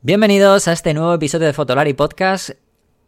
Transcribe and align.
Bienvenidos 0.00 0.68
a 0.68 0.72
este 0.72 0.94
nuevo 0.94 1.12
episodio 1.12 1.48
de 1.48 1.52
Fotolari 1.52 1.92
Podcast. 1.92 2.50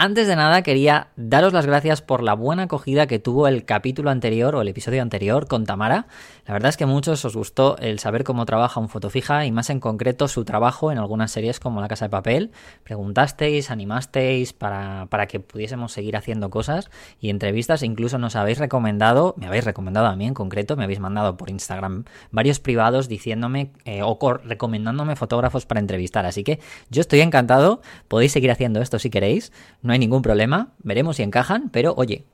Antes 0.03 0.27
de 0.27 0.35
nada 0.35 0.63
quería 0.63 1.09
daros 1.17 1.53
las 1.53 1.67
gracias 1.67 2.01
por 2.01 2.23
la 2.23 2.33
buena 2.33 2.63
acogida 2.63 3.07
que 3.07 3.19
tuvo 3.19 3.49
el 3.49 3.67
capítulo 3.67 4.09
anterior 4.09 4.57
o 4.57 4.63
el 4.63 4.69
episodio 4.69 5.03
anterior 5.03 5.47
con 5.47 5.67
Tamara. 5.67 6.07
La 6.47 6.55
verdad 6.55 6.71
es 6.71 6.79
que 6.79 6.85
a 6.85 6.87
muchos 6.87 7.23
os 7.27 7.37
gustó 7.37 7.77
el 7.77 7.99
saber 7.99 8.25
cómo 8.25 8.47
trabaja 8.47 8.81
un 8.81 8.89
fotofija 8.89 9.45
y 9.45 9.53
más 9.53 9.69
en 9.69 9.79
concreto 9.79 10.27
su 10.27 10.47
trabajo 10.47 10.91
en 10.91 10.97
algunas 10.97 11.33
series 11.33 11.61
como 11.61 11.83
La 11.83 11.89
Casa 11.89 12.07
de 12.07 12.09
Papel. 12.09 12.51
Preguntasteis, 12.83 13.71
animasteis 13.71 14.55
para, 14.55 15.05
para 15.11 15.27
que 15.27 15.39
pudiésemos 15.39 15.93
seguir 15.93 16.17
haciendo 16.17 16.49
cosas 16.49 16.91
y 17.21 17.29
entrevistas. 17.29 17.83
Incluso 17.83 18.17
nos 18.17 18.37
habéis 18.37 18.57
recomendado, 18.57 19.35
me 19.37 19.49
habéis 19.49 19.67
recomendado 19.67 20.07
a 20.07 20.17
mí 20.17 20.27
en 20.27 20.33
concreto, 20.33 20.79
me 20.79 20.85
habéis 20.85 21.01
mandado 21.01 21.37
por 21.37 21.51
Instagram 21.51 22.05
varios 22.31 22.59
privados 22.59 23.07
diciéndome 23.07 23.73
eh, 23.85 24.01
o 24.03 24.19
recomendándome 24.45 25.15
fotógrafos 25.15 25.67
para 25.67 25.81
entrevistar. 25.81 26.25
Así 26.25 26.43
que 26.43 26.59
yo 26.89 27.03
estoy 27.03 27.21
encantado, 27.21 27.83
podéis 28.09 28.33
seguir 28.33 28.51
haciendo 28.51 28.81
esto 28.81 28.99
si 28.99 29.11
queréis 29.11 29.53
hay 29.93 29.99
ningún 29.99 30.23
problema, 30.23 30.73
veremos 30.83 31.17
si 31.17 31.23
encajan, 31.23 31.71
pero 31.71 31.95
oye, 31.97 32.25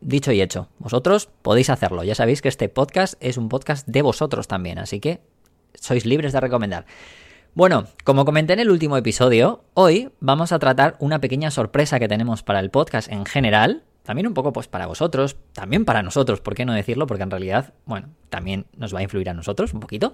dicho 0.00 0.32
y 0.32 0.40
hecho, 0.40 0.68
vosotros 0.78 1.28
podéis 1.42 1.70
hacerlo. 1.70 2.04
Ya 2.04 2.14
sabéis 2.14 2.42
que 2.42 2.48
este 2.48 2.68
podcast 2.68 3.14
es 3.20 3.36
un 3.36 3.48
podcast 3.48 3.86
de 3.86 4.02
vosotros 4.02 4.48
también, 4.48 4.78
así 4.78 5.00
que 5.00 5.20
sois 5.74 6.06
libres 6.06 6.32
de 6.32 6.40
recomendar. 6.40 6.86
Bueno, 7.54 7.86
como 8.04 8.24
comenté 8.24 8.52
en 8.52 8.60
el 8.60 8.70
último 8.70 8.98
episodio, 8.98 9.64
hoy 9.72 10.10
vamos 10.20 10.52
a 10.52 10.58
tratar 10.58 10.96
una 10.98 11.20
pequeña 11.20 11.50
sorpresa 11.50 11.98
que 11.98 12.08
tenemos 12.08 12.42
para 12.42 12.60
el 12.60 12.70
podcast 12.70 13.10
en 13.10 13.24
general, 13.24 13.82
también 14.02 14.26
un 14.26 14.34
poco 14.34 14.52
pues 14.52 14.68
para 14.68 14.86
vosotros, 14.86 15.36
también 15.52 15.84
para 15.86 16.02
nosotros, 16.02 16.40
¿por 16.40 16.54
qué 16.54 16.66
no 16.66 16.74
decirlo? 16.74 17.06
Porque 17.06 17.22
en 17.22 17.30
realidad, 17.30 17.72
bueno, 17.86 18.10
también 18.28 18.66
nos 18.76 18.94
va 18.94 18.98
a 18.98 19.02
influir 19.02 19.30
a 19.30 19.34
nosotros 19.34 19.72
un 19.72 19.80
poquito. 19.80 20.12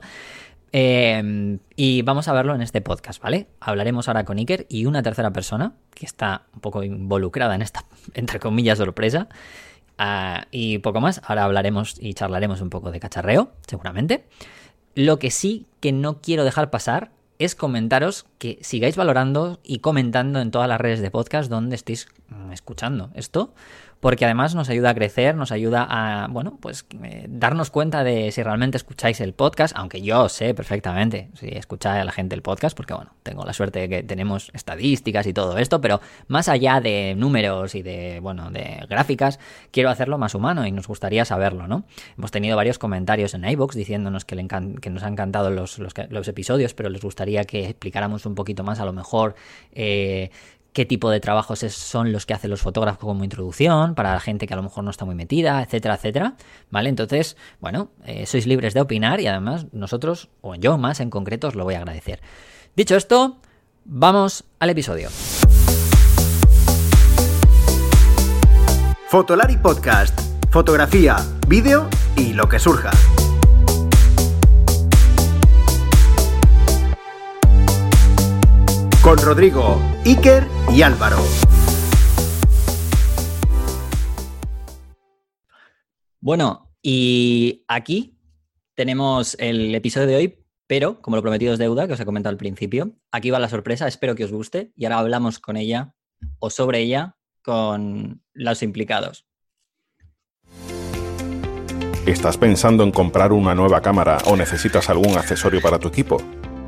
Em, 0.73 1.59
y 1.77 2.01
vamos 2.01 2.29
a 2.29 2.33
verlo 2.33 2.55
en 2.55 2.63
este 2.63 2.81
podcast, 2.81 3.23
¿vale? 3.23 3.47
Hablaremos 3.61 4.09
ahora 4.09 4.25
con 4.25 4.39
Iker 4.39 4.67
y 4.71 4.87
una 4.87 5.03
tercera 5.03 5.31
persona 5.31 5.75
que 5.95 6.07
está 6.07 6.47
un 6.55 6.61
poco 6.61 6.83
involucrada 6.83 7.55
en 7.55 7.61
esta, 7.61 7.85
entre 8.15 8.41
comillas, 8.41 8.79
sorpresa. 8.79 9.29
Ah, 9.99 10.47
y 10.51 10.79
poco 10.79 11.01
más. 11.01 11.21
Ahora 11.25 11.45
hablaremos 11.45 11.97
y 12.01 12.15
charlaremos 12.15 12.63
un 12.63 12.71
poco 12.71 12.91
de 12.91 13.01
cacharreo, 13.01 13.53
seguramente. 13.67 14.25
Lo 14.95 15.19
que 15.19 15.31
sí 15.31 15.67
que 15.81 15.93
no 15.93 16.21
quiero 16.23 16.45
dejar 16.45 16.71
pasar 16.71 17.13
es 17.39 17.55
comentaros 17.55 18.25
que 18.39 18.59
sigáis 18.63 18.97
valorando 18.97 19.61
y 19.63 19.81
comentando 19.81 20.41
en 20.41 20.51
todas 20.51 20.69
las 20.69 20.81
redes 20.81 21.01
de 21.01 21.11
podcast 21.11 21.51
donde 21.51 21.77
estéis 21.77 22.09
mm, 22.29 22.53
escuchando 22.53 23.11
esto, 23.15 23.53
porque 24.03 24.25
además 24.25 24.57
nos 24.57 24.69
ayuda 24.69 24.91
a 24.91 24.95
crecer, 24.97 25.37
nos 25.37 25.53
ayuda 25.53 25.87
a, 25.89 26.27
bueno, 26.27 26.59
pues 26.61 26.85
eh, 27.05 27.27
darnos 27.29 27.71
cuenta 27.71 28.03
de 28.03 28.33
si 28.33 28.43
realmente 28.43 28.77
escucháis 28.77 29.21
el 29.21 29.33
podcast, 29.33 29.77
aunque 29.77 30.03
yo 30.03 30.29
sé 30.29 30.55
perfectamente 30.55 31.31
si 31.35 31.47
escucháis 31.51 32.03
a 32.03 32.05
la 32.05 32.11
gente 32.11 32.35
el 32.35 32.43
podcast, 32.43 32.77
porque 32.77 32.95
bueno, 32.95 33.13
tengo 33.23 33.45
la 33.45 33.53
suerte 33.53 33.79
de 33.79 33.89
que 33.89 34.03
tenemos 34.03 34.51
estadísticas 34.55 35.29
y 35.29 35.33
todo 35.33 35.57
esto, 35.57 35.81
pero 35.81 36.01
más 36.27 36.49
allá 36.49 36.81
de 36.81 37.15
números 37.17 37.77
y 37.77 37.83
de, 37.83 38.19
bueno, 38.19 38.51
de 38.51 38.85
gráficas, 38.89 39.39
quiero 39.71 39.89
hacerlo 39.89 40.19
más 40.19 40.35
humano 40.35 40.67
y 40.67 40.73
nos 40.73 40.89
gustaría 40.89 41.25
saberlo, 41.25 41.69
¿no? 41.69 41.85
Hemos 42.19 42.33
tenido 42.33 42.57
varios 42.57 42.81
comentarios 42.81 43.35
en 43.35 43.45
iVoox 43.45 43.77
diciéndonos 43.77 44.25
que, 44.25 44.35
que 44.81 44.91
nos 44.91 45.05
han 45.05 45.13
encantado 45.13 45.51
los, 45.51 45.79
los, 45.79 46.27
episodios, 46.27 46.75
pero 46.75 46.89
les 46.89 47.03
gustaría 47.03 47.45
que 47.45 47.67
explicáramos 47.67 48.27
un 48.27 48.35
poquito 48.35 48.65
más 48.65 48.81
a 48.81 48.85
lo 48.85 48.93
mejor 48.93 49.37
eh, 49.71 50.33
qué 50.73 50.87
tipo 50.87 51.11
de 51.11 51.21
trabajos 51.21 51.61
son 51.61 52.13
los 52.13 52.27
que 52.27 52.35
hacen 52.35 52.51
los 52.51 52.63
fotógrafos 52.63 53.01
como 53.01 53.25
introducción, 53.25 53.95
para 53.95 54.13
la 54.13 54.21
gente 54.21 54.47
que 54.47 54.55
a 54.55 54.57
lo 54.57 54.63
mejor 54.63 54.85
no 54.85 54.91
está 54.91 55.05
muy 55.05 55.15
metida, 55.15 55.63
etcétera, 55.63 55.95
etcétera. 55.95 56.35
¿Vale? 56.71 56.89
Entonces, 56.89 57.37
bueno, 57.61 57.91
eh, 58.05 58.27
sois 58.27 58.47
libres 58.47 58.75
de 58.75 58.81
opinar 58.81 59.21
y 59.21 59.27
además 59.27 59.67
nosotros, 59.73 60.29
o 60.41 60.55
yo 60.55 60.79
más 60.79 61.01
en 61.01 61.11
concreto, 61.11 61.49
os 61.49 61.55
lo 61.55 61.65
voy 61.65 61.75
a 61.75 61.79
agradecer. 61.79 62.21
Dicho 62.75 62.97
esto, 62.97 63.39
vamos 63.85 64.45
al 64.59 64.71
episodio. 64.71 65.11
Fotolari 69.09 69.59
Podcast. 69.59 70.19
Fotografía, 70.51 71.17
vídeo 71.49 71.89
y 72.17 72.33
lo 72.33 72.49
que 72.49 72.59
surja. 72.59 72.91
con 79.03 79.19
Rodrigo, 79.19 79.81
Iker 80.05 80.49
y 80.75 80.83
Álvaro. 80.83 81.19
Bueno, 86.21 86.75
y 86.83 87.65
aquí 87.69 88.19
tenemos 88.75 89.37
el 89.39 89.73
episodio 89.77 90.09
de 90.09 90.17
hoy, 90.17 90.45
pero 90.67 91.01
como 91.01 91.17
lo 91.17 91.23
prometido 91.23 91.53
es 91.53 91.61
deuda, 91.61 91.87
que 91.87 91.93
os 91.93 92.01
he 92.01 92.05
comentado 92.05 92.33
al 92.33 92.37
principio, 92.37 92.97
aquí 93.13 93.31
va 93.31 93.39
la 93.39 93.49
sorpresa, 93.49 93.87
espero 93.87 94.17
que 94.17 94.25
os 94.25 94.33
guste 94.33 94.73
y 94.75 94.87
ahora 94.87 94.99
hablamos 94.99 95.39
con 95.39 95.57
ella 95.57 95.95
o 96.41 96.51
sobre 96.51 96.81
ella 96.81 97.17
con 97.41 98.23
los 98.33 98.65
implicados. 98.65 99.29
¿Estás 102.07 102.37
pensando 102.37 102.83
en 102.83 102.91
comprar 102.91 103.33
una 103.33 103.55
nueva 103.55 103.81
cámara 103.81 104.19
o 104.27 104.37
necesitas 104.37 104.91
algún 104.91 105.17
accesorio 105.17 105.61
para 105.61 105.79
tu 105.79 105.87
equipo? 105.87 106.17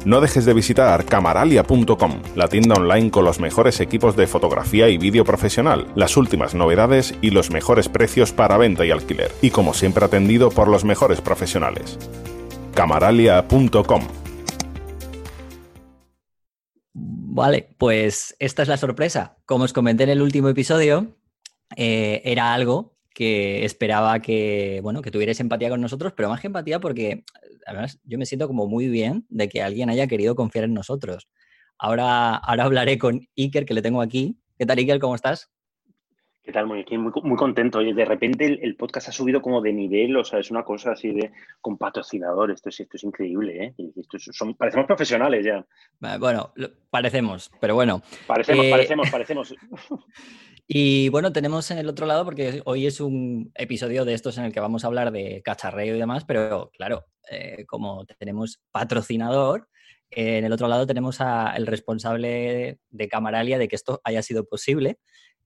No 0.05 0.21
dejes 0.21 0.45
de 0.45 0.53
visitar 0.53 1.07
camaralia.com, 1.07 2.23
la 2.37 2.49
tienda 2.49 2.75
online 2.75 3.11
con 3.11 3.25
los 3.25 3.41
mejores 3.41 3.81
equipos 3.81 4.17
de 4.17 4.27
fotografía 4.27 4.91
y 4.91 4.99
vídeo 4.99 5.25
profesional, 5.25 5.87
las 5.95 6.19
últimas 6.19 6.55
novedades 6.55 7.15
y 7.23 7.31
los 7.31 7.51
mejores 7.51 7.89
precios 7.89 8.31
para 8.31 8.59
venta 8.59 8.85
y 8.85 8.91
alquiler, 8.91 9.33
y 9.41 9.49
como 9.49 9.73
siempre 9.73 10.05
atendido 10.05 10.51
por 10.51 10.69
los 10.69 10.85
mejores 10.85 11.23
profesionales. 11.23 11.99
camaralia.com 12.75 14.03
Vale, 16.93 17.75
pues 17.79 18.37
esta 18.39 18.63
es 18.63 18.69
la 18.69 18.77
sorpresa. 18.77 19.39
Como 19.47 19.65
os 19.65 19.73
comenté 19.73 20.05
en 20.05 20.11
el 20.11 20.21
último 20.21 20.51
episodio, 20.51 21.17
eh, 21.77 22.21
era 22.27 22.53
algo 22.53 22.95
que 23.15 23.65
esperaba 23.65 24.21
que, 24.21 24.81
bueno, 24.83 25.01
que 25.01 25.11
tuvierais 25.11 25.41
empatía 25.41 25.71
con 25.71 25.81
nosotros, 25.81 26.13
pero 26.15 26.29
más 26.29 26.41
que 26.41 26.49
empatía 26.49 26.79
porque 26.79 27.25
además 27.67 27.99
yo 28.05 28.19
me 28.19 28.27
siento 28.27 28.47
como 28.49 28.67
muy 28.69 28.89
bien 28.89 29.27
de 29.29 29.49
que 29.49 29.63
alguien 29.63 29.91
haya 29.91 30.07
querido 30.07 30.35
confiar 30.35 30.65
en 30.67 30.75
nosotros. 30.75 31.29
Ahora, 31.79 32.37
ahora 32.37 32.65
hablaré 32.65 32.99
con 32.99 33.21
Iker, 33.37 33.67
que 33.67 33.75
le 33.75 33.83
tengo 33.83 34.01
aquí. 34.03 34.39
¿Qué 34.59 34.67
tal, 34.67 34.79
Iker? 34.79 34.99
¿Cómo 35.01 35.15
estás? 35.17 35.51
¿Qué 36.45 36.53
tal? 36.53 36.67
Muy, 36.67 36.85
muy, 36.91 37.11
muy 37.23 37.37
contento. 37.39 37.79
Oye, 37.79 37.95
de 37.95 38.05
repente 38.05 38.45
el, 38.45 38.77
podcast 38.77 39.09
ha 39.09 39.13
subido 39.13 39.41
como 39.41 39.63
de 39.63 39.73
nivel, 39.73 40.15
o 40.15 40.25
sea, 40.25 40.41
es 40.41 40.51
una 40.51 40.63
cosa 40.63 40.93
así 40.93 41.11
de 41.11 41.33
con 41.63 41.79
patrocinadores. 41.79 42.57
Esto 42.57 42.69
es, 42.69 42.81
esto 42.81 42.99
es 42.99 43.05
increíble, 43.05 43.65
¿eh? 43.65 43.75
son, 44.31 44.55
parecemos 44.55 44.87
profesionales 44.87 45.43
ya. 45.43 45.65
Bueno, 46.19 46.53
parecemos, 46.91 47.51
pero 47.63 47.75
bueno. 47.75 48.03
Parecemos, 48.27 48.67
eh, 48.67 48.71
parecemos, 48.71 49.11
parecemos. 49.11 49.55
Y 50.67 51.11
bueno, 51.11 51.31
tenemos 51.31 51.71
en 51.71 51.77
el 51.77 51.91
otro 51.91 52.07
lado, 52.07 52.25
porque 52.25 52.63
hoy 52.65 52.87
es 52.87 52.99
un 52.99 53.53
episodio 53.55 54.07
de 54.07 54.15
estos 54.15 54.39
en 54.39 54.45
el 54.45 54.53
que 54.53 54.61
vamos 54.61 54.83
a 54.83 54.87
hablar 54.87 55.13
de 55.13 55.43
cacharreo 55.45 55.95
y 55.95 55.99
demás, 55.99 56.25
pero 56.25 56.71
claro, 56.73 57.05
eh, 57.31 57.67
como 57.67 58.07
tenemos 58.19 58.63
patrocinador, 58.73 59.69
en 60.11 60.43
el 60.43 60.53
otro 60.53 60.69
lado 60.69 60.87
tenemos 60.87 61.21
al 61.21 61.67
responsable 61.67 62.79
de 62.89 63.09
Camaralia 63.09 63.59
de 63.59 63.69
que 63.69 63.77
esto 63.77 64.01
haya 64.05 64.23
sido 64.23 64.47
posible. 64.47 64.99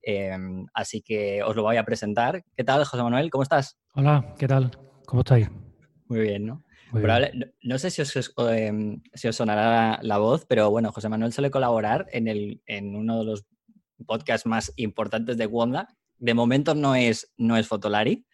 Em, 0.03 0.67
así 0.75 1.03
que 1.03 1.43
os 1.43 1.55
lo 1.57 1.63
voy 1.63 1.77
a 1.77 1.85
presentar. 1.85 2.45
¿Qué 2.57 2.65
tal, 2.65 2.85
José 2.85 3.03
Manuel? 3.03 3.31
¿Cómo 3.31 3.43
estás? 3.43 3.79
Hola, 3.95 4.35
¿qué 4.39 4.47
tal? 4.47 4.71
¿Cómo 5.07 5.21
estáis? 5.21 5.51
Muy 6.07 6.21
bien, 6.21 6.47
¿no? 6.47 6.65
no, 7.63 7.79
sé 7.79 7.91
si 7.91 8.01
os, 8.01 8.35
em, 8.51 9.03
si 9.13 9.29
os 9.29 9.37
sonará 9.37 9.99
la, 10.03 10.19
voz, 10.19 10.47
pero 10.47 10.71
bueno, 10.71 10.91
José 10.93 11.09
Manuel 11.09 11.33
suele 11.33 11.51
colaborar 11.51 12.07
en, 12.13 12.29
el, 12.29 12.63
en 12.67 12.97
uno 12.97 13.19
de 13.19 13.25
los 13.25 13.45
podcasts 14.07 14.47
más 14.47 14.73
importantes 14.77 15.37
de 15.37 15.47
Wanda. 15.47 15.89
De 16.17 16.35
momento 16.35 16.75
no 16.75 16.95
es, 16.95 17.33
no 17.37 17.57
es 17.57 17.69
Fotolari. 17.69 18.25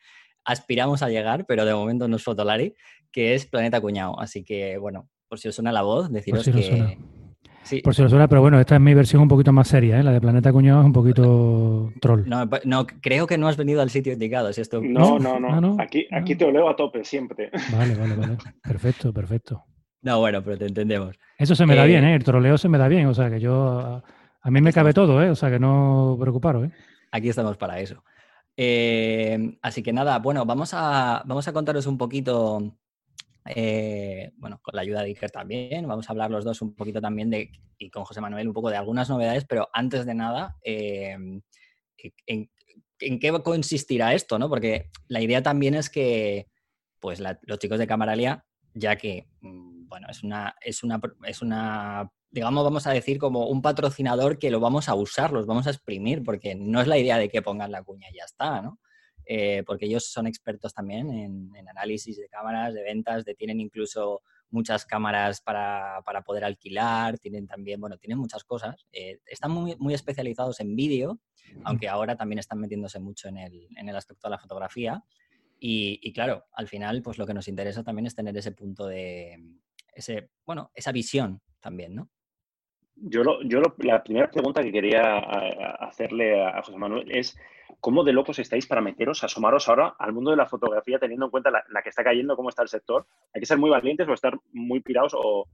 Aspiramos 0.44 1.02
a 1.02 1.08
llegar, 1.08 1.46
pero 1.46 1.64
de 1.64 1.74
momento 1.74 2.06
no 2.06 2.16
es 2.16 2.22
Fotolari, 2.22 2.74
que 3.10 3.34
es 3.34 3.46
Planeta 3.46 3.80
Cuñado. 3.80 4.20
Así 4.20 4.44
que, 4.44 4.78
bueno, 4.78 5.08
por 5.28 5.38
si 5.38 5.48
os 5.48 5.54
suena 5.54 5.72
la 5.72 5.82
voz, 5.82 6.10
deciros 6.12 6.44
que... 6.44 6.98
Por 7.82 7.94
si 7.94 8.02
os 8.02 8.10
suena, 8.10 8.28
pero 8.28 8.40
bueno, 8.40 8.60
esta 8.60 8.74
es 8.74 8.80
mi 8.80 8.94
versión 8.94 9.22
un 9.22 9.28
poquito 9.28 9.52
más 9.52 9.68
seria, 9.68 9.98
¿eh? 9.98 10.02
la 10.02 10.12
de 10.12 10.20
Planeta 10.20 10.52
Cuñado 10.52 10.80
es 10.80 10.86
un 10.86 10.92
poquito 10.92 11.92
troll. 12.00 12.24
No, 12.26 12.48
no, 12.64 12.86
creo 12.86 13.26
que 13.26 13.38
no 13.38 13.48
has 13.48 13.56
venido 13.56 13.80
al 13.80 13.90
sitio 13.90 14.12
indicado. 14.12 14.52
Si 14.52 14.60
esto... 14.60 14.80
No, 14.82 15.18
no, 15.18 15.40
no. 15.40 15.76
Ah, 15.78 15.84
aquí, 15.84 16.06
aquí 16.12 16.34
te 16.34 16.44
lo 16.44 16.52
leo 16.52 16.68
a 16.68 16.76
tope 16.76 17.04
siempre. 17.04 17.50
Vale, 17.72 17.94
vale, 17.94 18.16
vale. 18.16 18.36
Perfecto, 18.62 19.12
perfecto. 19.12 19.64
No, 20.02 20.18
bueno, 20.20 20.42
pero 20.42 20.58
te 20.58 20.66
entendemos. 20.66 21.18
Eso 21.38 21.54
se 21.54 21.64
me 21.64 21.74
da 21.74 21.84
bien, 21.84 22.04
¿eh? 22.04 22.14
El 22.14 22.24
troleo 22.24 22.58
se 22.58 22.68
me 22.68 22.76
da 22.76 22.88
bien. 22.88 23.06
O 23.06 23.14
sea, 23.14 23.30
que 23.30 23.40
yo 23.40 24.02
a 24.42 24.50
mí 24.50 24.60
me 24.60 24.72
cabe 24.72 24.92
todo, 24.92 25.22
¿eh? 25.22 25.30
O 25.30 25.34
sea 25.34 25.50
que 25.50 25.58
no 25.58 26.18
preocuparos, 26.20 26.66
¿eh? 26.66 26.70
Aquí 27.10 27.30
estamos 27.30 27.56
para 27.56 27.80
eso. 27.80 28.04
Eh, 28.56 29.56
así 29.62 29.82
que 29.82 29.92
nada, 29.92 30.18
bueno, 30.18 30.44
vamos 30.44 30.72
a, 30.74 31.22
vamos 31.24 31.48
a 31.48 31.52
contaros 31.52 31.86
un 31.86 31.96
poquito, 31.96 32.76
eh, 33.46 34.32
bueno, 34.36 34.60
con 34.62 34.74
la 34.74 34.82
ayuda 34.82 35.02
de 35.02 35.08
Iker 35.08 35.30
también, 35.30 35.86
vamos 35.86 36.08
a 36.08 36.12
hablar 36.12 36.30
los 36.30 36.44
dos 36.44 36.62
un 36.62 36.74
poquito 36.74 37.00
también 37.00 37.30
de, 37.30 37.50
y 37.78 37.90
con 37.90 38.04
José 38.04 38.20
Manuel 38.20 38.48
un 38.48 38.54
poco 38.54 38.70
de 38.70 38.76
algunas 38.76 39.08
novedades, 39.08 39.44
pero 39.44 39.68
antes 39.72 40.06
de 40.06 40.14
nada, 40.14 40.56
en, 40.62 41.42
qué 42.98 43.42
consistirá 43.42 44.14
esto, 44.14 44.38
¿no? 44.38 44.48
Porque 44.48 44.90
la 45.08 45.20
idea 45.20 45.42
también 45.42 45.74
es 45.74 45.90
que, 45.90 46.48
pues, 47.00 47.20
los 47.20 47.58
chicos 47.58 47.78
de 47.78 47.86
Camaralia, 47.86 48.44
ya 48.74 48.96
que, 48.96 49.28
mm, 49.40 49.88
bueno, 49.88 50.08
es 50.10 50.22
una, 50.22 50.54
es 50.60 50.82
una, 50.82 51.00
es 51.24 51.42
una 51.42 52.10
digamos, 52.34 52.64
vamos 52.64 52.86
a 52.88 52.92
decir, 52.92 53.18
como 53.18 53.46
un 53.46 53.62
patrocinador 53.62 54.40
que 54.40 54.50
lo 54.50 54.58
vamos 54.58 54.88
a 54.88 54.94
usar, 54.96 55.30
los 55.32 55.46
vamos 55.46 55.68
a 55.68 55.70
exprimir, 55.70 56.24
porque 56.24 56.56
no 56.56 56.80
es 56.80 56.88
la 56.88 56.98
idea 56.98 57.16
de 57.16 57.28
que 57.28 57.42
pongan 57.42 57.70
la 57.70 57.84
cuña 57.84 58.08
y 58.10 58.16
ya 58.16 58.24
está, 58.24 58.60
¿no? 58.60 58.80
Eh, 59.26 59.62
porque 59.66 59.86
ellos 59.86 60.06
son 60.06 60.26
expertos 60.26 60.74
también 60.74 61.10
en, 61.10 61.68
análisis 61.68 62.16
de 62.18 62.28
cámaras, 62.28 62.74
de 62.74 62.82
ventas, 62.82 63.24
de, 63.24 63.34
tienen 63.34 63.60
incluso 63.60 64.22
muchas 64.50 64.84
cámaras 64.86 65.40
para, 65.40 66.02
poder 66.24 66.44
alquilar, 66.44 67.18
tienen 67.18 67.46
también, 67.46 67.80
bueno, 67.80 67.98
tienen 67.98 68.18
muchas 68.18 68.44
cosas. 68.44 68.86
Eh, 68.92 69.18
están 69.26 69.50
muy, 69.50 69.76
muy 69.76 69.94
especializados 69.94 70.60
en 70.60 70.76
vídeo, 70.76 71.20
aunque 71.64 71.88
ahora 71.88 72.16
también 72.16 72.38
están 72.38 72.60
metiéndose 72.60 73.00
mucho 73.00 73.28
en 73.28 73.38
el, 73.38 73.68
en 73.76 73.88
el 73.88 73.96
aspecto 73.96 74.28
de 74.28 74.32
la 74.32 74.38
fotografía. 74.38 75.02
Y, 75.58 75.98
y, 76.02 76.12
claro, 76.12 76.44
al 76.52 76.68
final, 76.68 77.02
pues 77.02 77.18
lo 77.18 77.26
que 77.26 77.34
nos 77.34 77.48
interesa 77.48 77.82
también 77.82 78.06
es 78.06 78.14
tener 78.14 78.36
ese 78.36 78.52
punto 78.52 78.86
de, 78.86 79.38
ese, 79.94 80.30
bueno, 80.44 80.70
esa 80.74 80.92
visión 80.92 81.40
también, 81.60 81.94
¿no? 81.94 82.10
Yo, 82.96 83.24
lo, 83.24 83.42
yo 83.42 83.60
la 83.78 84.02
primera 84.02 84.30
pregunta 84.30 84.62
que 84.62 84.72
quería 84.72 85.18
hacerle 85.80 86.42
a 86.42 86.62
José 86.62 86.78
Manuel 86.78 87.10
es 87.10 87.36
cómo 87.80 88.04
de 88.04 88.12
locos 88.12 88.38
estáis 88.38 88.66
para 88.66 88.80
meteros, 88.80 89.24
asomaros 89.24 89.68
ahora 89.68 89.94
al 89.98 90.12
mundo 90.12 90.30
de 90.30 90.36
la 90.36 90.46
fotografía 90.46 90.98
teniendo 90.98 91.26
en 91.26 91.30
cuenta 91.30 91.50
la, 91.50 91.82
que 91.82 91.88
está 91.88 92.02
cayendo, 92.02 92.36
cómo 92.36 92.48
está 92.48 92.62
el 92.62 92.68
sector. 92.68 93.06
Hay 93.34 93.40
que 93.40 93.46
ser 93.46 93.58
muy 93.58 93.70
valientes 93.70 94.08
o 94.08 94.12
estar 94.12 94.38
muy 94.52 94.80
pirados 94.80 95.14
o, 95.14 95.46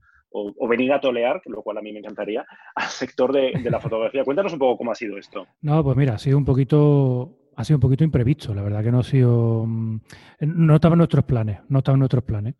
venir 0.69 0.93
a 0.93 1.01
tolear, 1.01 1.41
lo 1.45 1.61
cual 1.61 1.77
a 1.77 1.81
mí 1.81 1.91
me 1.91 1.99
encantaría, 1.99 2.45
al 2.75 2.87
sector 2.87 3.33
de, 3.33 3.51
la 3.69 3.81
fotografía. 3.81 4.23
Cuéntanos 4.23 4.53
un 4.53 4.59
poco 4.59 4.77
cómo 4.77 4.91
ha 4.91 4.95
sido 4.95 5.17
esto. 5.17 5.45
No, 5.61 5.83
pues 5.83 5.97
mira, 5.97 6.13
ha 6.13 6.17
sido 6.17 6.37
un 6.37 6.45
poquito, 6.45 7.49
ha 7.55 7.65
sido 7.65 7.77
un 7.77 7.81
poquito 7.81 8.05
imprevisto, 8.05 8.53
la 8.53 8.61
verdad 8.61 8.81
que 8.81 8.91
no 8.91 8.99
ha 8.99 9.03
sido, 9.03 9.65
mm, 9.67 9.99
no 10.39 10.75
estaba 10.75 10.93
en 10.93 10.99
nuestros 10.99 11.25
planes, 11.25 11.59
no 11.67 11.79
estaba 11.79 11.95
en 11.95 11.99
nuestros 11.99 12.23
planes. 12.23 12.55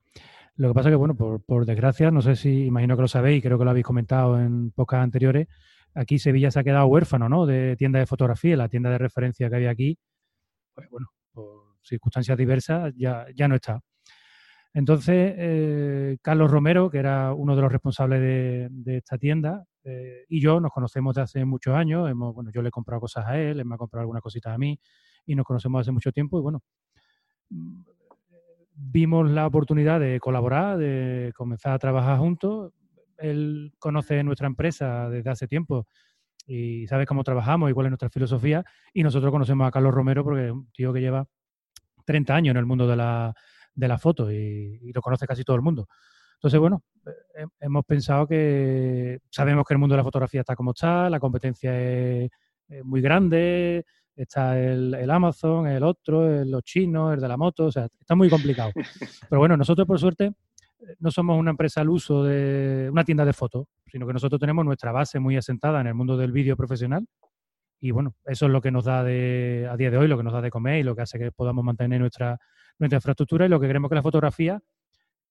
Lo 0.62 0.68
que 0.68 0.74
pasa 0.76 0.90
es 0.90 0.94
que, 0.94 0.98
bueno, 0.98 1.16
por, 1.16 1.66
desgracia, 1.66 2.12
no 2.12 2.22
sé 2.22 2.36
si, 2.36 2.66
imagino 2.68 2.96
que 2.96 3.02
lo 3.02 3.08
sabéis, 3.08 3.42
creo 3.42 3.58
que 3.58 3.66
lo 3.66 3.72
habéis 3.72 3.84
comentado 3.84 4.40
en 4.40 4.70
pocas 4.70 5.02
anteriores, 5.02 5.48
aquí 5.96 6.20
Sevilla 6.20 6.52
se 6.52 6.60
ha 6.60 6.64
quedado 6.64 6.86
huérfano, 6.86 7.28
¿no? 7.28 7.48
De 7.48 7.76
tienda 7.78 7.98
de 7.98 8.06
fotografía, 8.06 8.56
la 8.56 8.70
tienda 8.70 8.92
de 8.92 9.00
referencia 9.00 9.50
que 9.50 9.56
había 9.56 9.72
aquí, 9.72 9.98
pues 10.76 10.88
bueno, 10.92 11.08
por 11.32 11.78
circunstancias 11.82 12.38
diversas 12.38 12.94
ya, 12.96 13.26
ya 13.36 13.48
no 13.48 13.56
está. 13.56 13.82
Entonces, 14.76 15.34
eh, 15.36 16.18
Carlos 16.22 16.52
Romero, 16.52 16.92
que 16.92 17.00
era 17.00 17.34
uno 17.34 17.56
de 17.56 17.62
los 17.64 17.72
responsables 17.72 18.22
de, 18.22 18.98
esta 18.98 19.18
tienda, 19.18 19.66
eh, 19.84 20.26
y 20.30 20.40
yo 20.42 20.60
nos 20.60 20.72
conocemos 20.72 21.16
de 21.16 21.24
hace 21.24 21.44
muchos 21.44 21.74
años. 21.74 22.08
Hemos, 22.08 22.36
bueno, 22.36 22.52
yo 22.52 22.62
le 22.62 22.70
he 22.70 22.72
comprado 22.72 23.02
cosas 23.02 23.26
a 23.26 23.40
él, 23.40 23.60
él 23.60 23.66
me 23.66 23.74
ha 23.74 23.80
comprado 23.80 24.02
algunas 24.02 24.22
cositas 24.22 24.54
a 24.54 24.60
mí, 24.60 24.80
y 25.26 25.34
nos 25.34 25.44
conocemos 25.44 25.82
hace 25.82 25.92
mucho 25.92 26.12
tiempo. 26.12 26.38
Y 26.38 26.44
bueno, 26.44 26.62
vimos 28.74 29.30
la 29.30 29.48
oportunidad 29.48 30.00
de 30.00 30.20
colaborar, 30.20 30.78
de 30.78 31.32
comenzar 31.36 31.74
a 31.74 31.80
trabajar 31.80 32.18
juntos. 32.20 32.74
Él 33.18 33.74
conoce 33.80 34.24
nuestra 34.24 34.48
empresa 34.48 35.10
desde 35.10 35.30
hace 35.30 35.48
tiempo 35.48 35.88
y 36.48 36.88
sabe 36.88 37.06
cómo 37.06 37.24
trabajamos 37.24 37.70
y 37.70 37.74
cuál 37.74 37.88
es 37.88 37.92
nuestra 37.92 38.10
filosofía. 38.10 38.64
Y 38.94 39.04
nosotros 39.04 39.32
conocemos 39.32 39.68
a 39.68 39.72
Carlos 39.72 39.94
Romero 39.94 40.24
porque 40.24 40.48
es 40.48 40.52
un 40.52 40.72
tío 40.72 40.92
que 40.94 41.02
lleva 41.02 41.26
30 42.06 42.36
años 42.36 42.52
en 42.52 42.58
el 42.58 42.66
mundo 42.66 42.88
de 42.88 42.96
la, 42.96 43.34
de 43.74 43.88
la 43.88 43.98
foto 43.98 44.32
y, 44.32 44.92
lo 44.94 45.02
conoce 45.02 45.28
casi 45.28 45.44
todo 45.44 45.56
el 45.56 45.62
mundo. 45.62 45.88
Entonces, 46.36 46.60
bueno, 46.60 46.84
eh, 47.06 47.46
hemos 47.60 47.86
pensado 47.86 48.28
que 48.28 49.20
sabemos 49.30 49.66
que 49.66 49.74
el 49.74 49.80
mundo 49.80 49.94
de 49.94 49.98
la 49.98 50.04
fotografía 50.04 50.42
está 50.42 50.56
como 50.56 50.72
está, 50.72 51.10
la 51.10 51.20
competencia 51.20 51.80
es 51.80 52.32
muy 52.84 53.02
grande, 53.02 53.86
está 54.24 54.60
el, 54.60 55.10
Amazon, 55.10 55.68
el 55.68 55.84
otro, 55.84 56.44
los 56.46 56.64
chinos, 56.64 57.14
el 57.14 57.20
de 57.20 57.28
la 57.28 57.38
moto, 57.38 57.66
o 57.66 57.72
sea, 57.72 57.88
está 58.00 58.16
muy 58.16 58.30
complicado. 58.30 58.72
Pero 59.30 59.40
bueno, 59.40 59.58
nosotros 59.58 59.88
por 59.88 60.00
suerte 60.00 60.34
no 61.00 61.12
somos 61.12 61.38
una 61.40 61.52
empresa 61.52 61.82
al 61.82 61.90
uso 61.90 62.24
de 62.24 62.90
una 62.92 63.04
tienda 63.04 63.26
de 63.26 63.34
fotos, 63.34 63.68
sino 63.88 64.08
que 64.08 64.14
nosotros 64.14 64.40
tenemos 64.40 64.66
nuestra 64.66 64.92
base 64.92 65.20
muy 65.20 65.38
asentada 65.38 65.82
en 65.82 65.88
el 65.88 65.94
mundo 65.94 66.18
del 66.18 66.32
vídeo 66.32 66.56
profesional 66.56 67.06
y 67.84 67.90
bueno, 67.90 68.14
eso 68.26 68.46
es 68.46 68.52
lo 68.52 68.62
que 68.62 68.70
nos 68.70 68.86
da 68.86 69.04
de, 69.04 69.68
a 69.70 69.76
día 69.76 69.90
de 69.90 69.98
hoy, 69.98 70.08
lo 70.08 70.16
que 70.16 70.24
nos 70.24 70.34
da 70.34 70.42
de 70.42 70.52
comer 70.52 70.80
y 70.80 70.84
lo 70.84 70.96
que 70.96 71.02
hace 71.02 71.18
que 71.18 71.32
podamos 71.32 71.66
mantener 71.66 72.00
nuestra, 72.00 72.38
nuestra 72.78 72.98
infraestructura 72.98 73.48
y 73.48 73.50
lo 73.50 73.60
que 73.60 73.66
queremos 73.66 73.90
que 73.90 73.96
la 73.96 74.04
fotografía, 74.04 74.62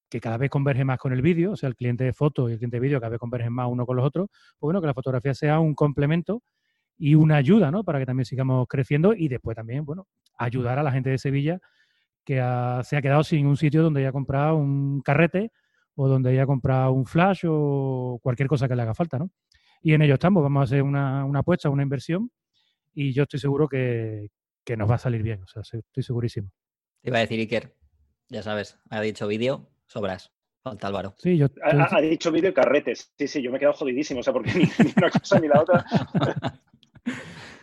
que 0.08 0.20
cada 0.20 0.36
vez 0.36 0.50
converge 0.50 0.84
más 0.84 0.98
con 0.98 1.12
el 1.12 1.22
vídeo, 1.22 1.52
o 1.52 1.56
sea, 1.56 1.68
el 1.68 1.76
cliente 1.76 2.02
de 2.02 2.12
foto 2.12 2.48
y 2.48 2.54
el 2.54 2.58
cliente 2.58 2.78
de 2.78 2.80
vídeo 2.80 2.98
cada 2.98 3.10
vez 3.10 3.20
convergen 3.20 3.52
más 3.52 3.68
uno 3.70 3.86
con 3.86 3.96
los 3.96 4.04
otros, 4.04 4.26
pues 4.30 4.66
bueno, 4.66 4.80
que 4.80 4.88
la 4.88 4.94
fotografía 4.94 5.32
sea 5.32 5.60
un 5.60 5.76
complemento 5.76 6.42
y 7.00 7.14
una 7.14 7.36
ayuda, 7.36 7.70
¿no? 7.70 7.82
Para 7.82 7.98
que 7.98 8.04
también 8.04 8.26
sigamos 8.26 8.66
creciendo 8.68 9.14
y 9.14 9.28
después 9.28 9.56
también, 9.56 9.86
bueno, 9.86 10.06
ayudar 10.36 10.78
a 10.78 10.82
la 10.82 10.92
gente 10.92 11.08
de 11.08 11.16
Sevilla 11.16 11.58
que 12.26 12.34
se 12.84 12.96
ha 12.96 13.02
quedado 13.02 13.24
sin 13.24 13.46
un 13.46 13.56
sitio 13.56 13.82
donde 13.82 14.00
haya 14.00 14.12
comprado 14.12 14.56
un 14.56 15.00
carrete 15.00 15.50
o 15.94 16.06
donde 16.08 16.30
haya 16.30 16.44
comprado 16.44 16.92
un 16.92 17.06
flash 17.06 17.44
o 17.48 18.20
cualquier 18.22 18.48
cosa 18.48 18.68
que 18.68 18.76
le 18.76 18.82
haga 18.82 18.94
falta, 18.94 19.18
¿no? 19.18 19.30
Y 19.80 19.94
en 19.94 20.02
ello 20.02 20.14
estamos, 20.14 20.42
vamos 20.42 20.60
a 20.60 20.64
hacer 20.64 20.82
una, 20.82 21.22
apuesta, 21.22 21.70
una 21.70 21.82
inversión 21.82 22.30
y 22.92 23.14
yo 23.14 23.22
estoy 23.22 23.40
seguro 23.40 23.66
que, 23.66 24.28
nos 24.76 24.88
va 24.88 24.96
a 24.96 24.98
salir 24.98 25.22
bien, 25.22 25.42
o 25.42 25.46
sea, 25.46 25.62
estoy 25.62 26.02
segurísimo. 26.02 26.52
Te 27.00 27.08
iba 27.08 27.16
a 27.16 27.22
decir 27.22 27.40
Iker, 27.40 27.74
ya 28.28 28.42
sabes, 28.42 28.78
ha 28.90 29.00
dicho 29.00 29.26
vídeo, 29.26 29.70
sobras. 29.86 30.32
Falta 30.62 30.88
Álvaro. 30.88 31.14
Sí, 31.16 31.38
yo, 31.38 31.46
ha, 31.62 32.00
dicho 32.02 32.30
vídeo 32.30 32.50
y 32.50 32.52
carretes. 32.52 33.14
Sí, 33.16 33.26
sí, 33.26 33.42
yo 33.42 33.50
me 33.50 33.56
he 33.56 33.60
quedado 33.60 33.78
jodidísimo, 33.78 34.20
o 34.20 34.22
sea, 34.22 34.34
porque 34.34 34.52
ni 34.84 34.92
una 34.94 35.10
cosa 35.10 35.40
ni 35.40 35.48
la 35.48 35.62
otra. 35.62 35.86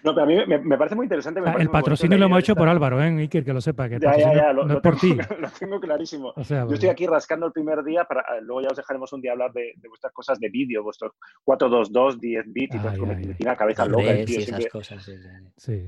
No, 0.04 0.14
pero 0.14 0.24
a 0.24 0.26
mí 0.26 0.36
me, 0.46 0.78
parece 0.78 0.96
muy 0.96 1.06
interesante. 1.06 1.42
el 1.60 1.70
patrocinio 1.70 2.18
lo 2.18 2.26
hemos 2.26 2.40
hecho 2.40 2.56
por 2.56 2.70
Álvaro, 2.70 3.02
¿eh, 3.02 3.08
Iker? 3.08 3.44
Que 3.44 3.54
lo 3.54 3.62
sepa. 3.62 3.90
Que 3.90 4.00
ya, 4.00 4.18
ya, 4.18 4.34
ya, 4.34 4.54
lo, 4.54 4.66
no 4.66 4.82
por 4.82 4.98
ti. 4.98 5.16
Lo 5.40 5.50
tengo 5.50 5.80
clarísimo. 5.80 6.34
Yo 6.36 6.74
estoy 6.74 6.90
aquí 6.90 7.06
rascando 7.06 7.48
el 7.48 7.52
primer 7.52 7.84
día, 7.84 8.06
para 8.06 8.22
eh, 8.22 8.42
luego 8.42 8.62
ya 8.62 8.68
os 8.70 8.78
dejaremos 8.78 9.12
un 9.14 9.22
día 9.22 9.34
hablar 9.34 9.52
de, 9.54 9.74
vuestras 9.88 10.14
cosas 10.14 10.40
de 10.40 10.50
vídeo, 10.50 10.84
vuestros 10.84 11.14
422, 11.44 12.20
10 12.20 12.54
bits 12.54 12.76
y 12.76 12.80
todo. 12.80 13.06
Me 13.06 13.16
tiene 13.16 13.36
la 13.40 13.56
cabeza 13.56 13.86
loca. 13.86 14.14
esas 14.14 14.68
cosas, 14.68 15.12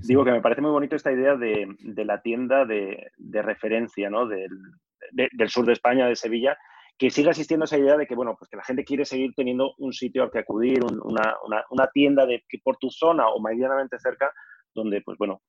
digo 0.04 0.26
que 0.26 0.32
me 0.32 0.42
parece 0.42 0.62
muy 0.62 0.72
bonito 0.72 0.96
esta 0.96 1.12
idea 1.12 1.36
de, 1.36 1.68
de 1.80 2.06
la 2.06 2.22
tienda 2.22 2.66
de, 2.66 3.12
de 3.18 3.42
referencia, 3.42 4.10
¿no? 4.10 4.28
Del, 4.28 4.50
del 5.12 5.50
sur 5.50 5.66
de 5.66 5.74
España, 5.74 6.08
de 6.08 6.16
Sevilla, 6.16 6.58
que 7.00 7.10
siga 7.10 7.30
existiendo 7.30 7.64
esa 7.64 7.78
idea 7.78 7.96
de 7.96 8.06
que, 8.06 8.14
bueno, 8.14 8.36
pues 8.38 8.50
que 8.50 8.58
la 8.58 8.64
gente 8.64 8.84
quiere 8.84 9.06
seguir 9.06 9.34
teniendo 9.34 9.74
un 9.78 9.94
sitio 9.94 10.22
al 10.22 10.32
que 10.32 10.40
acudir, 10.40 10.84
una, 10.84 11.38
una, 11.46 11.64
una, 11.70 11.88
tienda 11.88 12.26
de, 12.26 12.44
que 12.48 12.60
por 12.60 12.76
tu 12.76 12.92
zona 12.92 13.30
o 13.30 13.40
medianamente 13.40 13.98
cerca 14.00 14.34
donde, 14.74 15.02
pues 15.02 15.18
bueno, 15.18 15.42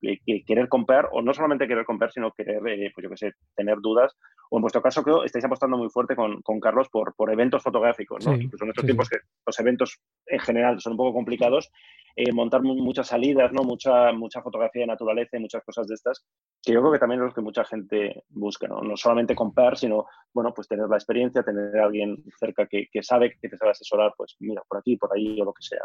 querer 0.47 0.69
comprar, 0.69 1.09
o 1.13 1.23
no 1.23 1.35
solamente 1.35 1.69
querer 1.69 1.85
comprar, 1.85 2.11
sino 2.13 2.33
querer, 2.33 2.67
eh, 2.69 2.91
pues 2.95 3.05
yo 3.05 3.11
qué 3.11 3.17
sé, 3.17 3.33
tener 3.55 3.79
dudas. 3.81 4.17
O 4.51 4.57
en 4.57 4.63
vuestro 4.63 4.83
caso, 4.83 5.03
creo, 5.03 5.25
estáis 5.25 5.45
apostando 5.45 5.77
muy 5.77 5.89
fuerte 5.91 6.17
con, 6.17 6.43
con 6.43 6.59
Carlos 6.59 6.89
por, 6.89 7.15
por 7.15 7.31
eventos 7.31 7.63
fotográficos, 7.63 8.27
¿no? 8.27 8.35
Incluso 8.35 8.65
en 8.65 8.71
estos 8.71 8.85
tiempos 8.85 9.09
que 9.09 9.19
los 9.47 9.61
eventos 9.61 10.01
en 10.27 10.41
general 10.41 10.81
son 10.81 10.93
un 10.93 10.97
poco 10.97 11.13
complicados, 11.13 11.71
eh, 12.17 12.33
montar 12.33 12.63
muchas 12.63 13.07
salidas, 13.07 13.53
¿no? 13.53 13.63
Mucha, 13.63 14.13
mucha 14.13 14.43
fotografía 14.43 14.83
de 14.83 14.89
naturaleza 14.89 15.37
y 15.37 15.41
muchas 15.41 15.63
cosas 15.65 15.87
de 15.87 15.95
estas, 15.95 16.27
que 16.63 16.73
yo 16.73 16.81
creo 16.81 16.93
que 16.93 16.99
también 16.99 17.21
es 17.21 17.29
lo 17.29 17.35
que 17.35 17.41
mucha 17.41 17.65
gente 17.65 18.25
busca, 18.29 18.67
¿no? 18.67 18.81
No 18.81 18.97
solamente 18.97 19.35
comprar, 19.35 19.79
sino, 19.79 20.07
bueno, 20.35 20.53
pues 20.53 20.67
tener 20.67 20.89
la 20.89 20.97
experiencia, 20.97 21.43
tener 21.43 21.77
a 21.79 21.85
alguien 21.85 22.17
cerca 22.39 22.67
que, 22.67 22.89
que 22.91 23.03
sabe 23.03 23.37
que 23.41 23.49
te 23.49 23.57
sabe 23.57 23.71
asesorar, 23.71 24.13
pues 24.17 24.37
mira, 24.41 24.63
por 24.69 24.79
aquí, 24.79 24.97
por 24.97 25.15
ahí 25.15 25.41
o 25.41 25.45
lo 25.45 25.53
que 25.53 25.63
sea. 25.63 25.85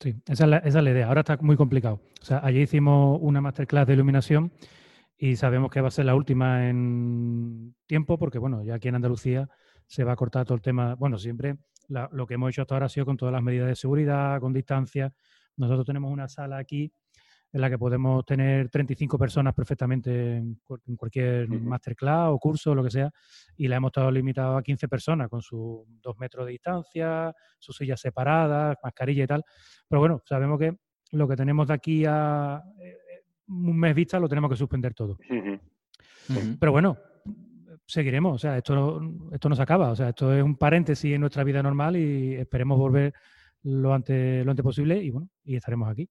Sí, 0.00 0.14
esa 0.26 0.44
es, 0.58 0.74
la, 0.74 0.90
idea. 0.90 1.08
Ahora 1.08 1.20
está 1.20 1.38
muy 1.40 1.56
complicado. 1.56 2.00
O 2.20 2.24
sea, 2.24 2.40
allí 2.42 2.60
hicimos 2.60 3.18
una 3.22 3.40
masterclass 3.40 3.86
de 3.86 3.94
iluminación 3.94 4.52
y 5.16 5.36
sabemos 5.36 5.70
que 5.70 5.80
va 5.80 5.88
a 5.88 5.90
ser 5.90 6.04
la 6.04 6.14
última 6.14 6.68
en 6.68 7.74
tiempo 7.86 8.18
porque, 8.18 8.38
bueno, 8.38 8.62
ya 8.62 8.74
aquí 8.74 8.88
en 8.88 8.96
Andalucía 8.96 9.48
se 9.86 10.04
va 10.04 10.12
a 10.12 10.16
cortar 10.16 10.44
todo 10.44 10.56
el 10.56 10.62
tema. 10.62 10.94
Bueno, 10.96 11.18
siempre 11.18 11.56
lo 11.88 12.26
que 12.26 12.34
hemos 12.34 12.50
hecho 12.50 12.62
hasta 12.62 12.74
ahora 12.74 12.86
ha 12.86 12.88
sido 12.88 13.06
con 13.06 13.16
todas 13.16 13.32
las 13.32 13.42
medidas 13.42 13.68
de 13.68 13.76
seguridad, 13.76 14.40
con 14.40 14.52
distancia. 14.52 15.12
Nosotros 15.56 15.86
tenemos 15.86 16.12
una 16.12 16.28
sala 16.28 16.58
aquí 16.58 16.92
en 17.54 17.60
la 17.60 17.70
que 17.70 17.78
podemos 17.78 18.26
tener 18.26 18.68
35 18.68 19.16
personas 19.16 19.54
perfectamente 19.54 20.38
en, 20.38 20.58
cualquier 20.96 21.48
masterclass 21.48 22.30
o 22.32 22.38
curso 22.40 22.72
o 22.72 22.74
lo 22.74 22.82
que 22.82 22.90
sea, 22.90 23.12
y 23.56 23.68
la 23.68 23.76
hemos 23.76 23.90
estado 23.90 24.10
limitado 24.10 24.56
a 24.56 24.62
15 24.62 24.88
personas 24.88 25.28
con 25.28 25.40
sus 25.40 25.84
dos 26.02 26.18
metros 26.18 26.46
de 26.46 26.52
distancia, 26.52 27.32
sus 27.60 27.76
sillas 27.76 28.00
separadas, 28.00 28.76
mascarilla 28.82 29.22
y 29.22 29.26
tal. 29.28 29.44
Pero 29.88 30.00
bueno, 30.00 30.20
sabemos 30.26 30.58
que 30.58 30.76
lo 31.12 31.28
que 31.28 31.36
tenemos 31.36 31.68
de 31.68 31.74
aquí 31.74 32.04
a 32.04 32.60
eh, 32.82 33.22
un 33.46 33.78
mes 33.78 33.94
vista 33.94 34.18
lo 34.18 34.28
tenemos 34.28 34.50
que 34.50 34.56
suspender 34.56 34.92
todo. 34.92 35.16
Pero 36.58 36.72
bueno, 36.72 36.98
seguiremos, 37.86 38.34
o 38.34 38.38
sea, 38.38 38.58
esto, 38.58 39.00
esto 39.30 39.48
no 39.48 39.54
se 39.54 39.62
acaba, 39.62 39.90
o 39.90 39.94
sea, 39.96 40.08
esto 40.08 40.34
es 40.34 40.42
un 40.42 40.56
paréntesis 40.56 41.14
en 41.14 41.20
nuestra 41.20 41.44
vida 41.44 41.62
normal 41.62 41.96
y 41.96 42.34
esperemos 42.34 42.76
volver 42.76 43.14
lo 43.62 43.94
antes, 43.94 44.44
lo 44.44 44.50
antes 44.50 44.64
posible 44.64 45.00
y 45.00 45.10
bueno, 45.10 45.28
y 45.44 45.54
estaremos 45.54 45.88
aquí. 45.88 46.10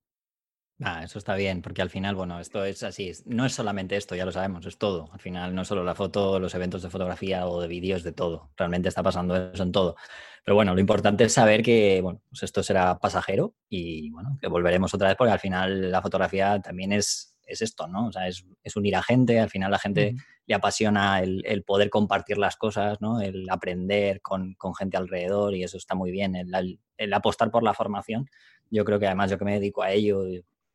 Ah, 0.86 1.04
eso 1.04 1.18
está 1.18 1.36
bien, 1.36 1.62
porque 1.62 1.82
al 1.82 1.90
final, 1.90 2.16
bueno, 2.16 2.40
esto 2.40 2.66
es 2.66 2.84
así, 2.84 3.12
no 3.26 3.46
es 3.46 3.54
solamente 3.54 3.96
esto, 3.96 4.16
ya 4.16 4.26
lo 4.26 4.32
sabemos, 4.32 4.66
es 4.66 4.78
todo. 4.78 5.10
Al 5.14 5.20
final, 5.20 5.56
no 5.56 5.64
solo 5.64 5.84
la 5.84 5.96
foto, 5.96 6.40
los 6.40 6.54
eventos 6.56 6.82
de 6.82 6.90
fotografía 6.90 7.48
o 7.48 7.62
de 7.62 7.68
vídeos, 7.68 8.04
de 8.04 8.12
todo. 8.12 8.52
Realmente 8.58 8.90
está 8.90 9.02
pasando 9.02 9.36
eso 9.54 9.64
en 9.64 9.72
todo. 9.72 9.96
Pero 10.44 10.56
bueno, 10.56 10.74
lo 10.74 10.82
importante 10.82 11.24
es 11.24 11.34
saber 11.34 11.64
que, 11.64 12.02
bueno, 12.02 12.22
pues 12.30 12.44
esto 12.44 12.64
será 12.64 13.00
pasajero 13.00 13.56
y, 13.70 14.10
bueno, 14.12 14.38
que 14.42 14.48
volveremos 14.48 14.94
otra 14.94 15.08
vez 15.08 15.18
porque 15.18 15.32
al 15.32 15.40
final 15.40 15.90
la 15.90 16.02
fotografía 16.02 16.60
también 16.60 16.92
es, 16.92 17.38
es 17.46 17.62
esto, 17.62 17.88
¿no? 17.88 18.08
O 18.08 18.12
sea, 18.12 18.28
es, 18.28 18.44
unir 18.76 18.96
a 18.96 19.04
gente, 19.04 19.40
al 19.40 19.50
final 19.50 19.72
la 19.72 19.80
gente 19.80 20.16
le 20.46 20.56
apasiona 20.56 21.22
el, 21.22 21.64
poder 21.64 21.90
compartir 21.90 22.38
las 22.38 22.58
cosas, 22.58 23.00
¿no? 23.00 23.22
El 23.22 23.50
aprender 23.50 24.22
con, 24.22 24.56
gente 24.78 24.98
alrededor 24.98 25.56
y 25.56 25.64
eso 25.64 25.78
está 25.78 25.96
muy 25.96 26.12
bien, 26.12 26.36
el, 26.36 27.14
apostar 27.14 27.50
por 27.52 27.64
la 27.64 27.74
formación. 27.74 28.28
Yo 28.70 28.84
creo 28.86 29.00
que 29.00 29.08
además 29.08 29.32
yo 29.32 29.38
que 29.38 29.46
me 29.46 29.54
dedico 29.54 29.84
a 29.84 29.92
ello, 29.92 30.24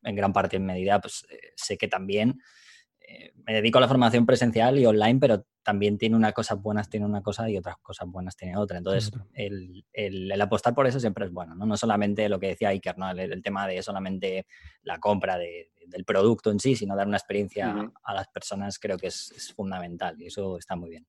en 0.02 0.16
gran 0.16 0.32
parte 0.32 0.56
en 0.56 0.66
medida, 0.66 1.00
pues 1.00 1.26
eh, 1.30 1.52
sé 1.56 1.76
que 1.76 1.88
también 1.88 2.40
eh, 3.00 3.32
me 3.46 3.54
dedico 3.54 3.78
a 3.78 3.80
la 3.80 3.88
formación 3.88 4.26
presencial 4.26 4.78
y 4.78 4.84
online, 4.84 5.18
pero 5.18 5.46
también 5.62 5.98
tiene 5.98 6.16
unas 6.16 6.32
cosas 6.32 6.60
buenas, 6.60 6.88
tiene 6.88 7.06
una 7.06 7.22
cosa 7.22 7.48
y 7.48 7.56
otras 7.56 7.76
cosas 7.78 8.08
buenas 8.08 8.36
tiene 8.36 8.56
otra. 8.56 8.78
Entonces, 8.78 9.10
el, 9.34 9.84
el, 9.92 10.40
apostar 10.40 10.74
por 10.74 10.86
eso 10.86 11.00
siempre 11.00 11.26
es 11.26 11.32
bueno, 11.32 11.54
¿no? 11.54 11.66
No 11.66 11.76
solamente 11.76 12.28
lo 12.28 12.38
que 12.38 12.48
decía 12.48 12.68
Iker, 12.68 12.98
¿no? 12.98 13.10
El, 13.10 13.42
tema 13.42 13.66
de 13.66 13.82
solamente 13.82 14.46
la 14.82 14.98
compra 14.98 15.38
del 15.38 16.04
producto 16.04 16.50
en 16.50 16.60
sí, 16.60 16.74
sino 16.74 16.96
dar 16.96 17.06
una 17.06 17.16
experiencia 17.16 17.90
a 18.02 18.14
las 18.14 18.28
personas 18.28 18.78
creo 18.78 18.98
que 18.98 19.08
es, 19.08 19.32
es 19.36 19.52
fundamental 19.52 20.20
y 20.20 20.26
eso 20.26 20.58
está 20.58 20.76
muy 20.76 20.90
bien. 20.90 21.06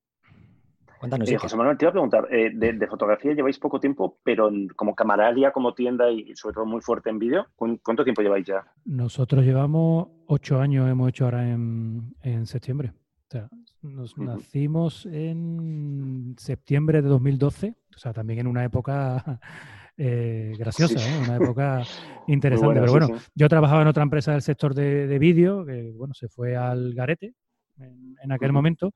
Cuéntanos. 0.99 1.29
Eh, 1.29 1.37
José 1.37 1.55
Manuel, 1.55 1.77
te 1.77 1.85
iba 1.85 1.89
a 1.89 1.93
preguntar, 1.93 2.27
eh, 2.29 2.51
de, 2.53 2.87
fotografía 2.87 3.33
lleváis 3.33 3.57
poco 3.57 3.79
tiempo, 3.79 4.19
pero 4.21 4.51
como 4.75 4.93
camaralia, 4.93 5.51
como 5.51 5.73
tienda 5.73 6.11
y 6.11 6.35
sobre 6.35 6.55
todo 6.55 6.65
muy 6.65 6.81
fuerte 6.81 7.09
en 7.09 7.19
vídeo, 7.19 7.47
¿cuánto 7.55 8.03
tiempo 8.03 8.21
lleváis 8.21 8.45
ya? 8.45 8.65
Nosotros 8.83 9.45
llevamos 9.45 10.09
ocho 10.27 10.59
años, 10.59 10.89
hemos 10.89 11.07
hecho 11.09 11.23
ahora 11.25 11.49
en, 11.49 12.45
septiembre. 12.45 12.91
O 12.91 13.31
sea, 13.31 13.47
nos 13.81 14.17
nacimos 14.17 15.05
en 15.05 16.35
septiembre 16.37 17.01
de 17.01 17.07
2012, 17.07 17.75
o 17.95 17.97
sea, 17.97 18.11
también 18.11 18.39
en 18.39 18.47
una 18.47 18.65
época 18.65 19.39
eh, 19.97 20.51
graciosa, 20.59 20.99
una 21.23 21.37
época 21.41 21.83
interesante. 22.27 22.81
Pero 22.81 22.91
bueno, 22.91 23.07
yo 23.35 23.47
trabajaba 23.47 23.83
en 23.83 23.87
otra 23.87 24.03
empresa 24.03 24.33
del 24.33 24.41
sector 24.41 24.73
de, 24.73 25.17
vídeo, 25.17 25.65
que 25.65 25.93
bueno, 25.95 26.13
se 26.13 26.27
fue 26.27 26.57
al 26.57 26.93
garete 26.93 27.35
en, 27.77 28.31
aquel 28.33 28.51
momento 28.51 28.91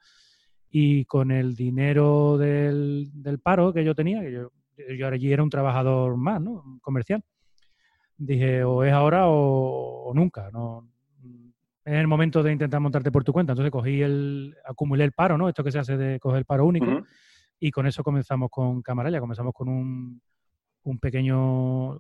y 0.76 1.06
con 1.06 1.30
el 1.30 1.54
dinero 1.54 2.36
del, 2.36 3.12
paro 3.44 3.72
que 3.72 3.86
yo 3.86 3.94
tenía, 3.94 4.22
que 4.22 4.32
yo, 4.32 4.52
yo, 4.98 5.08
allí 5.08 5.32
era 5.32 5.44
un 5.44 5.50
trabajador 5.52 6.18
más, 6.18 6.42
¿no? 6.42 6.80
Comercial. 6.82 7.24
Dije, 8.18 8.64
o 8.64 8.84
es 8.84 8.92
ahora 8.92 9.26
o, 9.28 10.12
nunca, 10.16 10.50
¿no? 10.52 10.90
Es 11.86 11.94
el 11.94 12.08
momento 12.08 12.42
de 12.42 12.54
intentar 12.54 12.80
montarte 12.80 13.12
por 13.12 13.24
tu 13.24 13.32
cuenta. 13.32 13.54
Entonces 13.54 13.72
cogí 13.72 14.02
el, 14.02 14.58
acumulé 14.66 15.04
el 15.04 15.12
paro, 15.12 15.38
¿no? 15.38 15.48
Esto 15.48 15.64
que 15.64 15.72
se 15.72 15.78
hace 15.78 15.96
de 15.96 16.20
coger 16.20 16.40
el 16.40 16.46
paro 16.46 16.66
único. 16.66 17.04
Y 17.60 17.70
con 17.70 17.86
eso 17.86 18.04
comenzamos 18.04 18.50
con 18.50 18.82
Camaralla, 18.82 19.20
comenzamos 19.20 19.54
con 19.54 19.70
un, 19.70 20.20
un 20.86 20.98
pequeño 20.98 22.00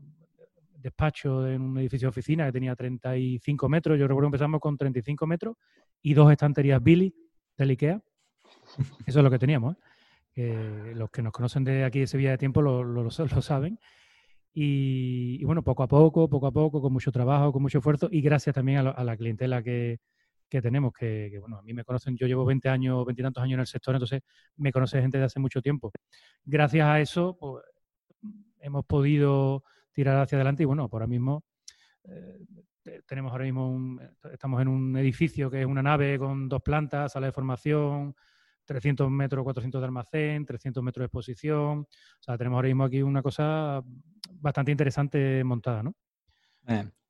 despacho 0.78 1.48
en 1.48 1.62
un 1.62 1.78
edificio 1.78 2.08
de 2.08 2.10
oficina 2.10 2.48
que 2.48 2.54
tenía 2.54 2.76
35 2.76 3.70
metros. 3.70 4.00
Yo 4.00 4.08
recuerdo 4.08 4.32
que 4.32 4.36
empezamos 4.36 4.60
con 4.60 4.76
35 4.80 5.28
metros 5.28 5.58
y 6.02 6.16
dos 6.16 6.32
estanterías 6.32 6.82
Billy 6.82 7.14
del 7.56 7.70
IKEA 7.70 8.02
eso 9.06 9.20
es 9.20 9.24
lo 9.24 9.32
que 9.32 9.40
teníamos. 9.40 9.76
¿eh? 10.36 10.94
los 10.96 11.10
que 11.12 11.22
nos 11.22 11.32
conocen 11.32 11.64
de 11.64 11.84
aquí 11.84 12.00
de 12.00 12.08
Sevilla 12.08 12.32
de 12.32 12.38
tiempo 12.38 12.62
lo, 12.62 12.84
lo, 12.84 13.12
saben. 13.12 13.80
Y, 14.54 15.44
bueno, 15.46 15.64
poco 15.64 15.84
a 15.84 15.88
poco, 15.88 16.30
poco 16.30 16.48
a 16.48 16.52
poco, 16.52 16.82
con 16.82 16.94
mucho 16.94 17.12
trabajo, 17.12 17.52
con 17.52 17.62
mucho 17.62 17.80
esfuerzo 17.80 18.08
y 18.12 18.22
gracias 18.22 18.54
también 18.54 18.80
a, 18.80 19.04
la 19.04 19.18
clientela 19.18 19.64
que, 19.64 20.00
que 20.48 20.62
tenemos, 20.62 20.94
que, 20.94 21.38
bueno, 21.40 21.58
a 21.58 21.62
mí 21.64 21.74
me 21.74 21.84
conocen, 21.84 22.16
yo 22.16 22.28
llevo 22.28 22.46
20 22.46 22.70
años, 22.70 23.06
20 23.06 23.22
y 23.22 23.24
tantos 23.24 23.44
años 23.44 23.56
en 23.56 23.60
el 23.62 23.68
sector, 23.68 23.96
entonces 23.96 24.22
me 24.58 24.72
conoce 24.72 25.02
gente 25.02 25.18
de 25.18 25.24
hace 25.24 25.40
mucho 25.40 25.62
tiempo. 25.62 25.92
Gracias 26.46 26.86
a 26.86 27.00
eso, 27.00 27.36
pues, 27.40 27.64
hemos 28.60 28.86
podido 28.86 29.64
tirar 29.92 30.18
hacia 30.20 30.38
adelante 30.38 30.64
y 30.64 30.66
bueno, 30.66 30.88
ahora 30.92 31.08
mismo 31.08 31.44
eh, 32.04 32.40
tenemos 33.06 33.32
ahora 33.32 33.46
mismo, 33.46 34.00
estamos 34.32 34.62
en 34.62 34.68
un 34.68 34.98
edificio 34.98 35.50
que 35.50 35.62
es 35.62 35.66
una 35.66 35.82
nave 35.82 36.20
con 36.20 36.50
dos 36.50 36.62
plantas, 36.62 37.14
sala 37.14 37.28
de 37.28 37.32
formación, 37.32 38.16
300 38.66 39.10
metros, 39.10 39.44
400 39.44 39.82
de 39.82 39.86
almacén, 39.86 40.46
300 40.46 40.84
metros 40.84 41.02
de 41.02 41.06
exposición. 41.06 41.80
O 41.80 42.24
sea, 42.24 42.38
tenemos 42.38 42.58
ahora 42.58 42.68
mismo 42.68 42.84
aquí 42.84 43.02
una 43.02 43.22
cosa 43.22 43.84
bastante 44.32 44.72
interesante 44.72 45.44
montada, 45.44 45.84
¿no? 45.84 45.96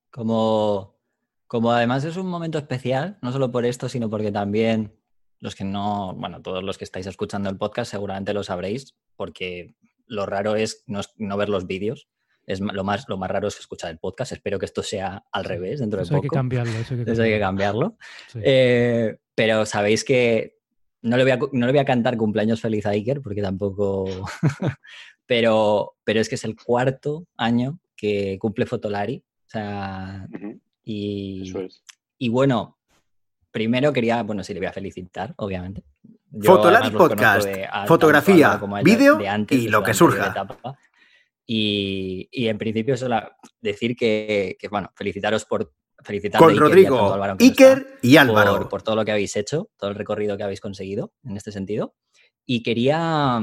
como, 0.09 0.99
como 1.47 1.71
además 1.71 2.03
es 2.05 2.17
un 2.17 2.27
momento 2.27 2.57
especial, 2.57 3.17
no 3.21 3.31
solo 3.31 3.51
por 3.51 3.65
esto, 3.65 3.87
sino 3.87 4.09
porque 4.09 4.31
también 4.31 4.93
los 5.39 5.55
que 5.55 5.63
no, 5.63 6.15
bueno, 6.15 6.41
todos 6.41 6.63
los 6.63 6.77
que 6.77 6.85
estáis 6.85 7.05
escuchando 7.05 7.49
el 7.49 7.57
podcast 7.57 7.91
seguramente 7.91 8.33
lo 8.33 8.43
sabréis, 8.43 8.95
porque 9.15 9.75
lo 10.07 10.25
raro 10.25 10.55
es 10.55 10.83
no, 10.87 11.37
ver 11.37 11.49
los 11.49 11.67
vídeos. 11.67 12.07
Es 12.45 12.59
lo 12.59 12.83
más, 12.83 13.07
lo 13.07 13.17
más 13.17 13.31
raro 13.31 13.47
es 13.47 13.59
escuchar 13.59 13.91
el 13.91 13.99
podcast. 13.99 14.33
Espero 14.33 14.59
que 14.59 14.65
esto 14.65 14.83
sea 14.83 15.25
al 15.31 15.45
revés 15.45 15.79
dentro 15.79 16.01
de 16.01 16.05
poco. 16.05 16.15
Hay 16.15 16.21
que 16.21 16.27
cambiarlo, 16.29 16.73
eso 16.73 16.93
hay 17.23 17.31
que 17.31 17.39
cambiarlo. 17.39 17.97
Eh, 18.35 19.17
pero 19.33 19.65
sabéis 19.65 20.03
que 20.03 20.59
no 21.03 21.17
le, 21.17 21.23
voy 21.23 21.31
a, 21.31 21.39
no 21.51 21.65
le 21.65 21.71
voy 21.71 21.79
a 21.79 21.85
cantar 21.85 22.17
cumpleaños 22.17 22.61
feliz 22.61 22.85
a 22.85 22.91
Iker 22.91 23.21
porque 23.21 23.41
tampoco... 23.41 24.05
pero, 25.25 25.95
pero 26.03 26.19
es 26.19 26.29
que 26.29 26.35
es 26.35 26.43
el 26.43 26.55
cuarto 26.55 27.27
año 27.37 27.79
que 27.95 28.37
cumple 28.39 28.65
Fotolari. 28.65 29.23
O 29.45 29.49
sea, 29.49 30.27
y, 30.83 31.53
y 32.17 32.29
bueno, 32.29 32.77
primero 33.51 33.93
quería, 33.93 34.23
bueno, 34.23 34.43
sí 34.43 34.53
le 34.53 34.59
voy 34.59 34.67
a 34.67 34.73
felicitar, 34.73 35.33
obviamente. 35.37 35.83
Fotolari 36.41 36.89
Podcast, 36.89 37.47
fotografía, 37.85 38.59
vídeo 38.83 39.19
y 39.49 39.67
lo 39.67 39.83
que 39.83 39.93
surja. 39.93 40.33
Y, 41.45 42.29
y, 42.31 42.47
en 42.47 42.57
principio 42.57 42.95
solo 42.95 43.21
decir 43.61 43.97
que, 43.97 44.55
que, 44.57 44.69
bueno, 44.69 44.89
felicitaros 44.95 45.43
por 45.43 45.73
con 46.37 46.57
Rodrigo, 46.57 47.15
Iker 47.39 47.99
y 48.01 48.17
Álvaro. 48.17 48.69
Por, 48.69 48.81
todo 48.81 48.95
lo 48.95 49.05
que 49.05 49.11
habéis 49.11 49.35
hecho, 49.35 49.69
todo 49.77 49.89
el 49.89 49.95
recorrido 49.95 50.37
que 50.37 50.43
habéis 50.43 50.61
conseguido 50.61 51.13
en 51.23 51.37
este 51.37 51.51
sentido. 51.51 51.95
Y 52.45 52.61
quería, 52.63 53.41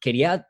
quería 0.00 0.48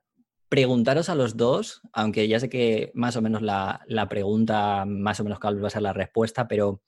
preguntaros 0.49 1.09
a 1.09 1.15
los 1.15 1.37
dos, 1.37 1.81
aunque 1.93 2.29
ya 2.29 2.39
sé 2.39 2.49
que 2.49 2.93
más 2.95 3.17
o 3.17 3.23
menos 3.23 3.43
la, 3.43 3.81
pregunta, 4.09 4.85
más 4.87 5.21
o 5.21 5.25
menos 5.25 5.41
cuál 5.41 5.63
va 5.63 5.69
a 5.69 5.71
ser 5.71 5.83
la 5.83 5.93
respuesta, 5.93 6.47
pero 6.47 6.83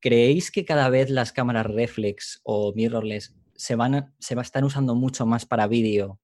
¿creéis 0.00 0.50
que 0.50 0.64
cada 0.64 0.88
vez 0.88 1.10
las 1.10 1.32
cámaras 1.32 1.66
reflex 1.66 2.40
o 2.44 2.72
mirrorless 2.74 3.34
se 3.54 3.74
van, 3.74 4.14
se 4.18 4.34
están 4.40 4.64
usando 4.64 4.94
mucho 4.94 5.26
más 5.26 5.44
para 5.44 5.66
vídeo 5.66 6.20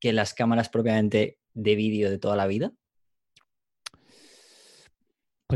que 0.00 0.12
las 0.12 0.34
cámaras 0.34 0.68
propiamente 0.68 1.38
de 1.54 1.76
vídeo 1.76 2.10
de 2.10 2.18
toda 2.18 2.36
la 2.36 2.46
vida? 2.46 2.72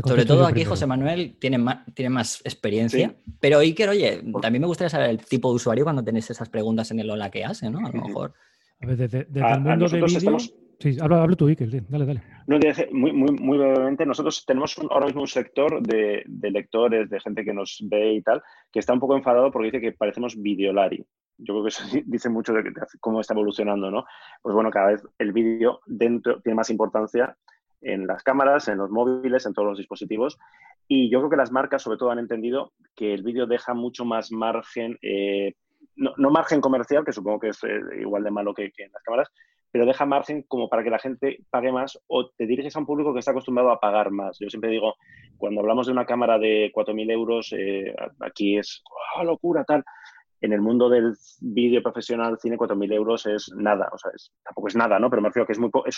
Sobre 0.05 0.25
todo 0.25 0.45
aquí 0.45 0.63
José 0.63 0.85
Manuel 0.85 1.37
tiene 1.39 1.57
más, 1.57 1.85
tiene 1.93 2.09
más 2.09 2.41
experiencia, 2.43 3.15
pero 3.39 3.59
Iker, 3.59 3.89
oye, 3.89 4.23
también 4.41 4.61
me 4.61 4.67
gustaría 4.67 4.89
saber 4.89 5.09
el 5.09 5.17
tipo 5.17 5.49
de 5.49 5.55
usuario 5.55 5.83
cuando 5.83 6.03
tenéis 6.03 6.29
esas 6.29 6.49
preguntas 6.49 6.91
en 6.91 6.99
el 6.99 7.09
hola 7.09 7.29
que 7.31 7.43
hace, 7.43 7.69
¿no? 7.69 7.79
A 7.79 7.91
lo 7.91 8.01
mejor. 8.01 8.33
A 8.81 8.85
ver, 8.85 8.97
desde, 8.97 9.19
el 9.19 9.59
mundo 9.61 9.87
de 9.87 10.01
vídeo... 10.01 10.37
Sí, 10.79 10.95
habla, 11.01 11.27
tú, 11.35 11.47
Iker, 11.47 11.69
dale, 11.89 12.05
dale. 12.05 12.23
No, 12.45 12.59
muy, 12.91 13.11
muy, 13.11 13.31
muy 13.31 13.57
brevemente, 13.57 14.05
nosotros 14.05 14.45
tenemos 14.45 14.77
ahora 14.91 15.07
mismo 15.07 15.21
un 15.21 15.27
sector 15.27 15.81
de, 15.81 16.23
lectores, 16.27 17.09
de 17.09 17.19
gente 17.19 17.43
que 17.43 17.53
nos 17.53 17.79
ve 17.83 18.13
y 18.13 18.21
tal, 18.21 18.43
que 18.71 18.79
está 18.79 18.93
un 18.93 18.99
poco 18.99 19.17
enfadado 19.17 19.51
porque 19.51 19.71
dice 19.71 19.81
que 19.81 19.91
parecemos 19.93 20.39
videolari. 20.39 21.03
Yo 21.39 21.53
creo 21.53 21.63
que 21.63 21.69
eso 21.69 21.83
dice 22.05 22.29
mucho 22.29 22.53
de, 22.53 22.63
cómo 22.99 23.21
está 23.21 23.33
evolucionando, 23.33 23.89
¿no? 23.89 24.05
Pues 24.43 24.53
bueno, 24.53 24.69
cada 24.69 24.91
vez 24.91 25.03
el 25.17 25.33
vídeo 25.33 25.79
dentro 25.87 26.41
tiene 26.41 26.55
más 26.55 26.69
importancia 26.69 27.35
en 27.81 28.07
las 28.07 28.23
cámaras, 28.23 28.67
en 28.67 28.77
los 28.77 28.89
móviles, 28.89 29.45
en 29.45 29.53
todos 29.53 29.69
los 29.69 29.77
dispositivos. 29.77 30.37
Y 30.87 31.09
yo 31.09 31.19
creo 31.19 31.29
que 31.29 31.37
las 31.37 31.51
marcas 31.51 31.81
sobre 31.81 31.97
todo 31.97 32.11
han 32.11 32.19
entendido 32.19 32.73
que 32.95 33.13
el 33.13 33.23
vídeo 33.23 33.45
deja 33.45 33.73
mucho 33.73 34.05
más 34.05 34.31
margen, 34.31 34.97
eh, 35.01 35.53
no, 35.95 36.29
margen 36.29 36.61
comercial, 36.61 37.03
que 37.03 37.11
supongo 37.11 37.39
que 37.39 37.49
es 37.49 37.63
eh, 37.63 37.79
igual 37.99 38.23
de 38.23 38.31
malo 38.31 38.53
que, 38.53 38.65
en 38.65 38.91
las 38.91 39.03
cámaras, 39.03 39.29
pero 39.71 39.85
deja 39.85 40.05
margen 40.05 40.43
como 40.43 40.69
para 40.69 40.83
que 40.83 40.89
la 40.89 40.99
gente 40.99 41.39
pague 41.49 41.71
más 41.71 41.99
o 42.07 42.29
te 42.29 42.45
diriges 42.45 42.75
a 42.75 42.79
un 42.79 42.85
público 42.85 43.13
que 43.13 43.19
está 43.19 43.31
acostumbrado 43.31 43.69
a 43.69 43.79
pagar 43.79 44.11
más. 44.11 44.37
Yo 44.39 44.49
siempre 44.49 44.71
digo, 44.71 44.95
cuando 45.37 45.61
hablamos 45.61 45.87
de 45.87 45.91
una 45.91 46.05
cámara 46.05 46.39
de 46.39 46.71
4.000 46.73 47.11
euros, 47.11 47.53
eh, 47.57 47.93
aquí 48.21 48.57
es 48.57 48.81
¡oh, 49.17 49.23
locura, 49.23 49.65
tal 49.65 49.83
en 50.41 50.53
el 50.53 50.61
mundo 50.61 50.89
del 50.89 51.15
vídeo 51.41 51.81
profesional, 51.81 52.37
cine, 52.39 52.57
4.000 52.57 52.93
euros 52.93 53.25
es 53.25 53.51
nada, 53.55 53.89
o 53.91 53.97
sea, 53.97 54.11
tampoco 54.43 54.67
es 54.67 54.75
nada, 54.75 54.99
¿no? 54.99 55.09
Pero 55.09 55.21
me 55.21 55.29
refiero 55.29 55.47
que 55.47 55.53
es 55.53 55.59
muy 55.59 55.71
es 55.85 55.97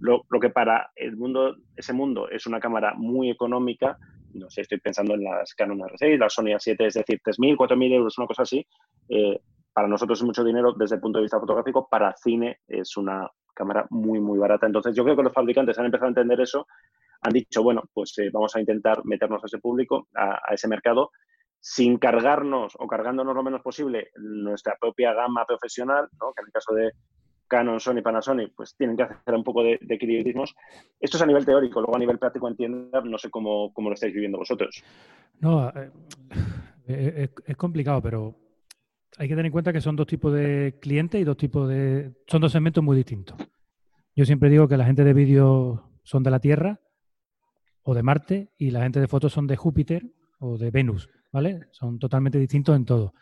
lo, 0.00 0.24
que 0.40 0.50
para 0.50 0.90
el 0.94 1.16
mundo, 1.16 1.56
ese 1.76 1.92
mundo 1.92 2.28
es 2.28 2.46
una 2.46 2.60
cámara 2.60 2.94
muy 2.96 3.30
económica, 3.30 3.98
no 4.32 4.48
sé, 4.50 4.62
estoy 4.62 4.78
pensando 4.78 5.14
en 5.14 5.24
las 5.24 5.54
Canon 5.54 5.80
R6, 5.80 6.18
la 6.18 6.28
Sony 6.28 6.54
A7, 6.54 6.86
es 6.86 6.94
decir, 6.94 7.20
3.000, 7.24 7.56
4.000 7.56 7.92
euros, 7.92 8.18
una 8.18 8.26
cosa 8.26 8.42
así, 8.42 8.64
eh, 9.08 9.40
para 9.72 9.88
nosotros 9.88 10.20
es 10.20 10.24
mucho 10.24 10.44
dinero 10.44 10.72
desde 10.72 10.96
el 10.96 11.00
punto 11.00 11.18
de 11.18 11.24
vista 11.24 11.40
fotográfico, 11.40 11.88
para 11.88 12.14
cine 12.16 12.60
es 12.68 12.96
una 12.96 13.28
cámara 13.54 13.86
muy, 13.90 14.20
muy 14.20 14.38
barata. 14.38 14.66
Entonces, 14.66 14.94
yo 14.94 15.04
creo 15.04 15.16
que 15.16 15.22
los 15.22 15.32
fabricantes 15.32 15.78
han 15.78 15.86
empezado 15.86 16.06
a 16.06 16.10
entender 16.10 16.40
eso, 16.40 16.66
han 17.22 17.32
dicho, 17.32 17.62
bueno, 17.62 17.82
pues 17.92 18.16
eh, 18.18 18.30
vamos 18.32 18.54
a 18.54 18.60
intentar 18.60 19.04
meternos 19.04 19.42
a 19.42 19.46
ese 19.46 19.58
público, 19.58 20.08
a 20.14 20.52
ese 20.52 20.68
mercado, 20.68 21.10
sin 21.66 21.96
cargarnos 21.96 22.74
o 22.78 22.86
cargándonos 22.86 23.34
lo 23.34 23.42
menos 23.42 23.62
posible 23.62 24.10
nuestra 24.16 24.76
propia 24.78 25.14
gama 25.14 25.46
profesional, 25.46 26.06
¿no? 26.20 26.34
que 26.34 26.42
en 26.42 26.46
el 26.48 26.52
caso 26.52 26.74
de 26.74 26.92
Canon, 27.48 27.80
Sony, 27.80 28.02
Panasonic, 28.02 28.52
pues 28.54 28.76
tienen 28.76 28.98
que 28.98 29.04
hacer 29.04 29.34
un 29.34 29.42
poco 29.42 29.62
de, 29.62 29.78
de. 29.80 30.44
Esto 31.00 31.16
es 31.16 31.22
a 31.22 31.26
nivel 31.26 31.46
teórico, 31.46 31.80
luego 31.80 31.96
a 31.96 31.98
nivel 31.98 32.18
práctico 32.18 32.48
entiendo, 32.48 33.00
no 33.00 33.16
sé 33.16 33.30
cómo, 33.30 33.72
cómo 33.72 33.88
lo 33.88 33.94
estáis 33.94 34.12
viviendo 34.12 34.36
vosotros. 34.36 34.84
No, 35.40 35.70
eh, 35.70 35.90
eh, 36.86 37.30
es, 37.46 37.56
complicado, 37.56 38.02
pero 38.02 38.36
hay 39.16 39.26
que 39.26 39.32
tener 39.32 39.46
en 39.46 39.52
cuenta 39.52 39.72
que 39.72 39.80
son 39.80 39.96
dos 39.96 40.06
tipos 40.06 40.34
de 40.34 40.78
clientes 40.82 41.18
y 41.18 41.24
dos 41.24 41.38
tipos 41.38 41.66
de... 41.66 42.12
Son 42.26 42.42
dos 42.42 42.52
segmentos 42.52 42.84
muy 42.84 42.98
distintos. 42.98 43.38
Yo 44.14 44.26
siempre 44.26 44.50
digo 44.50 44.68
que 44.68 44.76
la 44.76 44.84
gente 44.84 45.02
de 45.02 45.14
vídeo 45.14 45.98
son 46.02 46.22
de 46.24 46.30
la 46.30 46.40
Tierra 46.40 46.78
o 47.84 47.94
de 47.94 48.02
Marte 48.02 48.52
y 48.58 48.70
la 48.70 48.82
gente 48.82 49.00
de 49.00 49.08
fotos 49.08 49.32
son 49.32 49.46
de 49.46 49.56
Júpiter 49.56 50.02
o 50.40 50.58
de 50.58 50.70
Venus, 50.70 51.08
¿vale? 51.34 51.62
Son 51.72 51.98
totalmente 51.98 52.38
distintos 52.38 52.76
en 52.76 52.84
todo. 52.84 53.12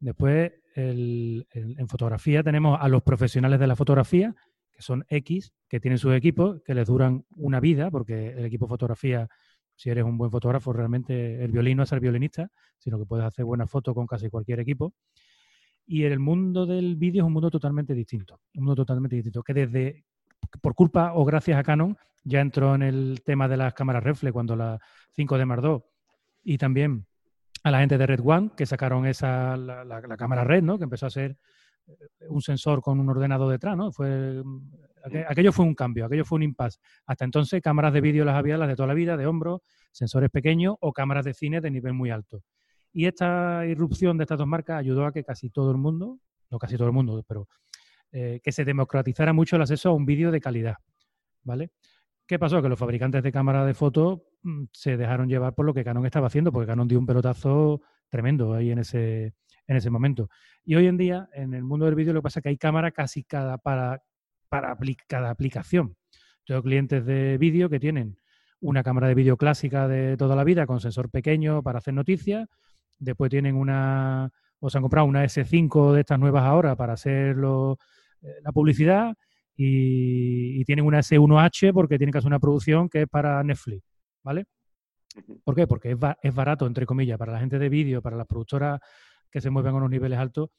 Después, 0.00 0.50
en 0.74 1.88
fotografía 1.88 2.42
tenemos 2.42 2.76
a 2.80 2.88
los 2.88 3.04
profesionales 3.04 3.60
de 3.60 3.68
la 3.68 3.76
fotografía, 3.76 4.34
que 4.72 4.82
son 4.82 5.04
X, 5.08 5.52
que 5.68 5.78
tienen 5.78 5.98
sus 5.98 6.12
equipos, 6.12 6.60
que 6.64 6.74
les 6.74 6.88
duran 6.88 7.24
una 7.36 7.60
vida, 7.60 7.88
porque 7.88 8.30
el 8.30 8.44
equipo 8.46 8.66
fotografía, 8.66 9.28
si 9.76 9.90
eres 9.90 10.02
un 10.02 10.18
buen 10.18 10.32
fotógrafo, 10.32 10.72
realmente 10.72 11.44
el 11.44 11.52
violín 11.52 11.76
no 11.76 11.84
es 11.84 11.88
ser 11.88 12.00
violinista, 12.00 12.50
sino 12.78 12.98
que 12.98 13.06
puedes 13.06 13.24
hacer 13.24 13.44
buenas 13.44 13.70
fotos 13.70 13.94
con 13.94 14.08
casi 14.08 14.28
cualquier 14.28 14.58
equipo. 14.58 14.92
Y 15.86 16.02
el 16.02 16.18
mundo 16.18 16.66
del 16.66 16.96
vídeo 16.96 17.22
es 17.22 17.26
un 17.28 17.32
mundo 17.32 17.48
totalmente 17.48 17.94
distinto, 17.94 18.40
un 18.56 18.64
mundo 18.64 18.74
totalmente 18.74 19.14
distinto, 19.14 19.44
que 19.44 19.54
desde, 19.54 20.04
por 20.60 20.74
culpa 20.74 21.12
o 21.14 21.24
gracias 21.24 21.56
a 21.56 21.62
Canon, 21.62 21.96
ya 22.24 22.40
entró 22.40 22.74
en 22.74 22.82
el 22.82 23.22
tema 23.24 23.46
de 23.46 23.56
las 23.56 23.72
cámaras 23.72 24.02
reflex 24.02 24.32
cuando 24.32 24.56
la 24.56 24.80
5D 25.16 25.46
Mark 25.46 25.84
y 26.42 26.58
también 26.58 27.06
a 27.62 27.70
la 27.70 27.80
gente 27.80 27.98
de 27.98 28.06
Red 28.06 28.20
One 28.24 28.50
que 28.56 28.66
sacaron 28.66 29.06
esa 29.06 29.56
la, 29.56 30.16
cámara 30.16 30.44
Red, 30.44 30.62
¿no? 30.62 30.78
Que 30.78 30.84
empezó 30.84 31.06
a 31.06 31.10
ser 31.10 31.36
eh, 31.86 31.94
un 32.28 32.42
sensor 32.42 32.82
con 32.82 32.98
un 33.00 33.08
ordenador 33.08 33.50
detrás, 33.50 33.76
¿no? 33.76 33.92
Fue 33.92 34.42
aquello 35.28 35.52
fue 35.52 35.64
un 35.64 35.74
cambio, 35.74 36.06
aquello 36.06 36.24
fue 36.24 36.36
un 36.36 36.44
impasse. 36.44 36.78
Hasta 37.06 37.24
entonces 37.24 37.60
cámaras 37.60 37.92
de 37.92 38.00
vídeo 38.00 38.24
las 38.24 38.36
había 38.36 38.56
las 38.56 38.68
de 38.68 38.76
toda 38.76 38.88
la 38.88 38.94
vida, 38.94 39.16
de 39.16 39.26
hombro, 39.26 39.62
sensores 39.90 40.30
pequeños 40.30 40.76
o 40.80 40.92
cámaras 40.92 41.24
de 41.24 41.34
cine 41.34 41.60
de 41.60 41.70
nivel 41.70 41.92
muy 41.92 42.10
alto. 42.10 42.42
Y 42.92 43.06
esta 43.06 43.66
irrupción 43.66 44.18
de 44.18 44.24
estas 44.24 44.38
dos 44.38 44.46
marcas 44.46 44.78
ayudó 44.78 45.06
a 45.06 45.12
que 45.12 45.24
casi 45.24 45.50
todo 45.50 45.70
el 45.70 45.78
mundo, 45.78 46.18
no 46.50 46.58
casi 46.58 46.76
todo 46.76 46.86
el 46.86 46.92
mundo, 46.92 47.24
pero 47.26 47.48
eh, 48.12 48.40
que 48.42 48.52
se 48.52 48.64
democratizara 48.64 49.32
mucho 49.32 49.56
el 49.56 49.62
acceso 49.62 49.88
a 49.88 49.92
un 49.92 50.04
vídeo 50.04 50.30
de 50.30 50.40
calidad, 50.40 50.76
¿vale? 51.42 51.70
¿Qué 52.26 52.38
pasó? 52.38 52.60
Que 52.62 52.68
los 52.68 52.78
fabricantes 52.78 53.22
de 53.22 53.32
cámaras 53.32 53.66
de 53.66 53.74
fotos 53.74 54.20
mm, 54.20 54.31
se 54.72 54.96
dejaron 54.96 55.28
llevar 55.28 55.54
por 55.54 55.66
lo 55.66 55.74
que 55.74 55.84
Canon 55.84 56.06
estaba 56.06 56.26
haciendo, 56.26 56.52
porque 56.52 56.66
Canon 56.66 56.88
dio 56.88 56.98
un 56.98 57.06
pelotazo 57.06 57.80
tremendo 58.08 58.54
ahí 58.54 58.70
en 58.70 58.78
ese, 58.78 59.34
en 59.66 59.76
ese 59.76 59.90
momento. 59.90 60.28
Y 60.64 60.74
hoy 60.74 60.86
en 60.86 60.96
día, 60.96 61.28
en 61.32 61.54
el 61.54 61.64
mundo 61.64 61.86
del 61.86 61.94
vídeo, 61.94 62.12
lo 62.12 62.20
que 62.20 62.24
pasa 62.24 62.40
es 62.40 62.42
que 62.42 62.48
hay 62.50 62.58
cámara 62.58 62.90
casi 62.90 63.24
cada, 63.24 63.58
para, 63.58 64.02
para 64.48 64.76
cada 65.06 65.30
aplicación. 65.30 65.96
Tengo 66.44 66.62
clientes 66.62 67.04
de 67.06 67.38
vídeo 67.38 67.68
que 67.68 67.80
tienen 67.80 68.16
una 68.60 68.82
cámara 68.82 69.08
de 69.08 69.14
vídeo 69.14 69.36
clásica 69.36 69.88
de 69.88 70.16
toda 70.16 70.36
la 70.36 70.44
vida 70.44 70.66
con 70.66 70.80
sensor 70.80 71.10
pequeño 71.10 71.62
para 71.62 71.78
hacer 71.78 71.94
noticias. 71.94 72.48
Después 72.98 73.30
tienen 73.30 73.56
una, 73.56 74.30
o 74.60 74.70
se 74.70 74.78
han 74.78 74.82
comprado 74.82 75.06
una 75.06 75.24
S5 75.24 75.92
de 75.92 76.00
estas 76.00 76.18
nuevas 76.18 76.44
ahora 76.44 76.76
para 76.76 76.92
hacer 76.94 77.36
eh, 77.36 78.26
la 78.42 78.52
publicidad 78.52 79.14
y, 79.56 80.64
tienen 80.64 80.84
una 80.84 81.00
S1H 81.00 81.72
porque 81.72 81.98
tienen 81.98 82.12
que 82.12 82.18
hacer 82.18 82.28
una 82.28 82.38
producción 82.38 82.88
que 82.88 83.02
es 83.02 83.08
para 83.08 83.42
Netflix, 83.42 83.82
¿vale? 84.22 84.46
¿Por 85.44 85.54
qué? 85.54 85.66
Porque 85.66 85.96
es, 86.22 86.34
barato, 86.34 86.66
entre 86.66 86.86
comillas, 86.86 87.18
para 87.18 87.32
la 87.32 87.40
gente 87.40 87.58
de 87.58 87.68
vídeo, 87.68 88.00
para 88.00 88.16
las 88.16 88.26
productoras 88.26 88.80
que 89.30 89.40
se 89.40 89.50
mueven 89.50 89.74
a 89.74 89.76
unos 89.76 89.90
niveles 89.90 90.18
altos, 90.18 90.50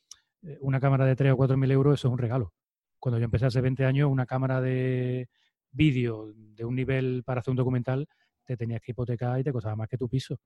eh, 0.43 0.58
una 0.62 0.79
cámara 0.79 1.05
de 1.05 1.15
3 1.15 1.34
o 1.34 1.38
4 1.38 1.58
mil 1.58 1.72
euros, 1.72 2.00
eso 2.00 2.08
es 2.08 2.12
un 2.12 2.17
regalo. 2.17 2.53
Cuando 3.00 3.20
yo 3.20 3.25
empecé 3.25 3.46
hace 3.46 3.62
20 3.62 3.86
años, 3.86 4.10
una 4.10 4.25
cámara 4.25 4.62
de 4.62 5.29
vídeo 5.72 6.32
de 6.36 6.65
un 6.65 6.75
nivel 6.75 7.24
para 7.25 7.41
hacer 7.41 7.51
un 7.51 7.58
documental, 7.58 8.08
te 8.46 8.58
tenías 8.58 8.82
que 8.82 8.91
hipotecar 8.91 9.39
y 9.39 9.43
te 9.43 9.51
costaba 9.51 9.75
más 9.75 9.89
que 9.89 9.98
tu 9.98 10.08
piso. 10.08 10.39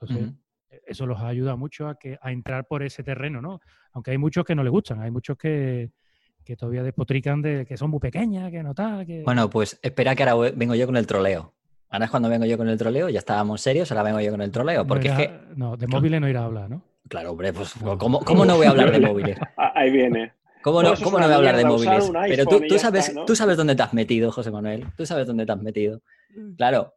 Entonces, 0.00 0.32
e, 0.70 0.82
eso 0.86 1.06
los 1.06 1.20
ha 1.20 1.28
ayudado 1.28 1.56
mucho 1.56 1.88
a, 1.88 1.98
que, 1.98 2.18
a 2.20 2.32
entrar 2.32 2.66
por 2.66 2.82
ese 2.82 3.02
terreno, 3.02 3.40
¿no? 3.40 3.60
Aunque 3.92 4.12
hay 4.12 4.18
muchos 4.18 4.44
que 4.44 4.54
no 4.54 4.62
les 4.62 4.70
gustan, 4.70 5.00
hay 5.00 5.10
muchos 5.10 5.36
que, 5.36 5.92
que 6.44 6.56
todavía 6.56 6.82
despotrican 6.82 7.42
de 7.42 7.64
que 7.66 7.76
son 7.76 7.90
muy 7.90 8.00
pequeñas, 8.00 8.50
que 8.50 8.62
no 8.62 8.74
tal. 8.74 9.06
Que... 9.06 9.22
Bueno, 9.22 9.48
pues 9.50 9.78
espera 9.82 10.14
que 10.14 10.24
ahora 10.24 10.52
vengo 10.56 10.74
yo 10.74 10.86
con 10.86 10.96
el 10.96 11.06
troleo. 11.06 11.54
Ahora 11.90 12.06
es 12.06 12.10
cuando 12.10 12.28
vengo 12.28 12.44
yo 12.44 12.56
con 12.56 12.68
el 12.68 12.78
troleo, 12.78 13.08
ya 13.08 13.18
estábamos 13.18 13.60
serios, 13.60 13.90
ahora 13.92 14.02
vengo 14.02 14.20
yo 14.20 14.30
con 14.30 14.42
el 14.42 14.50
troleo. 14.50 14.86
Porque 14.86 15.08
no 15.08 15.18
es 15.18 15.26
que. 15.26 15.40
No, 15.56 15.76
de 15.76 15.86
móviles 15.86 16.20
no 16.20 16.28
irá 16.28 16.40
a 16.40 16.44
hablar, 16.46 16.70
¿no? 16.70 16.82
Claro, 17.08 17.32
hombre, 17.32 17.52
pues 17.52 17.74
¿cómo, 17.98 18.20
cómo 18.20 18.44
no 18.44 18.56
voy 18.56 18.66
a 18.66 18.70
hablar 18.70 18.90
de 18.90 19.00
móviles? 19.00 19.38
Ahí 19.74 19.90
viene. 19.90 20.32
¿Cómo 20.62 20.82
no, 20.82 20.94
¿cómo 20.94 21.18
no 21.18 21.26
voy 21.26 21.34
a 21.34 21.36
hablar 21.36 21.56
de 21.56 21.64
móviles? 21.66 22.10
Pero 22.28 22.46
tú, 22.46 22.62
tú 22.66 22.78
sabes, 22.78 23.14
tú 23.26 23.36
sabes 23.36 23.56
dónde 23.58 23.76
te 23.76 23.82
has 23.82 23.92
metido, 23.92 24.32
José 24.32 24.50
Manuel. 24.50 24.86
Tú 24.96 25.04
sabes 25.04 25.26
dónde 25.26 25.44
te 25.44 25.52
has 25.52 25.60
metido. 25.60 26.00
Mm. 26.34 26.54
Claro. 26.54 26.94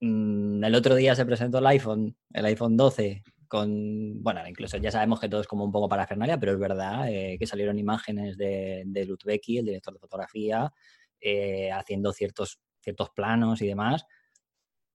Mm, 0.00 0.62
el 0.64 0.74
otro 0.74 0.94
día 0.94 1.14
se 1.14 1.26
presentó 1.26 1.58
el 1.58 1.66
iPhone, 1.66 2.16
el 2.32 2.44
iPhone 2.46 2.76
12, 2.76 3.22
con, 3.48 4.22
bueno, 4.22 4.46
incluso 4.46 4.76
ya 4.76 4.90
sabemos 4.90 5.18
que 5.18 5.28
todo 5.28 5.40
es 5.40 5.46
como 5.46 5.64
un 5.64 5.72
poco 5.72 5.88
parafernalia, 5.88 6.38
pero 6.38 6.52
es 6.52 6.58
verdad 6.58 7.08
eh, 7.08 7.36
que 7.38 7.46
salieron 7.46 7.78
imágenes 7.78 8.36
de, 8.36 8.84
de 8.86 9.00
el 9.02 9.64
director 9.64 9.94
de 9.94 9.98
fotografía, 9.98 10.72
eh, 11.20 11.72
haciendo 11.72 12.12
ciertos, 12.12 12.60
ciertos 12.88 13.10
planos 13.10 13.62
y 13.62 13.66
demás. 13.66 14.06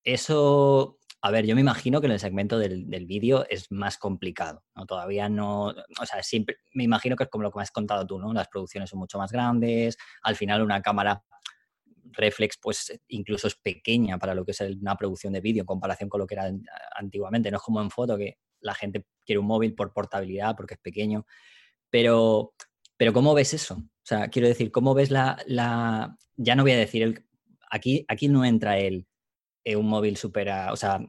Eso, 0.02 0.98
a 1.22 1.30
ver, 1.30 1.46
yo 1.46 1.54
me 1.54 1.60
imagino 1.60 2.00
que 2.00 2.06
en 2.06 2.12
el 2.12 2.20
segmento 2.20 2.58
del, 2.58 2.90
del 2.90 3.06
vídeo 3.06 3.46
es 3.48 3.70
más 3.70 3.96
complicado, 3.96 4.64
¿no? 4.74 4.84
Todavía 4.86 5.28
no, 5.28 5.66
o 5.66 6.06
sea, 6.06 6.22
siempre, 6.22 6.58
me 6.72 6.84
imagino 6.84 7.16
que 7.16 7.24
es 7.24 7.30
como 7.30 7.42
lo 7.42 7.50
que 7.50 7.58
me 7.58 7.62
has 7.62 7.70
contado 7.70 8.06
tú, 8.06 8.18
¿no? 8.18 8.32
Las 8.32 8.48
producciones 8.48 8.90
son 8.90 8.98
mucho 8.98 9.18
más 9.18 9.32
grandes, 9.32 9.96
al 10.22 10.36
final 10.36 10.62
una 10.62 10.82
cámara 10.82 11.24
reflex 12.16 12.58
pues 12.60 12.92
incluso 13.08 13.48
es 13.48 13.56
pequeña 13.56 14.18
para 14.18 14.34
lo 14.34 14.44
que 14.44 14.52
es 14.52 14.60
una 14.60 14.96
producción 14.96 15.32
de 15.32 15.40
vídeo 15.40 15.62
en 15.62 15.66
comparación 15.66 16.08
con 16.08 16.20
lo 16.20 16.26
que 16.26 16.34
era 16.34 16.50
antiguamente. 16.96 17.50
No 17.50 17.58
es 17.58 17.62
como 17.62 17.80
en 17.80 17.90
foto 17.90 18.16
que 18.16 18.38
la 18.60 18.74
gente 18.74 19.06
quiere 19.24 19.38
un 19.38 19.46
móvil 19.46 19.74
por 19.74 19.92
portabilidad, 19.92 20.56
porque 20.56 20.74
es 20.74 20.80
pequeño. 20.80 21.26
Pero, 21.90 22.54
pero 22.96 23.12
¿cómo 23.12 23.34
ves 23.34 23.54
eso? 23.54 23.74
O 23.76 24.06
sea, 24.06 24.28
quiero 24.28 24.48
decir, 24.48 24.70
¿cómo 24.70 24.94
ves 24.94 25.10
la... 25.10 25.38
la 25.46 26.16
ya 26.36 26.56
no 26.56 26.62
voy 26.62 26.72
a 26.72 26.78
decir, 26.78 27.02
el, 27.02 27.26
aquí, 27.74 28.04
aquí 28.08 28.28
no 28.28 28.44
entra 28.44 28.78
el, 28.78 29.06
eh, 29.64 29.76
un 29.76 29.86
móvil 29.86 30.16
supera, 30.16 30.72
o 30.72 30.76
sea, 30.76 31.00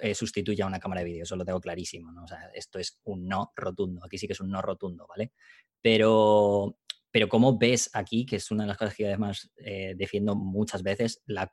eh, 0.00 0.14
sustituye 0.14 0.62
a 0.62 0.66
una 0.66 0.80
cámara 0.80 1.00
de 1.00 1.06
vídeo, 1.06 1.24
eso 1.24 1.36
lo 1.36 1.44
tengo 1.44 1.60
clarísimo, 1.60 2.12
¿no? 2.12 2.24
O 2.24 2.26
sea, 2.26 2.50
esto 2.54 2.78
es 2.78 3.00
un 3.04 3.28
no 3.28 3.52
rotundo, 3.56 4.04
aquí 4.04 4.18
sí 4.18 4.26
que 4.26 4.32
es 4.32 4.40
un 4.40 4.50
no 4.50 4.62
rotundo, 4.62 5.06
¿vale? 5.08 5.32
Pero, 5.82 6.78
pero 7.10 7.28
¿cómo 7.28 7.58
ves 7.58 7.90
aquí, 7.92 8.24
que 8.24 8.36
es 8.36 8.50
una 8.50 8.64
de 8.64 8.68
las 8.68 8.78
cosas 8.78 8.94
que 8.94 9.06
además 9.06 9.50
eh, 9.56 9.94
defiendo 9.96 10.34
muchas 10.34 10.82
veces, 10.82 11.22
la, 11.26 11.50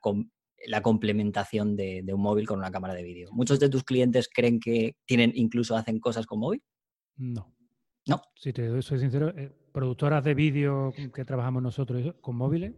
la 0.66 0.82
complementación 0.82 1.76
de, 1.76 2.04
un 2.12 2.22
móvil 2.22 2.46
con 2.46 2.58
una 2.58 2.70
cámara 2.70 2.94
de 2.94 3.02
vídeo. 3.02 3.28
¿Muchos 3.32 3.58
de 3.60 3.68
tus 3.68 3.84
clientes 3.84 4.28
creen 4.32 4.60
que 4.60 4.96
tienen, 5.04 5.32
incluso 5.34 5.76
hacen 5.76 5.98
cosas 5.98 6.26
con 6.26 6.38
móvil? 6.38 6.62
No. 7.16 7.54
No. 8.06 8.22
Si 8.36 8.52
te 8.52 8.80
soy 8.82 9.00
sincero, 9.00 9.34
productoras 9.72 10.22
de 10.24 10.34
vídeo 10.34 10.92
que 11.12 11.24
trabajamos 11.24 11.62
nosotros 11.62 12.14
con 12.20 12.36
móviles. 12.36 12.72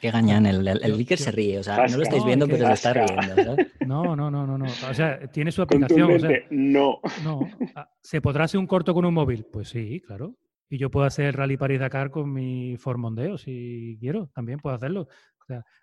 Qué 0.00 0.10
gañán, 0.10 0.46
el, 0.46 0.66
el, 0.66 1.06
se 1.18 1.30
ríe, 1.32 1.58
o 1.58 1.62
sea, 1.62 1.86
no 1.86 1.96
lo 1.96 2.02
estáis 2.02 2.24
viendo, 2.24 2.46
pero 2.46 2.66
se 2.66 2.72
está 2.72 2.92
riendo. 2.92 3.56
No, 3.86 4.14
no, 4.14 4.30
no, 4.30 4.46
no, 4.46 4.58
no. 4.58 4.64
O 4.64 4.94
sea, 4.94 5.18
tiene 5.32 5.50
su 5.50 5.62
aplicación. 5.62 6.12
O 6.12 6.18
sea, 6.18 6.30
no. 6.50 7.00
No. 7.24 7.40
Ah, 7.74 7.90
¿Se 8.00 8.20
podrá 8.20 8.44
hacer 8.44 8.60
un 8.60 8.66
corto 8.66 8.94
con 8.94 9.04
un 9.04 9.14
móvil? 9.14 9.46
Pues 9.52 9.70
sí, 9.70 10.00
claro. 10.06 10.36
Y 10.70 10.78
yo 10.78 10.90
puedo 10.90 11.06
hacer 11.06 11.26
el 11.26 11.32
Rally 11.32 11.56
Paris 11.56 11.80
Dakar 11.80 12.10
con 12.10 12.32
mi 12.32 12.76
Formondeo 12.76 13.38
si 13.38 13.96
quiero, 14.00 14.28
también 14.34 14.58
puedo 14.58 14.76
hacerlo 14.76 15.08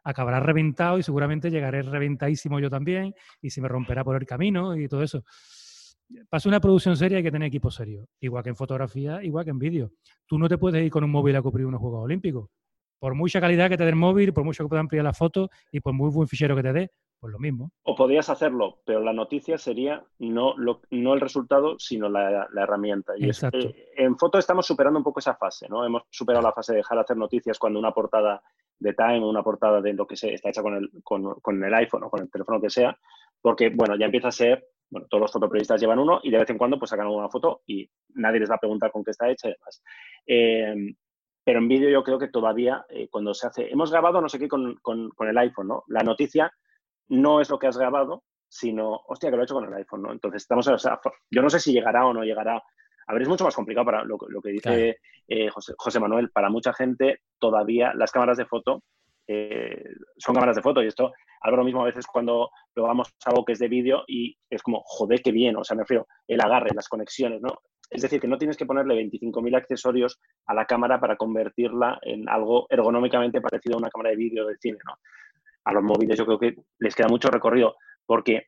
acabará 0.04 0.40
reventado 0.40 0.98
y 0.98 1.04
seguramente 1.04 1.50
llegaré 1.50 1.82
reventadísimo 1.82 2.60
yo 2.60 2.70
también 2.70 3.14
y 3.42 3.50
se 3.50 3.62
me 3.62 3.68
romperá 3.68 4.04
por 4.04 4.16
el 4.16 4.26
camino 4.26 4.76
y 4.76 4.88
todo 4.88 5.04
eso. 5.04 5.24
Para 6.30 6.44
una 6.46 6.60
producción 6.60 6.96
seria 6.96 7.18
hay 7.18 7.24
que 7.24 7.32
tener 7.32 7.48
equipo 7.48 7.72
serio, 7.72 8.08
igual 8.20 8.44
que 8.44 8.50
en 8.50 8.56
fotografía, 8.56 9.24
igual 9.24 9.44
que 9.44 9.52
en 9.52 9.60
vídeo. 9.60 9.92
Tú 10.28 10.38
no 10.38 10.48
te 10.48 10.58
puedes 10.58 10.84
ir 10.84 10.92
con 10.92 11.04
un 11.04 11.10
móvil 11.10 11.36
a 11.36 11.42
cubrir 11.42 11.66
unos 11.66 11.82
Juegos 11.82 12.04
Olímpicos. 12.04 12.50
Por 13.00 13.16
mucha 13.16 13.42
calidad 13.42 13.70
que 13.70 13.78
te 13.78 13.84
dé 13.84 13.90
el 13.90 13.96
móvil, 13.96 14.34
por 14.34 14.44
mucho 14.44 14.64
que 14.64 14.70
pueda 14.70 14.82
ampliar 14.82 15.04
la 15.04 15.14
foto 15.14 15.50
y 15.72 15.80
por 15.80 15.94
muy 15.94 16.10
buen 16.10 16.28
fichero 16.28 16.56
que 16.56 16.64
te 16.64 16.74
dé, 16.74 16.92
pues 17.20 17.32
lo 17.32 17.40
mismo. 17.40 17.72
O 17.84 17.96
podrías 17.96 18.30
hacerlo, 18.30 18.82
pero 18.86 19.02
la 19.02 19.14
noticia 19.14 19.58
sería 19.58 20.04
no, 20.20 20.56
no 20.92 21.14
el 21.14 21.22
resultado, 21.22 21.78
sino 21.80 22.10
la, 22.10 22.48
herramienta. 22.56 23.14
Y 23.18 23.30
eh, 23.30 23.94
en 23.98 24.18
foto 24.18 24.38
estamos 24.38 24.66
superando 24.66 25.00
un 25.00 25.04
poco 25.04 25.20
esa 25.20 25.36
fase, 25.36 25.68
¿no? 25.70 25.86
Hemos 25.86 26.04
superado 26.10 26.44
la 26.44 26.54
fase 26.54 26.74
de 26.74 26.78
dejar 26.78 26.98
de 26.98 27.02
hacer 27.02 27.18
noticias 27.18 27.58
cuando 27.58 27.80
una 27.80 27.92
portada 27.92 28.42
de 28.80 28.94
Time 28.94 29.22
o 29.22 29.30
una 29.30 29.44
portada 29.44 29.82
de 29.82 29.94
lo 29.94 30.06
que 30.06 30.16
sea 30.16 30.32
está 30.32 30.50
hecha 30.50 30.62
con 30.62 30.76
el, 30.76 30.92
con, 31.04 31.64
el 31.64 31.74
iPhone 31.74 32.04
o 32.04 32.10
con 32.10 32.22
el 32.22 32.30
teléfono 32.30 32.62
que 32.62 32.70
sea, 32.70 32.98
porque, 33.42 33.70
bueno, 33.70 33.96
ya 33.98 34.06
empieza 34.06 34.28
a 34.28 34.32
ser, 34.32 34.68
bueno, 34.90 35.08
todos 35.10 35.22
los 35.22 35.32
fotoperiodistas 35.32 35.80
llevan 35.80 36.00
uno 36.00 36.20
y 36.22 36.30
de 36.30 36.38
vez 36.38 36.50
en 36.50 36.58
cuando 36.58 36.78
pues 36.78 36.90
sacan 36.90 37.08
una 37.08 37.30
foto 37.30 37.62
y 37.66 37.90
nadie 38.16 38.40
les 38.40 38.52
va 38.52 38.56
a 38.56 38.60
preguntar 38.60 38.92
con 38.92 39.04
qué 39.04 39.12
está 39.12 39.30
hecha 39.30 39.50
y 39.50 39.54
demás. 39.54 39.84
Em, 40.26 40.96
pero 41.46 41.60
en 41.60 41.68
vídeo 41.68 41.90
yo 41.90 42.04
creo 42.04 42.18
que 42.18 42.28
todavía 42.28 42.86
eh, 42.90 43.08
cuando 43.08 43.34
se 43.36 43.46
hace, 43.46 43.72
hemos 43.72 43.92
grabado 43.92 44.20
no 44.20 44.28
sé 44.28 44.40
qué 44.40 44.50
con, 44.50 44.76
con, 44.82 45.12
el 45.20 45.38
iPhone, 45.38 45.68
¿no? 45.68 45.84
La 45.88 46.02
noticia 46.02 46.52
no 47.10 47.40
es 47.40 47.52
lo 47.52 47.60
que 47.60 47.68
has 47.68 47.78
grabado, 47.78 48.24
sino, 48.50 49.02
hostia, 49.08 49.30
que 49.30 49.36
lo 49.36 49.44
he 49.44 49.46
hecho 49.46 49.54
con 49.54 49.66
el 49.66 49.74
iPhone, 49.76 50.02
¿no? 50.02 50.12
Entonces 50.12 50.42
estamos, 50.42 50.68
o 50.68 50.78
sea, 50.80 51.00
yo 51.30 51.42
no 51.44 51.50
sé 51.52 51.60
si 51.60 51.72
llegará 51.72 52.08
o 52.08 52.14
no 52.14 52.24
llegará 52.24 52.64
A 53.08 53.14
ver, 53.14 53.22
es 53.22 53.30
mucho 53.30 53.44
más 53.44 53.56
complicado 53.56 53.86
para 53.86 54.04
lo, 54.04 54.18
que 54.18 54.50
dice 54.50 54.98
eh, 55.28 55.50
José, 55.78 56.00
Manuel. 56.00 56.32
Para 56.32 56.50
mucha 56.50 56.74
gente, 56.74 57.20
todavía 57.38 57.94
las 57.94 58.12
cámaras 58.12 58.38
de 58.38 58.48
foto 58.48 58.82
eh, 59.28 59.84
son 60.18 60.34
cámaras 60.34 60.56
de 60.56 60.64
foto. 60.64 60.82
Y 60.82 60.88
esto, 60.88 61.14
lo 61.44 61.64
mismo 61.64 61.82
a 61.82 61.86
veces 61.86 62.08
cuando 62.08 62.50
probamos 62.74 63.14
algo 63.26 63.46
que 63.46 63.54
es 63.54 63.60
de 63.60 63.68
vídeo 63.68 64.04
y 64.08 64.36
es 64.50 64.64
como, 64.64 64.82
joder, 64.84 65.22
qué 65.22 65.32
bien. 65.32 65.56
O 65.58 65.64
sea, 65.64 65.76
me 65.76 65.84
refiero, 65.84 66.08
el 66.28 66.42
agarre, 66.42 66.72
las 66.74 66.90
conexiones, 66.90 67.40
¿no? 67.40 67.60
Es 67.90 68.02
decir, 68.02 68.20
que 68.20 68.28
no 68.28 68.38
tienes 68.38 68.58
que 68.58 68.66
ponerle 68.66 68.96
25.000 68.96 69.56
accesorios 69.56 70.20
a 70.46 70.54
la 70.54 70.66
cámara 70.66 71.00
para 71.00 71.16
convertirla 71.16 72.00
en 72.02 72.28
algo 72.28 72.68
ergonómicamente 72.70 73.42
parecido 73.42 73.76
a 73.76 73.80
una 73.80 73.90
cámara 73.90 74.12
de 74.12 74.16
vídeo 74.18 74.46
de 74.46 74.58
cine, 74.58 74.80
¿no? 74.86 74.98
A 75.66 75.74
los 75.74 75.84
móviles 75.84 76.18
yo 76.18 76.26
creo 76.26 76.40
que 76.40 76.56
les 76.80 76.96
queda 76.96 77.08
mucho 77.08 77.30
recorrido 77.30 77.76
porque, 78.06 78.48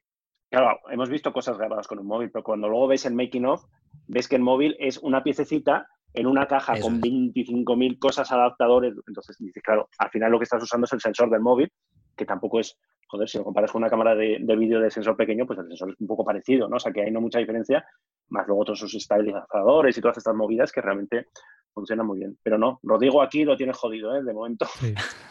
claro, 0.49 0.79
hemos 0.91 1.09
visto 1.09 1.33
cosas 1.33 1.57
grabadas 1.57 1.87
con 1.87 1.99
un 1.99 2.07
móvil, 2.07 2.31
pero 2.31 2.43
cuando 2.43 2.67
luego 2.67 2.87
ves 2.87 3.05
el 3.05 3.15
making 3.15 3.45
of, 3.45 3.65
ves 4.07 4.27
que 4.27 4.35
el 4.35 4.43
móvil 4.43 4.75
es 4.79 4.97
una 4.99 5.23
piececita 5.23 5.87
en 6.13 6.27
una 6.27 6.47
caja 6.47 6.79
con 6.79 7.01
25.000 7.01 7.99
cosas 7.99 8.31
adaptadores. 8.31 8.93
Entonces 9.07 9.37
dices, 9.39 9.61
claro, 9.63 9.89
al 9.97 10.09
final 10.09 10.31
lo 10.31 10.39
que 10.39 10.43
estás 10.43 10.63
usando 10.63 10.85
es 10.85 10.93
el 10.93 11.01
sensor 11.01 11.29
del 11.29 11.41
móvil, 11.41 11.71
que 12.17 12.25
tampoco 12.25 12.59
es, 12.59 12.77
joder, 13.07 13.29
si 13.29 13.37
lo 13.37 13.43
comparas 13.45 13.71
con 13.71 13.81
una 13.81 13.89
cámara 13.89 14.15
de, 14.15 14.37
de 14.41 14.55
vídeo 14.55 14.81
de 14.81 14.91
sensor 14.91 15.15
pequeño, 15.15 15.45
pues 15.45 15.59
el 15.59 15.67
sensor 15.67 15.91
es 15.91 16.01
un 16.01 16.07
poco 16.07 16.25
parecido, 16.25 16.67
¿no? 16.67 16.75
O 16.77 16.79
sea 16.79 16.91
que 16.91 17.03
hay 17.03 17.11
no 17.11 17.21
mucha 17.21 17.39
diferencia, 17.39 17.85
más 18.29 18.47
luego 18.47 18.65
todos 18.65 18.79
sus 18.79 18.95
estabilizadores 18.95 19.97
y 19.97 20.01
todas 20.01 20.17
estas 20.17 20.35
movidas 20.35 20.71
que 20.71 20.81
realmente 20.81 21.27
funcionan 21.73 22.07
muy 22.07 22.19
bien. 22.19 22.37
Pero 22.41 22.57
no, 22.57 22.79
Rodrigo 22.83 23.21
aquí 23.21 23.45
lo 23.45 23.55
tiene 23.55 23.71
jodido, 23.73 24.15
¿eh? 24.15 24.23
De 24.23 24.33
momento. 24.33 24.65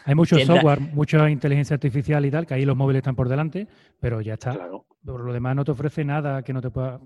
Hay 0.05 0.15
mucho 0.15 0.39
software, 0.39 0.79
mucha 0.79 1.29
inteligencia 1.29 1.73
artificial 1.75 2.25
y 2.25 2.31
tal, 2.31 2.47
que 2.47 2.53
ahí 2.53 2.65
los 2.65 2.77
móviles 2.77 3.01
están 3.01 3.15
por 3.15 3.27
delante, 3.27 3.67
pero 3.99 4.21
ya 4.21 4.33
está. 4.33 4.57
Por 5.05 5.21
lo 5.23 5.33
demás 5.33 5.55
no 5.55 5.65
te 5.65 5.71
ofrece 5.71 6.05
nada 6.05 6.41
que 6.43 6.53
no 6.53 6.61
te 6.61 6.69
pueda 6.69 6.99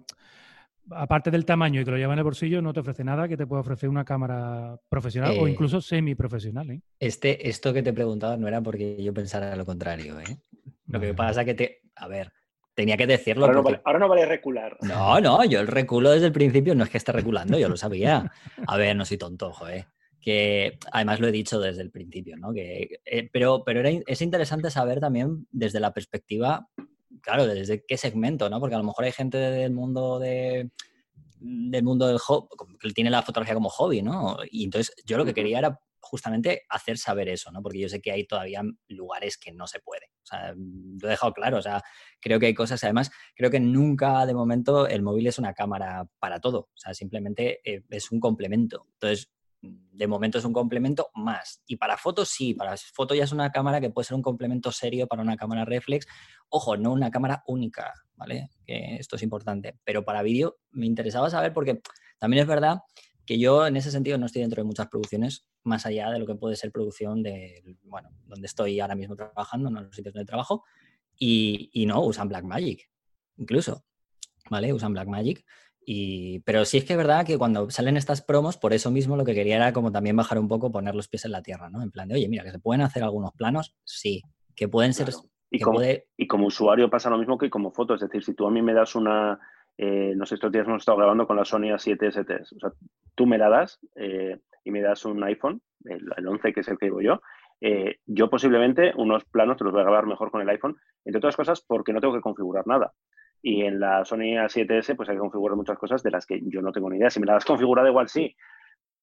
aparte 0.95 1.31
del 1.31 1.45
tamaño 1.45 1.81
y 1.81 1.85
que 1.85 1.91
lo 1.91 1.97
lleva 1.97 2.13
en 2.13 2.19
el 2.19 2.23
bolsillo, 2.23 2.61
no 2.61 2.73
te 2.73 2.79
ofrece 2.79 3.03
nada 3.03 3.27
que 3.27 3.37
te 3.37 3.47
pueda 3.47 3.61
ofrecer 3.61 3.89
una 3.89 4.05
cámara 4.05 4.79
profesional 4.89 5.37
o 5.39 5.47
eh, 5.47 5.51
incluso 5.51 5.81
semi-profesional. 5.81 6.69
¿eh? 6.71 6.81
Este, 6.99 7.49
esto 7.49 7.73
que 7.73 7.83
te 7.83 7.91
he 7.91 7.93
preguntado 7.93 8.37
no 8.37 8.47
era 8.47 8.61
porque 8.61 9.01
yo 9.01 9.13
pensara 9.13 9.55
lo 9.55 9.65
contrario. 9.65 10.19
¿eh? 10.19 10.37
Lo 10.87 10.99
que 10.99 11.13
pasa 11.13 11.41
es 11.41 11.45
que 11.45 11.53
te. 11.53 11.81
A 11.95 12.07
ver, 12.07 12.31
tenía 12.73 12.97
que 12.97 13.07
decirlo. 13.07 13.45
Ahora, 13.45 13.99
no 13.99 14.07
vale, 14.07 14.25
recular. 14.25 14.77
No, 14.81 15.19
no, 15.19 15.43
yo 15.45 15.59
el 15.59 15.67
reculo 15.67 16.11
desde 16.11 16.27
el 16.27 16.31
principio 16.31 16.75
no 16.75 16.83
es 16.83 16.89
que 16.89 16.97
esté 16.97 17.11
reculando, 17.11 17.57
yo 17.57 17.69
lo 17.69 17.77
sabía. 17.77 18.31
A 18.67 18.77
ver, 18.77 18.95
no 18.95 19.05
soy 19.05 19.17
tonto, 19.17 19.51
joder. 19.53 19.87
Que 20.19 20.77
además 20.91 21.19
lo 21.19 21.27
he 21.27 21.31
dicho 21.31 21.59
desde 21.59 21.81
el 21.81 21.89
principio, 21.89 22.37
¿no? 22.37 22.53
Que, 22.53 22.99
eh, 23.05 23.29
pero 23.31 23.63
pero 23.63 23.81
es 24.05 24.21
interesante 24.21 24.69
saber 24.69 24.99
también 24.99 25.47
desde 25.51 25.79
la 25.79 25.93
perspectiva 25.93 26.67
claro, 27.21 27.45
desde 27.47 27.83
qué 27.85 27.97
segmento, 27.97 28.49
¿no? 28.49 28.59
Porque 28.59 28.75
a 28.75 28.79
lo 28.79 28.83
mejor 28.83 29.05
hay 29.05 29.11
gente 29.11 29.37
del 29.37 29.71
mundo 29.71 30.19
de 30.19 30.71
del 31.41 31.83
mundo 31.83 32.07
del 32.07 32.19
hobby, 32.19 32.47
que 32.79 32.91
tiene 32.91 33.09
la 33.09 33.23
fotografía 33.23 33.55
como 33.55 33.69
hobby, 33.69 34.03
¿no? 34.03 34.37
Y 34.49 34.65
entonces 34.65 34.93
yo 35.05 35.17
lo 35.17 35.25
que 35.25 35.33
quería 35.33 35.57
era 35.57 35.79
justamente 35.99 36.63
hacer 36.69 36.97
saber 36.97 37.29
eso, 37.29 37.51
¿no? 37.51 37.61
Porque 37.61 37.79
yo 37.79 37.89
sé 37.89 38.01
que 38.01 38.11
hay 38.11 38.25
todavía 38.25 38.61
lugares 38.87 39.37
que 39.37 39.51
no 39.51 39.67
se 39.67 39.79
puede. 39.79 40.07
O 40.23 40.25
sea, 40.25 40.53
lo 40.55 41.07
he 41.07 41.11
dejado 41.11 41.33
claro. 41.33 41.57
O 41.57 41.61
sea, 41.61 41.81
creo 42.19 42.39
que 42.39 42.47
hay 42.47 42.53
cosas, 42.53 42.83
además, 42.83 43.11
creo 43.35 43.49
que 43.49 43.59
nunca 43.59 44.25
de 44.25 44.33
momento 44.33 44.87
el 44.87 45.01
móvil 45.01 45.27
es 45.27 45.39
una 45.39 45.53
cámara 45.53 46.05
para 46.19 46.39
todo. 46.39 46.59
O 46.59 46.77
sea, 46.77 46.93
simplemente 46.93 47.59
eh, 47.63 47.83
es 47.89 48.11
un 48.11 48.19
complemento. 48.19 48.87
Entonces, 48.93 49.31
de 49.61 50.07
momento 50.07 50.39
es 50.39 50.45
un 50.45 50.53
complemento 50.53 51.09
más. 51.13 51.61
Y 51.67 51.75
para 51.75 51.97
fotos 51.97 52.29
sí, 52.29 52.53
para 52.53 52.75
fotos 52.77 53.17
ya 53.17 53.23
es 53.23 53.31
una 53.31 53.51
cámara 53.51 53.79
que 53.79 53.89
puede 53.89 54.05
ser 54.05 54.15
un 54.15 54.21
complemento 54.21 54.71
serio 54.71 55.07
para 55.07 55.21
una 55.21 55.37
cámara 55.37 55.65
reflex. 55.65 56.07
Ojo, 56.49 56.77
no 56.77 56.91
una 56.91 57.11
cámara 57.11 57.43
única, 57.47 57.93
¿vale? 58.15 58.49
Esto 58.65 59.15
es 59.15 59.23
importante. 59.23 59.79
Pero 59.83 60.03
para 60.03 60.23
vídeo 60.23 60.57
me 60.71 60.85
interesaba 60.85 61.29
saber 61.29 61.53
porque 61.53 61.81
también 62.17 62.41
es 62.41 62.47
verdad 62.47 62.79
que 63.25 63.37
yo 63.37 63.67
en 63.67 63.77
ese 63.77 63.91
sentido 63.91 64.17
no 64.17 64.25
estoy 64.25 64.41
dentro 64.41 64.61
de 64.61 64.67
muchas 64.67 64.87
producciones 64.87 65.45
más 65.63 65.85
allá 65.85 66.09
de 66.09 66.19
lo 66.19 66.25
que 66.25 66.35
puede 66.35 66.55
ser 66.55 66.71
producción 66.71 67.21
de, 67.21 67.77
bueno, 67.83 68.09
donde 68.25 68.47
estoy 68.47 68.79
ahora 68.79 68.95
mismo 68.95 69.15
trabajando, 69.15 69.69
en 69.69 69.75
los 69.75 69.95
sitios 69.95 70.13
donde 70.13 70.25
trabajo, 70.25 70.63
y, 71.17 71.69
y 71.71 71.85
no, 71.85 72.01
usan 72.01 72.27
Blackmagic, 72.27 72.89
incluso, 73.37 73.85
¿vale? 74.49 74.73
Usan 74.73 74.93
Blackmagic 74.93 75.45
pero 76.45 76.65
sí 76.65 76.77
es 76.77 76.85
que 76.85 76.93
es 76.93 76.97
verdad 76.97 77.25
que 77.25 77.37
cuando 77.37 77.69
salen 77.69 77.97
estas 77.97 78.21
promos, 78.21 78.57
por 78.57 78.73
eso 78.73 78.91
mismo 78.91 79.17
lo 79.17 79.25
que 79.25 79.33
quería 79.33 79.57
era 79.57 79.73
como 79.73 79.91
también 79.91 80.15
bajar 80.15 80.39
un 80.39 80.47
poco, 80.47 80.71
poner 80.71 80.95
los 80.95 81.07
pies 81.07 81.25
en 81.25 81.31
la 81.31 81.41
tierra, 81.41 81.69
¿no? 81.69 81.81
En 81.81 81.91
plan 81.91 82.07
de, 82.07 82.15
oye, 82.15 82.27
mira, 82.27 82.43
que 82.43 82.51
se 82.51 82.59
pueden 82.59 82.81
hacer 82.81 83.03
algunos 83.03 83.31
planos, 83.31 83.75
sí, 83.83 84.21
que 84.55 84.67
pueden 84.67 84.93
ser... 84.93 85.09
Y, 85.53 85.59
como, 85.59 85.81
y 86.15 86.27
como 86.27 86.47
usuario 86.47 86.89
pasa 86.89 87.09
lo 87.09 87.17
mismo 87.17 87.37
que 87.37 87.49
como 87.49 87.71
foto, 87.71 87.95
es 87.95 88.01
decir, 88.01 88.23
si 88.23 88.33
tú 88.33 88.47
a 88.47 88.51
mí 88.51 88.61
me 88.61 88.73
das 88.73 88.95
una, 88.95 89.37
eh, 89.77 90.13
no 90.15 90.25
sé, 90.25 90.35
estos 90.35 90.51
días 90.51 90.67
hemos 90.67 90.81
estado 90.81 90.97
grabando 90.97 91.27
con 91.27 91.35
la 91.35 91.43
Sony 91.43 91.73
A7 91.73 92.07
ST, 92.07 92.35
o 92.55 92.59
sea, 92.59 92.71
tú 93.15 93.25
me 93.25 93.37
la 93.37 93.49
das 93.49 93.79
eh, 93.95 94.39
y 94.63 94.71
me 94.71 94.81
das 94.81 95.03
un 95.05 95.23
iPhone, 95.23 95.61
el, 95.85 96.27
11 96.27 96.53
que 96.53 96.59
es 96.61 96.67
el 96.67 96.77
que 96.77 96.85
digo 96.85 97.01
yo, 97.01 97.21
eh, 97.59 97.97
yo 98.05 98.29
posiblemente 98.29 98.93
unos 98.95 99.25
planos 99.25 99.57
te 99.57 99.63
los 99.63 99.73
voy 99.73 99.81
a 99.81 99.85
grabar 99.85 100.05
mejor 100.05 100.31
con 100.31 100.41
el 100.41 100.49
iPhone, 100.49 100.77
entre 101.03 101.17
otras 101.17 101.35
cosas 101.35 101.61
porque 101.61 101.93
no 101.93 101.99
tengo 101.99 102.13
que 102.13 102.21
configurar 102.21 102.65
nada. 102.67 102.93
Y 103.41 103.63
en 103.63 103.79
la 103.79 104.05
Sony 104.05 104.37
A7S 104.37 104.95
pues 104.95 105.09
hay 105.09 105.15
que 105.15 105.21
configurar 105.21 105.57
muchas 105.57 105.77
cosas 105.77 106.03
de 106.03 106.11
las 106.11 106.25
que 106.25 106.39
yo 106.43 106.61
no 106.61 106.71
tengo 106.71 106.89
ni 106.89 106.97
idea. 106.97 107.09
Si 107.09 107.19
me 107.19 107.25
las 107.25 107.37
has 107.37 107.45
configurado 107.45 107.87
igual 107.87 108.07
sí, 108.07 108.35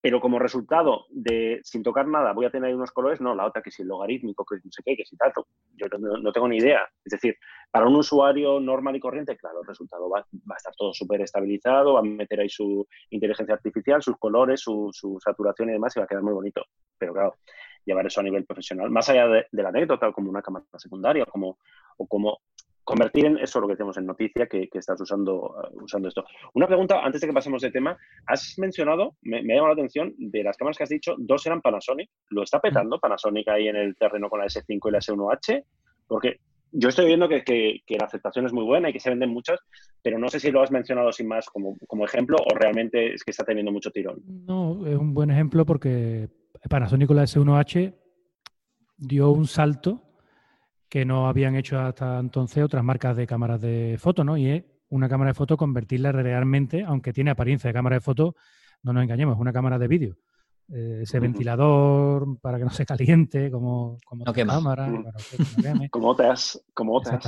pero 0.01 0.21
como 0.21 0.39
resultado 0.39 1.07
de 1.11 1.61
sin 1.65 1.83
tocar 1.83 2.07
nada 2.07 2.33
voy 2.33 2.47
a 2.47 2.51
tener 2.51 2.75
unos 2.75 2.93
colores, 2.93 3.21
no, 3.21 3.35
la 3.35 3.47
otra 3.47 3.63
que 3.63 3.73
si 3.73 3.83
el 3.83 3.89
logarítmico, 3.89 4.45
que 4.45 4.57
no 4.57 4.71
sé 4.71 4.83
qué, 4.85 4.97
que 4.97 5.05
si 5.05 5.17
tal, 5.17 5.33
yo 5.75 5.87
no, 5.99 6.33
tengo 6.33 6.47
ni 6.47 6.59
idea. 6.59 6.89
Es 7.05 7.11
decir, 7.11 7.37
para 7.71 7.89
un 7.89 7.97
usuario 7.97 8.61
normal 8.61 8.95
y 8.95 9.01
corriente, 9.01 9.37
claro, 9.37 9.61
el 9.63 9.67
resultado 9.67 10.09
va, 10.09 10.21
a 10.21 10.57
estar 10.57 10.73
todo 10.77 10.93
súper 10.93 11.23
estabilizado, 11.23 11.95
va 11.95 12.01
a 12.01 12.05
meter 12.05 12.41
ahí 12.41 12.49
su 12.49 12.87
inteligencia 13.11 13.55
artificial, 13.55 14.01
sus 14.01 14.17
colores, 14.19 14.61
su, 14.61 14.91
saturación 15.23 15.71
y 15.71 15.73
demás 15.73 15.97
y 15.97 16.01
va 16.01 16.05
a 16.05 16.09
quedar 16.09 16.23
muy 16.23 16.33
bonito. 16.33 16.65
Pero 16.97 17.13
claro, 17.13 17.35
llevar 17.85 18.07
eso 18.07 18.21
a 18.21 18.25
nivel 18.25 18.47
profesional, 18.47 18.91
más 18.91 19.09
allá 19.09 19.27
de, 19.27 19.47
de 19.51 19.63
la 19.63 19.71
anécdota, 19.71 20.13
como 20.13 20.31
una 20.31 20.43
cámara 20.43 20.65
secundaria 20.77 21.25
como, 21.27 21.59
o 21.97 22.07
como 22.07 22.39
convertir 22.89 23.27
en 23.27 23.37
eso 23.37 23.61
lo 23.61 23.69
que 23.69 23.77
tenemos 23.77 23.99
en 23.99 24.07
noticia 24.07 24.47
que, 24.47 24.67
estás 24.73 24.99
usando, 24.99 25.51
uh, 25.51 25.85
usando 25.85 26.09
esto. 26.09 26.25
Una 26.55 26.67
pregunta, 26.67 27.05
antes 27.05 27.21
de 27.21 27.27
que 27.27 27.35
pasemos 27.35 27.61
de 27.61 27.71
tema, 27.71 27.95
has 28.27 28.55
mencionado, 28.57 29.17
me, 29.21 29.43
me, 29.43 29.53
ha 29.53 29.57
llamado 29.57 29.75
la 29.75 29.83
atención, 29.83 30.15
de 30.17 30.43
las 30.43 30.57
cámaras 30.57 30.79
que 30.79 30.85
has 30.85 30.89
dicho, 30.89 31.15
dos 31.19 31.45
eran 31.45 31.61
Panasonic. 31.61 32.09
¿Lo 32.31 32.45
está 32.45 32.61
petando 32.61 32.99
Panasonic 32.99 33.47
ahí 33.49 33.69
en 33.69 33.77
el 33.77 33.95
terreno 33.95 34.31
con 34.31 34.41
la 34.41 34.47
S5 34.47 34.81
y 34.89 34.91
la 34.91 35.01
S1H? 35.01 35.65
Porque 36.07 36.41
yo 36.73 36.89
estoy 36.89 37.05
viendo 37.05 37.29
que, 37.29 37.83
la 37.91 38.07
aceptación 38.07 38.47
es 38.47 38.55
muy 38.55 38.65
buena 38.65 38.89
y 38.89 38.95
que 38.95 39.01
se 39.01 39.11
venden 39.11 39.35
muchas, 39.35 39.61
pero 40.03 40.19
no 40.19 40.29
sé 40.29 40.41
si 40.41 40.51
lo 40.51 40.63
has 40.63 40.71
mencionado 40.71 41.13
sin 41.13 41.29
más 41.29 41.51
como, 41.51 41.77
como 41.87 42.07
ejemplo 42.07 42.39
o 42.39 42.55
realmente 42.57 43.13
es 43.13 43.23
que 43.23 43.33
está 43.33 43.45
teniendo 43.45 43.71
mucho 43.71 43.91
tirón. 43.91 44.23
No, 44.25 44.87
es 44.87 44.97
un 44.97 45.13
buen 45.13 45.31
ejemplo 45.31 45.67
porque 45.67 46.31
Panasonic 46.71 47.09
con 47.09 47.17
la 47.17 47.25
S1H 47.25 47.95
dio 48.97 49.31
un 49.31 49.47
salto 49.47 50.08
que 50.89 51.05
no 51.05 51.29
habían 51.29 51.55
hecho 51.57 51.79
hasta 51.79 52.19
entonces 52.19 52.65
otras 52.65 52.83
marcas 52.83 53.17
de 53.17 53.27
cámaras 53.27 53.61
de 53.61 53.97
foto, 53.99 54.25
¿no? 54.25 54.37
Y 54.37 54.51
es 54.51 54.65
una 54.89 55.09
cámara 55.09 55.31
de 55.31 55.35
foto 55.35 55.57
convertirla 55.57 56.13
realmente, 56.13 56.85
aunque 56.85 57.13
tiene 57.13 57.31
apariencia 57.31 57.69
de 57.69 57.75
cámara 57.75 57.97
de 57.97 58.01
foto, 58.01 58.35
no 58.83 58.93
nos 58.93 59.03
engañemos, 59.03 59.35
es 59.37 59.41
una 59.41 59.53
cámara 59.53 59.79
de 59.79 59.89
vídeo. 59.89 60.17
Eh, 60.71 61.01
ese 61.03 61.19
ventilador 61.19 62.39
para 62.43 62.59
que 62.59 62.65
no 62.65 62.71
se 62.71 62.85
caliente, 62.85 63.51
como, 63.51 63.97
como 64.05 64.25
cámara. 64.25 64.93
como 65.91 66.09
otras. 66.09 66.63
Como 66.75 66.95
otras. 66.95 67.25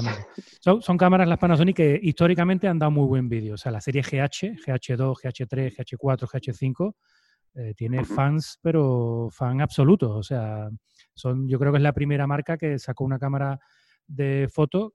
Son, 0.60 0.82
son, 0.82 0.98
cámaras 0.98 1.26
las 1.26 1.38
Panasonic 1.38 1.76
que 1.76 2.00
históricamente 2.02 2.68
han 2.68 2.78
dado 2.78 2.90
muy 2.90 3.06
buen 3.06 3.30
vídeo. 3.30 3.54
O 3.54 3.56
sea, 3.56 3.72
la 3.72 3.80
serie 3.80 4.02
GH, 4.02 4.60
GH2, 4.66 5.14
GH3, 5.22 5.74
GH4, 5.74 6.28
GH5, 6.28 6.94
tiene 7.74 8.04
fans, 8.04 8.58
pero 8.60 9.28
fan 9.30 9.62
absolutos. 9.62 10.10
O 10.10 10.22
sea, 10.22 10.68
son, 11.20 11.48
yo 11.48 11.58
creo 11.58 11.72
que 11.72 11.78
es 11.78 11.82
la 11.82 11.92
primera 11.92 12.26
marca 12.26 12.56
que 12.56 12.78
sacó 12.78 13.04
una 13.04 13.18
cámara 13.18 13.60
de 14.06 14.48
foto 14.52 14.94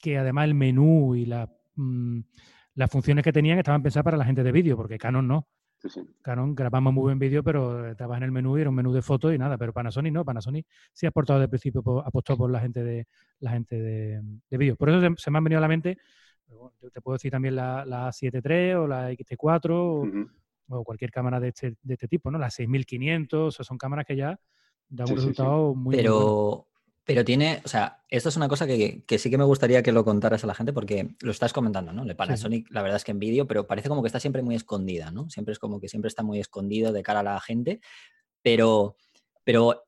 que 0.00 0.18
además 0.18 0.44
el 0.44 0.54
menú 0.54 1.14
y 1.14 1.26
la, 1.26 1.50
mm, 1.74 2.20
las 2.74 2.90
funciones 2.90 3.24
que 3.24 3.32
tenían 3.32 3.58
estaban 3.58 3.82
pensadas 3.82 4.04
para 4.04 4.16
la 4.16 4.24
gente 4.24 4.42
de 4.42 4.52
vídeo, 4.52 4.76
porque 4.76 4.98
Canon 4.98 5.26
no. 5.26 5.48
Canon 6.22 6.54
grabamos 6.54 6.92
muy 6.92 7.02
buen 7.02 7.18
vídeo, 7.18 7.42
pero 7.42 7.88
estaba 7.88 8.16
en 8.16 8.24
el 8.24 8.32
menú 8.32 8.58
y 8.58 8.62
era 8.62 8.70
un 8.70 8.76
menú 8.76 8.92
de 8.92 9.02
fotos 9.02 9.32
y 9.32 9.38
nada, 9.38 9.56
pero 9.56 9.72
Panasonic 9.72 10.12
no, 10.12 10.24
Panasonic 10.24 10.66
sí 10.92 11.06
ha 11.06 11.10
aportado 11.10 11.38
de 11.38 11.48
principio, 11.48 11.82
apostó 12.04 12.36
por 12.36 12.50
la 12.50 12.60
gente 12.60 12.82
de 12.82 13.06
la 13.40 13.52
gente 13.52 13.80
de, 13.80 14.22
vídeo. 14.50 14.76
Por 14.76 14.90
eso 14.90 15.14
se, 15.16 15.30
me 15.30 15.38
han 15.38 15.44
venido 15.44 15.58
a 15.58 15.62
la 15.62 15.68
mente, 15.68 15.98
te 16.92 17.00
puedo 17.00 17.14
decir 17.14 17.30
también 17.30 17.54
la, 17.54 17.84
la 17.84 18.10
7 18.10 18.76
o 18.76 18.86
la 18.88 19.12
XT4 19.12 20.28
o, 20.70 20.84
cualquier 20.84 21.10
cámara 21.10 21.40
de 21.40 21.48
este, 21.48 21.76
de 21.80 21.94
este 21.94 22.08
tipo, 22.08 22.30
¿no? 22.30 22.38
La 22.38 22.50
6500, 22.50 23.60
o 23.60 23.64
son 23.64 23.78
cámaras 23.78 24.04
que 24.04 24.16
ya 24.16 24.38
da 24.88 25.04
un 25.04 25.16
resultado 25.16 25.74
muy 25.74 25.96
Pero, 25.96 26.68
pero 27.04 27.24
tiene, 27.24 27.62
o 27.64 27.68
sea, 27.68 28.02
esto 28.08 28.28
es 28.28 28.36
una 28.36 28.48
cosa 28.48 28.66
que, 28.66 29.04
sí 29.18 29.30
que 29.30 29.38
me 29.38 29.44
gustaría 29.44 29.82
que 29.82 29.92
lo 29.92 30.04
contaras 30.04 30.44
a 30.44 30.46
la 30.46 30.54
gente 30.54 30.72
porque 30.72 31.14
lo 31.20 31.30
estás 31.30 31.52
comentando, 31.52 31.92
¿no? 31.92 32.04
Le 32.04 32.14
Panasonic, 32.14 32.70
la 32.70 32.82
verdad 32.82 32.96
es 32.96 33.04
que 33.04 33.12
en 33.12 33.18
vídeo, 33.18 33.46
pero 33.46 33.66
parece 33.66 33.88
como 33.88 34.02
que 34.02 34.08
está 34.08 34.20
siempre 34.20 34.42
muy 34.42 34.54
escondida, 34.54 35.10
¿no? 35.10 35.28
Siempre 35.30 35.52
es 35.52 35.58
como 35.58 35.80
que 35.80 35.88
siempre 35.88 36.08
está 36.08 36.22
muy 36.22 36.38
escondido 36.38 36.92
de 36.92 37.02
cara 37.02 37.20
a 37.20 37.22
la 37.22 37.40
gente, 37.40 37.80
pero, 38.42 38.96
pero 39.44 39.84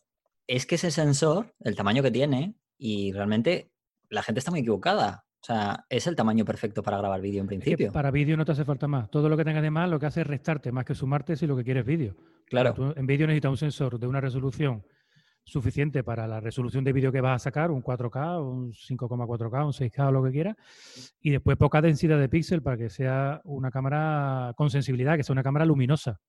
es 0.46 0.66
que 0.66 0.76
ese 0.76 0.90
sensor, 0.90 1.54
el 1.60 1.76
tamaño 1.76 2.02
que 2.02 2.10
tiene, 2.10 2.54
y 2.78 3.12
realmente 3.12 3.70
la 4.08 4.22
gente 4.22 4.38
está 4.38 4.50
muy 4.50 4.60
equivocada. 4.60 5.24
O 5.42 5.44
sea, 5.44 5.86
es 5.88 6.06
el 6.06 6.16
tamaño 6.16 6.44
perfecto 6.44 6.82
para 6.82 6.98
grabar 6.98 7.20
vídeo 7.20 7.40
en 7.40 7.46
principio. 7.46 7.92
para 7.92 8.10
vídeo 8.10 8.36
no 8.36 8.44
te 8.44 8.52
hace 8.52 8.64
falta 8.64 8.88
más. 8.88 9.10
Todo 9.10 9.28
lo 9.28 9.36
que 9.36 9.44
tengas 9.44 9.62
de 9.62 9.70
más 9.70 9.88
lo 9.88 9.98
que 9.98 10.06
hace 10.06 10.20
es 10.20 10.26
restarte 10.26 10.70
más 10.70 10.84
que 10.84 10.94
sumarte 10.94 11.36
si 11.36 11.46
lo 11.46 11.56
que 11.56 11.64
quieres 11.64 11.82
es 11.82 11.86
vídeo. 11.86 12.16
Claro. 12.50 12.94
en 12.96 13.06
vídeo 13.06 13.28
necesitas 13.28 13.50
un 13.50 13.56
sensor 13.56 13.98
de 13.98 14.08
una 14.08 14.20
resolución 14.20 14.84
suficiente 15.44 16.02
para 16.02 16.26
la 16.26 16.40
resolución 16.40 16.84
de 16.84 16.92
vídeo 16.92 17.12
que 17.12 17.20
vas 17.20 17.36
a 17.36 17.44
sacar, 17.44 17.70
un 17.70 17.82
4K, 17.82 18.42
un 18.42 18.72
5,4K, 18.72 19.64
un 19.64 19.72
6K 19.72 20.08
o 20.08 20.12
lo 20.12 20.24
que 20.24 20.32
quieras, 20.32 20.56
y 21.20 21.30
después 21.30 21.56
poca 21.56 21.80
densidad 21.80 22.18
de 22.18 22.28
píxel 22.28 22.60
para 22.60 22.76
que 22.76 22.90
sea 22.90 23.40
una 23.44 23.70
cámara 23.70 24.52
con 24.56 24.68
sensibilidad, 24.68 25.16
que 25.16 25.22
sea 25.22 25.32
una 25.32 25.42
cámara 25.42 25.64
luminosa. 25.64 26.20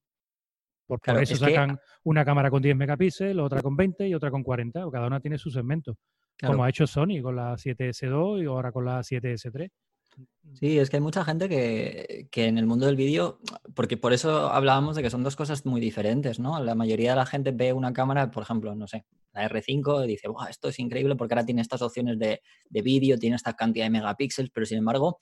Porque 0.87 1.11
por 1.11 1.23
eso 1.23 1.35
sacan 1.37 1.79
una 2.03 2.23
cámara 2.23 2.51
con 2.51 2.61
10 2.61 2.75
megapíxeles, 2.75 3.43
otra 3.43 3.61
con 3.61 3.75
20 3.75 4.07
y 4.07 4.13
otra 4.13 4.29
con 4.29 4.43
40, 4.43 4.89
cada 4.91 5.07
una 5.07 5.19
tiene 5.19 5.37
su 5.37 5.49
segmento, 5.49 5.97
como 6.39 6.63
ha 6.63 6.69
hecho 6.69 6.85
Sony 6.85 7.21
con 7.21 7.35
la 7.35 7.57
7S2 7.57 8.43
y 8.43 8.45
ahora 8.45 8.71
con 8.71 8.85
la 8.85 8.99
7S3. 8.99 9.69
Sí, 10.53 10.77
es 10.79 10.89
que 10.89 10.97
hay 10.97 11.01
mucha 11.01 11.23
gente 11.23 11.47
que, 11.47 12.27
en 12.47 12.57
el 12.57 12.65
mundo 12.65 12.85
del 12.85 12.95
vídeo, 12.95 13.39
porque 13.73 13.97
por 13.97 14.11
eso 14.11 14.49
hablábamos 14.49 14.95
de 14.95 15.01
que 15.01 15.09
son 15.09 15.23
dos 15.23 15.35
cosas 15.35 15.65
muy 15.65 15.79
diferentes, 15.79 16.39
¿no? 16.39 16.61
La 16.63 16.75
mayoría 16.75 17.11
de 17.11 17.15
la 17.15 17.25
gente 17.25 17.51
ve 17.51 17.73
una 17.73 17.93
cámara, 17.93 18.31
por 18.31 18.43
ejemplo, 18.43 18.75
no 18.75 18.87
sé, 18.87 19.05
la 19.33 19.47
R5 19.47 20.03
y 20.03 20.07
dice, 20.07 20.27
wow, 20.27 20.47
esto 20.49 20.69
es 20.69 20.79
increíble 20.79 21.15
porque 21.15 21.33
ahora 21.33 21.45
tiene 21.45 21.61
estas 21.61 21.81
opciones 21.81 22.19
de, 22.19 22.41
vídeo, 22.69 23.17
tiene 23.17 23.37
esta 23.37 23.53
cantidad 23.55 23.85
de 23.85 23.91
megapíxeles, 23.91 24.51
pero 24.53 24.65
sin 24.65 24.79
embargo, 24.79 25.19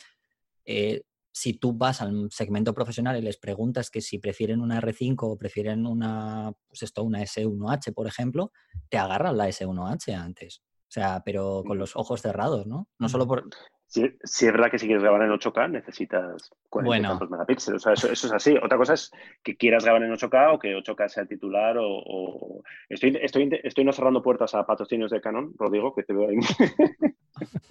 eh, 0.65 1.03
si 1.31 1.53
tú 1.53 1.73
vas 1.73 2.01
al 2.01 2.29
segmento 2.31 2.73
profesional 2.73 3.17
y 3.17 3.21
les 3.21 3.37
preguntas 3.37 3.89
que 3.89 4.01
si 4.01 4.17
prefieren 4.17 4.61
una 4.61 4.81
R5 4.81 5.15
o 5.21 5.37
prefieren 5.37 5.85
una, 5.85 6.51
pues 6.67 6.83
esto, 6.83 7.03
una 7.03 7.21
S1H, 7.21 7.93
por 7.93 8.07
ejemplo, 8.07 8.51
te 8.89 8.97
agarran 8.97 9.37
la 9.37 9.47
S1H 9.47 10.13
antes. 10.15 10.61
O 10.89 10.91
sea, 10.91 11.21
pero 11.23 11.63
con 11.65 11.77
los 11.77 11.95
ojos 11.95 12.21
cerrados, 12.21 12.65
¿no? 12.65 12.87
No 12.97 13.09
solo 13.09 13.27
por... 13.27 13.47
Si, 13.89 14.03
es 14.03 14.51
verdad 14.51 14.69
que 14.69 14.77
si 14.77 14.85
quieres 14.85 15.01
grabar 15.01 15.23
en 15.23 15.31
8K 15.31 15.71
necesitas 15.71 16.51
40 16.69 17.09
bueno. 17.09 17.27
megapíxeles. 17.27 17.81
O 17.81 17.83
sea, 17.83 17.93
eso, 17.93 18.11
es 18.11 18.31
así. 18.31 18.55
Otra 18.55 18.77
cosa 18.77 18.93
es 18.93 19.11
que 19.41 19.57
quieras 19.57 19.83
grabar 19.83 20.03
en 20.03 20.13
8K 20.13 20.53
o 20.53 20.59
que 20.59 20.77
8K 20.77 21.09
sea 21.09 21.23
el 21.23 21.29
titular 21.29 21.75
o... 21.79 22.61
Estoy, 22.87 23.17
estoy, 23.19 23.49
estoy 23.63 23.83
no 23.83 23.91
cerrando 23.91 24.21
puertas 24.21 24.53
a 24.53 24.63
patrocinios 24.63 25.09
de 25.09 25.21
Canon, 25.21 25.53
Rodrigo, 25.57 25.95
que 25.95 26.03
te 26.03 26.13
veo 26.13 26.29
ahí. 26.29 26.37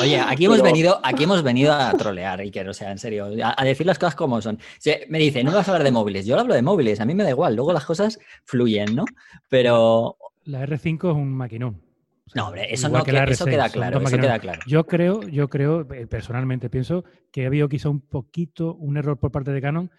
Oye, 0.00 0.20
aquí 0.20 0.44
hemos, 0.44 0.62
venido, 0.62 1.00
aquí 1.02 1.24
hemos 1.24 1.42
venido 1.42 1.72
a 1.72 1.92
trolear, 1.92 2.40
Iker, 2.40 2.68
o 2.68 2.74
sea, 2.74 2.90
en 2.90 2.98
serio, 2.98 3.30
a, 3.42 3.64
decir 3.64 3.86
las 3.86 3.98
cosas 3.98 4.14
como 4.14 4.40
son. 4.42 4.58
me 5.08 5.18
dice, 5.18 5.44
no 5.44 5.52
vas 5.52 5.68
a 5.68 5.72
hablar 5.72 5.84
de 5.84 5.92
móviles. 5.92 6.26
Yo 6.26 6.38
hablo 6.38 6.54
de 6.54 6.62
móviles, 6.62 7.00
a 7.00 7.06
mí 7.06 7.14
me 7.14 7.24
da 7.24 7.30
igual, 7.30 7.54
luego 7.54 7.72
las 7.72 7.86
cosas 7.86 8.18
fluyen, 8.44 8.94
¿no? 8.94 9.04
Pero... 9.48 10.16
La 10.44 10.66
R5 10.66 11.10
es 11.10 11.16
un 11.16 11.32
maquinón. 11.32 11.80
No, 12.34 12.46
hombre, 12.46 12.72
eso, 12.72 12.88
no, 12.88 13.02
queda 13.04 13.26
claro, 13.26 13.32
eso 13.32 13.44
queda 13.44 14.38
claro. 14.38 14.60
Yo 14.66 14.86
creo, 14.86 15.22
yo 15.22 15.48
creo, 15.48 15.82
eh, 15.92 16.06
personalmente 16.06 16.70
pienso 16.70 17.04
que 17.30 17.44
ha 17.44 17.48
habido 17.48 17.68
quizá 17.68 17.90
un 17.90 18.00
poquito 18.00 18.74
un 18.74 18.96
error 18.96 19.18
por 19.18 19.30
parte 19.30 19.52
de 19.52 19.60
Canon 19.60 19.90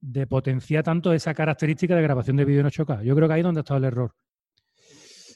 de 0.00 0.26
potenciar 0.26 0.84
tanto 0.84 1.12
esa 1.12 1.32
característica 1.32 1.96
de 1.96 2.02
grabación 2.02 2.36
de 2.36 2.44
vídeo 2.44 2.60
en 2.60 2.66
8K. 2.66 3.02
Yo 3.02 3.14
creo 3.16 3.28
que 3.28 3.34
ahí 3.34 3.40
es 3.40 3.44
donde 3.44 3.60
ha 3.60 3.62
estado 3.62 3.78
el 3.78 3.84
error. 3.84 4.14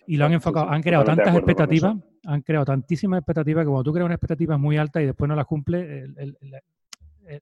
Y 0.08 0.16
lo 0.16 0.26
han 0.26 0.34
enfocado, 0.34 0.68
han 0.68 0.82
creado 0.82 1.04
tantas 1.04 1.34
expectativas, 1.34 1.96
han 2.24 2.42
creado 2.42 2.64
tantísimas 2.64 3.18
expectativas 3.18 3.64
que 3.64 3.68
cuando 3.68 3.84
tú 3.84 3.92
creas 3.92 4.06
una 4.06 4.14
expectativa 4.14 4.56
muy 4.58 4.76
alta 4.76 5.00
y 5.02 5.06
después 5.06 5.28
no 5.28 5.34
las 5.34 5.46
cumple, 5.46 6.00
el, 6.00 6.36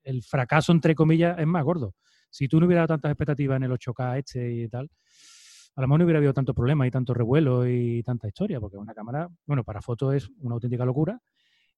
el, 0.02 0.22
fracaso, 0.22 0.72
entre 0.72 0.94
comillas, 0.94 1.38
es 1.38 1.46
más 1.46 1.62
gordo. 1.62 1.94
Si 2.30 2.48
tú 2.48 2.58
no 2.58 2.66
hubieras 2.66 2.82
dado 2.82 2.98
tantas 2.98 3.10
expectativas 3.10 3.56
en 3.56 3.64
el 3.64 3.70
8K 3.72 4.18
este 4.18 4.50
y 4.50 4.68
tal, 4.68 4.90
a 5.76 5.80
lo 5.80 5.88
mejor 5.88 5.98
no 5.98 6.04
hubiera 6.04 6.18
habido 6.18 6.32
tanto 6.32 6.54
problema 6.54 6.86
y 6.86 6.90
tanto 6.90 7.14
revuelo 7.14 7.66
y 7.66 8.02
tanta 8.02 8.28
historia, 8.28 8.60
porque 8.60 8.76
una 8.76 8.94
cámara, 8.94 9.28
bueno, 9.46 9.64
para 9.64 9.82
fotos 9.82 10.14
es 10.14 10.30
una 10.40 10.54
auténtica 10.54 10.84
locura 10.84 11.20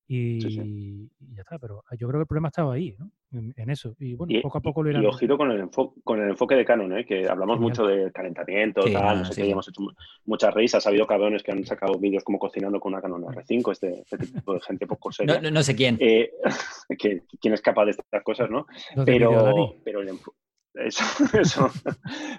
y, 0.09 1.09
ya 1.35 1.42
está, 1.42 1.59
pero 1.59 1.82
yo 1.98 2.06
creo 2.06 2.20
que 2.20 2.22
el 2.22 2.26
problema 2.26 2.48
estaba 2.48 2.74
ahí, 2.74 2.94
¿no? 2.98 3.11
En, 3.32 3.68
eso. 3.70 3.94
Y 3.98 4.14
bueno, 4.14 4.40
poco 4.40 4.59
a 4.59 4.61
poco 4.61 4.82
lo 4.82 4.90
irán. 4.90 5.02
Y 5.02 5.06
ojito 5.06 5.37
con 5.37 5.50
el, 5.50 5.68
con 6.04 6.22
el 6.22 6.30
enfoque 6.30 6.54
de 6.54 6.64
Canon, 6.64 6.96
¿eh? 6.96 7.04
que 7.04 7.28
hablamos 7.28 7.59
mucho 7.59 7.85
de 7.87 8.11
calentamiento, 8.12 8.82
tal, 8.90 9.18
no 9.18 9.24
sé 9.24 9.42
qué, 9.42 9.50
hemos 9.50 9.68
hecho 9.68 9.82
muchas 10.24 10.54
risas. 10.54 10.87
Ha 10.87 10.90
habido 10.90 11.06
cabrones 11.06 11.42
que 11.42 11.52
han 11.52 11.64
sacado 11.66 11.98
vídeos 11.98 12.22
como 12.22 12.38
cocinando 12.38 12.78
con 12.78 12.92
una 12.92 13.02
Canon 13.02 13.24
R5, 13.24 13.72
este, 13.72 14.04
este 14.09 14.18
tipo 14.18 14.54
de 14.54 14.61
gente 14.61 14.87
poco 14.87 15.11
seria. 15.11 15.40
No, 15.40 15.50
no, 15.50 15.62
sé 15.62 15.74
quién. 15.74 15.98
Eh, 16.00 16.30
que, 16.98 17.24
quién 17.40 17.54
es 17.54 17.61
capaz 17.61 17.87
de 17.87 17.90
estas 17.90 18.22
cosas, 18.22 18.48
¿no? 18.48 18.66
pero, 19.04 19.74
pero 19.85 20.00
el 20.00 20.09
enfoque 20.09 20.38
eso, 20.77 21.05
eso. 21.39 21.71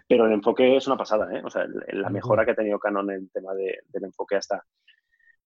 Pero 0.07 0.25
el 0.25 0.33
enfoque 0.33 0.75
es 0.75 0.87
una 0.87 0.97
pasada, 0.97 1.33
¿eh? 1.35 1.41
O 1.43 1.49
sea, 1.49 1.65
la 1.93 2.09
mejora 2.09 2.45
que 2.45 2.51
ha 2.51 2.55
tenido 2.55 2.79
Canon 2.79 3.09
en 3.11 3.17
el 3.17 3.31
tema 3.31 3.53
del 3.53 4.03
enfoque 4.03 4.35
hasta 4.35 4.63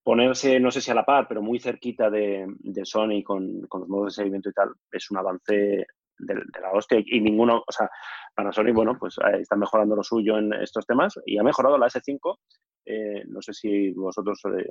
ponerse, 0.04 0.60
no 0.60 0.72
sé 0.72 0.82
si 0.82 0.92
a 0.92 0.96
la 0.96 1.06
par, 1.06 1.28
pero 1.28 1.42
muy 1.42 1.60
cerquita 1.60 2.10
de, 2.10 2.48
Sony 2.84 3.24
con, 3.24 3.62
los 3.62 3.88
modos 3.88 4.16
de 4.16 4.22
seguimiento 4.22 4.50
y 4.50 4.54
tal, 4.54 4.72
es 4.92 5.12
un 5.12 5.18
avance 5.18 5.86
de, 6.18 6.36
la 6.62 6.72
hostia. 6.74 7.02
Y 7.06 7.20
ninguno, 7.22 7.64
o 7.66 7.72
sea, 7.72 7.90
para 8.36 8.52
Sony, 8.52 8.74
bueno, 8.74 8.98
pues 9.00 9.16
está 9.40 9.56
mejorando 9.56 9.96
lo 9.96 10.04
suyo 10.04 10.38
en 10.38 10.54
estos 10.54 10.86
temas 10.86 11.20
y 11.26 11.38
ha 11.38 11.44
mejorado 11.44 11.78
la 11.78 11.88
S5. 11.88 12.38
Eh, 12.86 13.24
no 13.28 13.42
sé 13.42 13.54
si 13.54 13.92
vosotros 13.92 14.40
eh, 14.58 14.70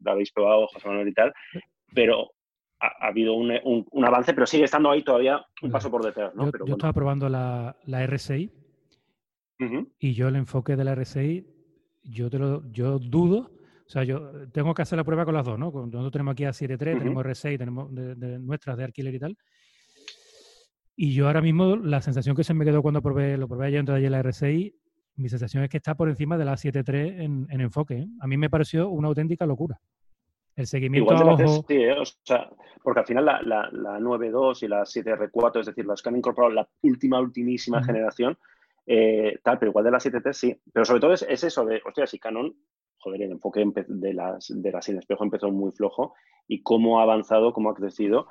la 0.00 0.12
habéis 0.12 0.32
probado, 0.32 0.66
José 0.66 0.88
Manuel 0.88 1.08
y 1.08 1.14
tal, 1.14 1.32
pero 1.94 2.32
ha, 2.86 3.06
habido 3.06 3.34
un, 3.34 4.04
avance, 4.04 4.34
pero 4.34 4.46
sigue 4.46 4.64
estando 4.64 4.90
ahí 4.90 5.02
todavía 5.02 5.44
un 5.62 5.70
paso 5.70 5.90
por 5.90 6.04
detrás. 6.04 6.34
¿no? 6.34 6.50
Yo, 6.66 6.74
estaba 6.74 6.92
probando 6.92 7.28
la, 7.28 7.76
la 7.84 8.04
R6 8.06 8.50
y 9.98 10.14
yo 10.14 10.28
el 10.28 10.36
enfoque 10.36 10.76
de 10.76 10.84
la 10.84 10.94
R6, 10.94 11.46
yo, 12.02 12.30
te 12.30 12.38
lo, 12.38 12.70
yo 12.70 12.98
dudo. 12.98 13.50
O 13.86 13.90
sea, 13.90 14.04
yo 14.04 14.48
tengo 14.50 14.74
que 14.74 14.82
hacer 14.82 14.96
la 14.96 15.04
prueba 15.04 15.24
con 15.24 15.34
las 15.34 15.44
dos, 15.44 15.58
¿no? 15.58 15.66
Nosotros 15.70 16.10
tenemos 16.10 16.32
aquí 16.32 16.44
a 16.44 16.50
7.3, 16.50 16.78
tenemos 16.78 17.24
R6, 17.24 17.58
tenemos 17.58 17.94
de, 17.94 18.38
nuestras 18.38 18.76
de 18.76 18.84
alquiler 18.84 19.14
y 19.14 19.18
tal. 19.18 19.36
Y 20.96 21.12
yo 21.12 21.26
ahora 21.26 21.42
mismo, 21.42 21.76
la 21.76 22.00
sensación 22.00 22.36
que 22.36 22.44
se 22.44 22.54
me 22.54 22.64
quedó 22.64 22.82
cuando 22.82 23.02
probé, 23.02 23.36
lo 23.36 23.48
probé 23.48 23.66
ayer 23.66 23.80
antes 23.80 23.92
de 23.94 23.98
ayer 23.98 24.10
la 24.10 24.22
R6, 24.22 24.74
mi 25.16 25.28
sensación 25.28 25.62
es 25.64 25.70
que 25.70 25.76
está 25.76 25.94
por 25.94 26.08
encima 26.08 26.38
de 26.38 26.44
la 26.44 26.54
7.3 26.54 27.20
en, 27.20 27.46
en 27.50 27.60
enfoque. 27.60 27.98
¿eh? 27.98 28.06
A 28.20 28.26
mí 28.26 28.36
me 28.36 28.50
pareció 28.50 28.88
una 28.88 29.08
auténtica 29.08 29.46
locura. 29.46 29.80
El 30.56 30.66
seguimiento 30.66 31.12
Igual 31.12 31.36
de 31.36 31.48
sí, 31.48 31.62
¿eh? 31.74 31.98
o 31.98 32.04
sea, 32.04 32.48
porque 32.82 33.00
al 33.00 33.06
final 33.06 33.24
la, 33.24 33.42
la, 33.42 33.68
la 33.72 33.98
9.2 33.98 34.62
y 34.62 34.68
la 34.68 34.82
7R4, 34.82 35.60
es 35.60 35.66
decir, 35.66 35.84
las 35.84 36.00
que 36.00 36.08
han 36.10 36.16
incorporado 36.16 36.54
la 36.54 36.68
última, 36.82 37.18
ultimísima 37.20 37.82
generación, 37.82 38.38
eh, 38.86 39.38
tal, 39.42 39.58
pero 39.58 39.70
igual 39.70 39.84
de 39.84 39.90
la 39.90 39.98
7T 39.98 40.32
sí. 40.32 40.56
Pero 40.72 40.84
sobre 40.84 41.00
todo 41.00 41.12
es, 41.14 41.22
eso 41.22 41.64
de, 41.64 41.82
hostia, 41.84 42.06
si 42.06 42.18
Canon, 42.18 42.54
joder, 42.98 43.22
el 43.22 43.32
enfoque 43.32 43.64
de 43.86 44.14
las, 44.14 44.46
de 44.48 44.70
la 44.70 44.80
sin 44.80 44.98
espejo 44.98 45.24
empezó 45.24 45.50
muy 45.50 45.72
flojo 45.72 46.14
y 46.46 46.62
cómo 46.62 47.00
ha 47.00 47.02
avanzado, 47.02 47.52
cómo 47.52 47.70
ha 47.70 47.74
crecido 47.74 48.28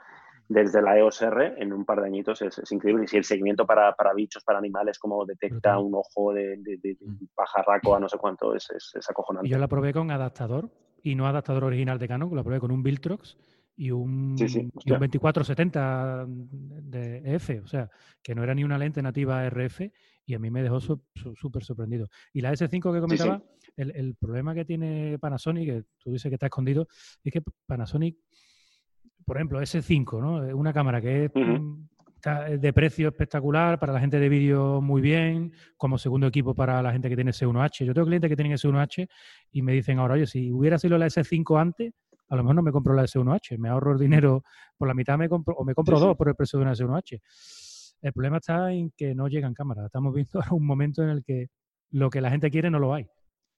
desde 0.47 0.81
la 0.81 0.97
EOS 0.97 1.21
R 1.21 1.55
en 1.57 1.73
un 1.73 1.85
par 1.85 2.01
de 2.01 2.07
añitos 2.07 2.41
es, 2.41 2.71
increíble. 2.71 3.05
Y 3.05 3.07
si 3.07 3.17
el 3.17 3.23
seguimiento 3.23 3.65
para, 3.65 3.93
para, 3.93 4.13
bichos, 4.13 4.43
para 4.43 4.59
animales, 4.59 4.99
como 4.99 5.25
detecta 5.25 5.79
un 5.79 5.95
ojo 5.95 6.33
de, 6.33 6.57
de, 6.57 6.97
mm. 6.99 7.27
pajarraco 7.33 7.95
a 7.95 7.99
no 7.99 8.09
sé 8.09 8.17
cuánto, 8.17 8.55
es, 8.55 8.69
es, 8.71 9.09
acojonante. 9.09 9.49
Yo 9.49 9.57
la 9.57 9.67
probé 9.67 9.93
con 9.93 10.11
adaptador 10.11 10.69
y 11.03 11.15
no 11.15 11.27
adaptador 11.27 11.65
original 11.65 11.99
de 11.99 12.07
Canon, 12.07 12.33
lo 12.33 12.43
probé 12.43 12.59
con 12.59 12.71
un 12.71 12.81
Viltrox 12.81 13.37
y 13.75 13.91
un, 13.91 14.35
2470 14.35 16.25
de 16.27 17.35
F, 17.35 17.59
o 17.59 17.67
sea, 17.67 17.89
que 18.21 18.33
no 18.33 18.43
era 18.43 18.55
ni 18.55 18.63
una 18.63 18.77
lente 18.77 19.01
nativa 19.01 19.45
RF 19.49 19.81
y 20.25 20.35
a 20.35 20.39
mí 20.39 20.49
me 20.49 20.63
dejó 20.63 20.79
súper 20.79 21.63
sorprendido. 21.63 22.07
Y 22.31 22.41
la 22.41 22.53
S5 22.53 22.93
que 22.93 23.01
comentaba, 23.01 23.43
el, 23.75 24.15
problema 24.15 24.55
que 24.55 24.63
tiene 24.63 25.17
Panasonic, 25.19 25.65
que 25.65 25.83
tú 25.97 26.11
dices 26.11 26.29
que 26.29 26.35
está 26.35 26.45
escondido, 26.45 26.87
es 27.23 27.33
que 27.33 27.41
Panasonic, 27.65 28.17
por 29.25 29.37
ejemplo, 29.37 29.61
S5, 29.61 30.21
¿no? 30.21 30.57
Una 30.57 30.71
cámara 30.71 31.01
que 31.01 31.25
es 31.25 31.31
de 32.23 32.73
precio 32.73 33.09
espectacular, 33.09 33.79
para 33.79 33.93
la 33.93 33.99
gente 33.99 34.19
de 34.19 34.29
vídeo 34.29 34.81
muy 34.81 35.01
bien, 35.01 35.51
como 35.77 35.97
segundo 35.97 36.27
equipo 36.27 36.55
para 36.55 36.81
la 36.81 36.91
gente 36.91 37.09
que 37.09 37.15
tiene 37.15 37.31
S1H. 37.31 37.85
Yo 37.85 37.93
tengo 37.93 38.07
clientes 38.07 38.29
que 38.29 38.35
tienen 38.35 38.53
S1H 38.53 39.07
y 39.51 39.61
me 39.61 39.73
dicen 39.73 39.99
ahora, 39.99 40.13
oye, 40.13 40.25
si 40.25 40.51
hubiera 40.51 40.79
sido 40.79 40.97
la 40.97 41.07
S5 41.07 41.59
antes, 41.59 41.93
a 42.29 42.35
lo 42.35 42.43
mejor 42.43 42.55
no 42.55 42.61
me 42.63 42.71
compro 42.71 42.93
la 42.93 43.03
S1H, 43.03 43.57
me 43.57 43.69
ahorro 43.69 43.91
el 43.91 43.99
dinero 43.99 44.43
por 44.77 44.87
la 44.87 44.93
mitad 44.93 45.17
me 45.17 45.27
compro, 45.27 45.55
o 45.55 45.65
me 45.65 45.75
compro 45.75 45.99
dos 45.99 46.15
por 46.15 46.29
el 46.29 46.35
precio 46.35 46.59
de 46.59 46.63
una 46.65 46.73
S1H. 46.73 47.21
El 48.01 48.13
problema 48.13 48.37
está 48.37 48.71
en 48.71 48.91
que 48.95 49.13
no 49.13 49.27
llegan 49.27 49.53
cámaras. 49.53 49.85
Estamos 49.85 50.13
viendo 50.13 50.31
ahora 50.35 50.53
un 50.53 50.65
momento 50.65 51.03
en 51.03 51.09
el 51.09 51.23
que 51.23 51.47
lo 51.91 52.09
que 52.09 52.21
la 52.21 52.29
gente 52.29 52.49
quiere 52.49 52.69
no 52.69 52.79
lo 52.79 52.93
hay. 52.93 53.07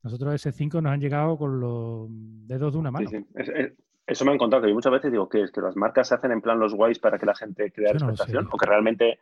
Nosotros 0.04 0.46
S5 0.46 0.82
nos 0.82 0.92
han 0.92 1.02
llegado 1.02 1.38
con 1.38 1.60
los 1.60 2.08
dedos 2.10 2.74
de 2.74 2.80
una 2.80 2.92
mano. 2.92 3.10
Eso 4.08 4.24
me 4.24 4.32
han 4.32 4.38
contado, 4.38 4.62
que 4.62 4.70
yo 4.70 4.76
muchas 4.76 4.92
veces 4.92 5.12
digo 5.12 5.28
que 5.28 5.42
es 5.42 5.52
que 5.52 5.62
las 5.62 5.76
marcas 5.76 6.08
se 6.08 6.16
hacen 6.16 6.32
en 6.32 6.42
plan 6.42 6.60
los 6.60 6.76
guays 6.76 7.00
para 7.00 7.18
que 7.18 7.26
la 7.26 7.36
gente 7.36 7.72
crea 7.72 7.92
expectación, 7.92 8.48
o 8.52 8.58
que 8.58 8.66
realmente 8.66 9.20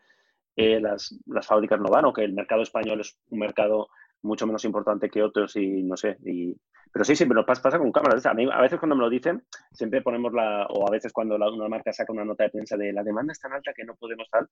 eh, 0.55 0.79
las, 0.81 1.17
las, 1.25 1.47
fábricas 1.47 1.79
no 1.79 1.89
van, 1.89 2.05
o 2.05 2.13
que 2.13 2.23
el 2.23 2.33
mercado 2.33 2.61
español 2.61 2.99
es 2.99 3.17
un 3.29 3.39
mercado 3.39 3.87
mucho 4.23 4.47
menos 4.47 4.65
importante 4.65 5.09
que 5.09 5.21
otros 5.21 5.55
y 5.55 5.83
no 5.83 5.95
sé. 5.95 6.17
Y, 6.25 6.55
pero 6.91 7.05
sí, 7.05 7.15
siempre 7.15 7.35
nos 7.35 7.45
pasa, 7.45 7.61
pasa 7.61 7.77
con 7.77 7.91
cámaras. 7.91 8.25
A, 8.25 8.33
mí, 8.33 8.47
a 8.51 8.61
veces 8.61 8.79
cuando 8.79 8.95
me 8.95 9.03
lo 9.03 9.09
dicen, 9.09 9.43
siempre 9.71 10.01
ponemos 10.01 10.33
la, 10.33 10.65
o 10.67 10.87
a 10.87 10.91
veces 10.91 11.11
cuando 11.11 11.37
la, 11.37 11.49
una 11.49 11.67
marca 11.67 11.91
saca 11.91 12.13
una 12.13 12.23
nota 12.23 12.43
de 12.43 12.49
prensa 12.49 12.77
de 12.77 12.93
la 12.93 13.03
demanda 13.03 13.33
es 13.33 13.39
tan 13.39 13.53
alta 13.53 13.73
que 13.73 13.83
no 13.83 13.95
podemos 13.95 14.29
tal, 14.29 14.47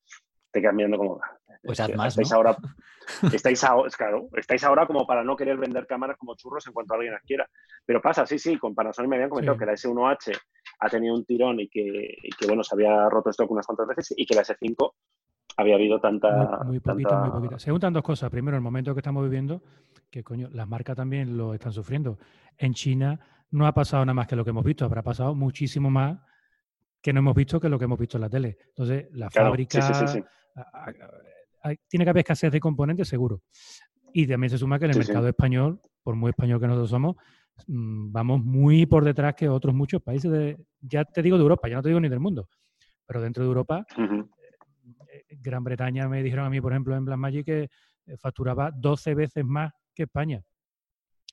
te 0.52 0.62
quedas 0.62 0.74
mirando 0.74 0.98
como... 0.98 1.22
Pues 1.64 1.80
haz 1.80 1.96
más, 1.96 2.14
estáis, 2.14 2.32
ahora, 2.34 2.58
estáis, 3.34 3.64
ahora, 3.64 3.90
claro, 3.96 4.28
estáis 4.36 4.64
ahora 4.64 4.88
como 4.88 5.06
para 5.06 5.24
no 5.24 5.36
querer 5.36 5.58
vender 5.58 5.86
cámaras 5.88 6.18
como 6.18 6.36
churros 6.36 6.66
en 6.68 6.74
cuanto 6.74 6.96
alguien 6.96 7.14
las 7.14 7.24
quiera. 7.24 7.48
Pero 7.86 8.02
pasa, 8.02 8.26
sí, 8.26 8.40
sí, 8.40 8.58
con 8.58 8.76
Panasonic 8.76 9.10
me 9.10 9.16
habían 9.18 9.30
comentado 9.30 9.58
que 9.58 9.66
la 9.66 9.74
S1H 9.74 10.38
ha 10.80 10.90
tenido 10.90 11.14
un 11.14 11.26
tirón 11.26 11.60
y 11.60 11.70
que, 11.70 12.18
bueno, 12.48 12.64
se 12.64 12.76
había 12.76 13.08
roto 13.08 13.30
esto 13.30 13.46
unas 13.48 13.66
cuantas 13.66 13.88
veces 13.88 14.14
y 14.18 14.26
que 14.26 14.36
la 14.36 14.44
S5 14.44 14.94
había 15.58 15.76
habido 15.76 16.00
tanta... 16.00 16.64
Muy, 16.64 16.80
poquita, 16.80 17.20
muy 17.20 17.32
poquita. 17.32 17.60
Se 17.60 17.72
juntan 17.72 17.94
dos 17.94 18.04
cosas. 18.04 18.30
Primero, 18.30 18.58
el 18.58 18.64
momento 18.64 18.94
que 18.94 19.00
estamos 19.00 19.24
viviendo, 19.24 19.62
que 20.10 20.24
coño, 20.24 20.50
las 20.52 20.68
marcas 20.68 20.96
también 20.96 21.38
lo 21.38 21.54
están 21.54 21.72
sufriendo. 21.72 22.18
En 22.58 22.74
China 22.74 23.20
no 23.52 23.68
ha 23.68 23.74
pasado 23.74 24.06
nada 24.06 24.14
más 24.14 24.28
que 24.28 24.36
lo 24.36 24.44
que 24.44 24.52
hemos 24.52 24.64
visto, 24.64 24.86
habrá 24.86 25.04
pasado 25.04 25.36
muchísimo 25.36 25.90
más 25.90 26.18
que 27.02 27.14
no 27.14 27.20
hemos 27.20 27.36
visto 27.36 27.60
que 27.60 27.68
lo 27.68 27.80
que 27.80 27.86
hemos 27.86 28.00
visto 28.00 28.18
en 28.18 28.22
la 28.22 28.30
tele. 28.30 28.58
Entonces, 28.68 29.08
la 29.14 29.30
fábrica 29.30 29.80
tiene 31.88 32.06
que 32.06 32.10
haber 32.10 32.22
escasez 32.22 32.52
de 32.52 32.60
componentes, 32.60 33.08
seguro. 33.08 33.42
Y 34.14 34.28
también 34.28 34.50
se 34.50 34.58
suma 34.58 34.78
que 34.78 34.86
en 34.86 34.92
el 34.92 34.98
mercado 34.98 35.28
español, 35.28 35.82
por 36.04 36.16
muy 36.16 36.30
español 36.30 36.60
que 36.60 36.68
nosotros 36.68 36.90
somos, 36.90 37.16
mm, 37.68 38.12
vamos 38.12 38.44
muy 38.44 38.86
por 38.86 39.04
detrás 39.04 39.36
que 39.36 39.50
otros 39.50 39.74
muchos 39.74 40.02
países 40.02 40.32
de, 40.32 40.58
ya 40.82 41.06
te 41.06 41.22
digo 41.22 41.38
de 41.38 41.44
Europa, 41.44 41.68
ya 41.68 41.76
no 41.76 41.82
te 41.82 41.90
digo 41.90 42.00
ni 42.00 42.10
del 42.10 42.20
mundo, 42.20 42.50
pero 43.06 43.22
dentro 43.22 43.44
de 43.44 43.48
Europa, 43.48 43.86
Gran 45.40 45.64
Bretaña 45.64 46.08
me 46.08 46.24
dijeron 46.24 46.46
a 46.46 46.50
mí, 46.50 46.60
por 46.62 46.72
ejemplo, 46.72 46.96
en 46.96 47.06
Blackmagic 47.06 47.46
que 47.46 47.70
eh, 48.06 48.18
facturaba 48.18 48.72
12 48.72 49.16
veces 49.16 49.46
más 49.46 49.72
que 49.94 50.04
España. 50.04 50.42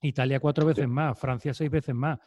Italia 0.03 0.39
cuatro 0.39 0.65
veces 0.65 0.89
más, 0.89 1.19
Francia 1.19 1.53
seis 1.53 1.71
veces 1.71 1.95
más. 1.95 2.19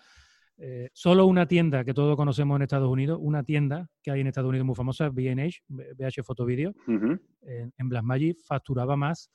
Eh, 0.58 0.90
solo 0.94 1.26
una 1.26 1.48
tienda 1.48 1.84
que 1.84 1.94
todos 1.94 2.16
conocemos 2.16 2.58
en 2.58 2.64
Estados 2.64 2.90
Unidos, 2.90 3.18
una 3.22 3.44
tienda 3.44 3.90
que 4.04 4.12
hay 4.12 4.22
en 4.22 4.28
Estados 4.28 4.50
Unidos 4.50 4.66
muy 4.66 4.76
famosa, 4.76 5.10
B&H, 5.10 5.62
BH 5.68 6.24
Photo 6.24 6.46
Video, 6.46 6.74
en, 6.88 7.74
en 7.78 7.90
Blackmagic 7.90 8.40
facturaba 8.44 8.96
más 8.96 9.32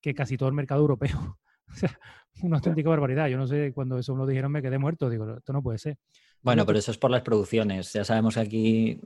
que 0.00 0.14
casi 0.14 0.36
todo 0.36 0.48
el 0.48 0.54
mercado 0.54 0.80
europeo. 0.80 1.38
o 1.72 1.74
sea, 1.74 1.98
una 2.42 2.56
auténtica 2.56 2.88
barbaridad. 2.88 3.28
Yo 3.28 3.38
no 3.38 3.46
sé, 3.46 3.72
cuando 3.72 3.98
eso 3.98 4.12
me 4.14 4.20
lo 4.20 4.26
dijeron 4.26 4.52
me 4.52 4.62
quedé 4.62 4.78
muerto. 4.78 5.08
Digo, 5.08 5.36
esto 5.36 5.52
no 5.52 5.62
puede 5.62 5.78
ser. 5.78 5.96
Bueno, 6.42 6.66
pero 6.66 6.78
eso 6.78 6.90
es 6.90 6.98
por 6.98 7.10
las 7.10 7.22
producciones. 7.22 7.92
Ya 7.92 8.04
sabemos 8.04 8.34
que 8.34 8.40
aquí. 8.40 9.00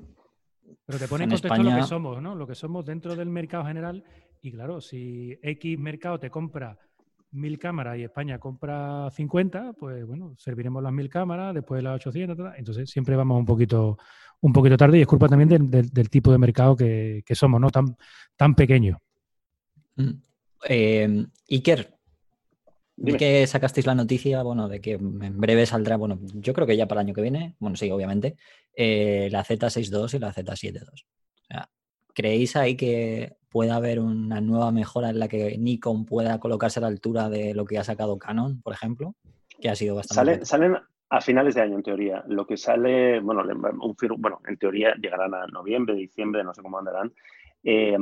Pero 0.85 0.99
te 0.99 1.09
pone 1.09 1.25
en 1.25 1.31
contexto 1.31 1.63
lo 1.63 1.77
que 1.77 1.83
somos, 1.83 2.23
¿no? 2.23 2.35
Lo 2.35 2.47
que 2.47 2.55
somos 2.55 2.85
dentro 2.85 3.17
del 3.17 3.29
mercado 3.29 3.65
general. 3.65 4.05
Y 4.43 4.53
claro, 4.53 4.81
si 4.81 5.39
X 5.43 5.79
mercado 5.79 6.19
te 6.19 6.31
compra 6.31 6.79
mil 7.33 7.59
cámaras 7.59 7.99
y 7.99 8.05
España 8.05 8.39
compra 8.39 9.11
50, 9.11 9.75
pues 9.75 10.07
bueno, 10.07 10.35
serviremos 10.39 10.83
las 10.83 10.93
mil 10.93 11.09
cámaras, 11.09 11.55
después 11.55 11.83
las 11.83 11.97
800, 11.97 12.55
entonces 12.57 12.89
siempre 12.91 13.17
vamos 13.17 13.39
un 13.39 13.45
poquito, 13.45 13.99
un 14.41 14.53
poquito 14.53 14.77
tarde 14.77 14.99
y 14.99 15.01
es 15.03 15.07
culpa 15.07 15.29
también 15.29 15.71
del, 15.71 16.11
tipo 16.11 16.33
de 16.33 16.39
mercado 16.39 16.77
que, 16.77 17.23
somos, 17.33 17.61
¿no? 17.61 17.71
Tan, 17.71 17.97
tan 18.37 18.55
pequeño. 18.55 18.99
Mm. 19.97 20.11
Eh, 20.69 21.27
Iker, 21.51 21.96
que 23.19 23.47
sacasteis 23.47 23.87
la 23.87 23.95
noticia, 23.95 24.43
bueno, 24.43 24.69
de 24.69 24.81
que 24.81 24.93
en 24.93 25.41
breve 25.41 25.67
saldrá, 25.67 25.97
bueno, 25.97 26.19
yo 26.35 26.53
creo 26.53 26.67
que 26.67 26.77
ya 26.77 26.87
para 26.87 27.01
el 27.01 27.07
año 27.07 27.15
que 27.15 27.23
viene, 27.23 27.55
bueno, 27.59 27.77
sí, 27.77 27.91
obviamente, 27.91 28.37
eh, 28.75 29.29
la 29.31 29.45
Z62 29.45 30.15
y 30.15 30.19
la 30.19 30.33
Z72. 30.33 31.05
¿Creéis 32.17 32.57
ahí 32.57 32.77
que 32.79 33.37
pueda 33.51 33.77
haber 33.77 34.01
una 34.01 34.41
nueva 34.41 34.73
mejora 34.73 35.11
en 35.11 35.19
la 35.19 35.29
que 35.29 35.59
Nikon 35.59 36.07
pueda 36.07 36.41
colocarse 36.41 36.81
a 36.81 36.83
la 36.83 36.87
altura 36.87 37.29
de 37.29 37.53
lo 37.53 37.67
que 37.67 37.77
ha 37.77 37.85
sacado 37.85 38.17
Canon, 38.17 38.63
por 38.63 38.73
ejemplo? 38.73 39.15
Que 39.61 39.69
ha 39.69 39.77
sido 39.77 39.97
bastante. 39.97 40.47
salen 40.47 40.79
a 41.11 41.21
finales 41.21 41.55
de 41.55 41.61
año, 41.61 41.77
en 41.77 41.83
teoría. 41.83 42.25
Lo 42.27 42.47
que 42.47 42.57
sale, 42.57 43.21
bueno, 43.21 43.43
un, 43.43 43.97
bueno 44.19 44.41
en 44.49 44.57
teoría 44.57 44.95
llegarán 44.95 45.35
a 45.35 45.47
noviembre, 45.47 45.95
diciembre, 45.95 46.43
no 46.43 46.55
sé 46.55 46.63
cómo 46.63 46.79
andarán. 46.79 47.13
Eh, 47.63 47.99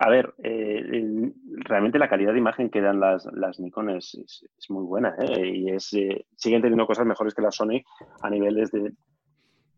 a 0.00 0.08
ver, 0.08 0.32
eh, 0.44 1.32
realmente 1.64 1.98
la 1.98 2.08
calidad 2.08 2.32
de 2.32 2.38
imagen 2.38 2.70
que 2.70 2.80
dan 2.80 3.00
las, 3.00 3.26
las 3.32 3.58
Nikon 3.58 3.90
es, 3.90 4.14
es, 4.14 4.70
muy 4.70 4.84
buena 4.84 5.16
¿eh? 5.18 5.48
y 5.48 5.70
es, 5.70 5.92
eh, 5.92 6.26
siguen 6.36 6.62
teniendo 6.62 6.86
cosas 6.86 7.04
mejores 7.04 7.34
que 7.34 7.42
la 7.42 7.50
Sony 7.50 7.82
a 8.22 8.30
niveles 8.30 8.70
de 8.70 8.92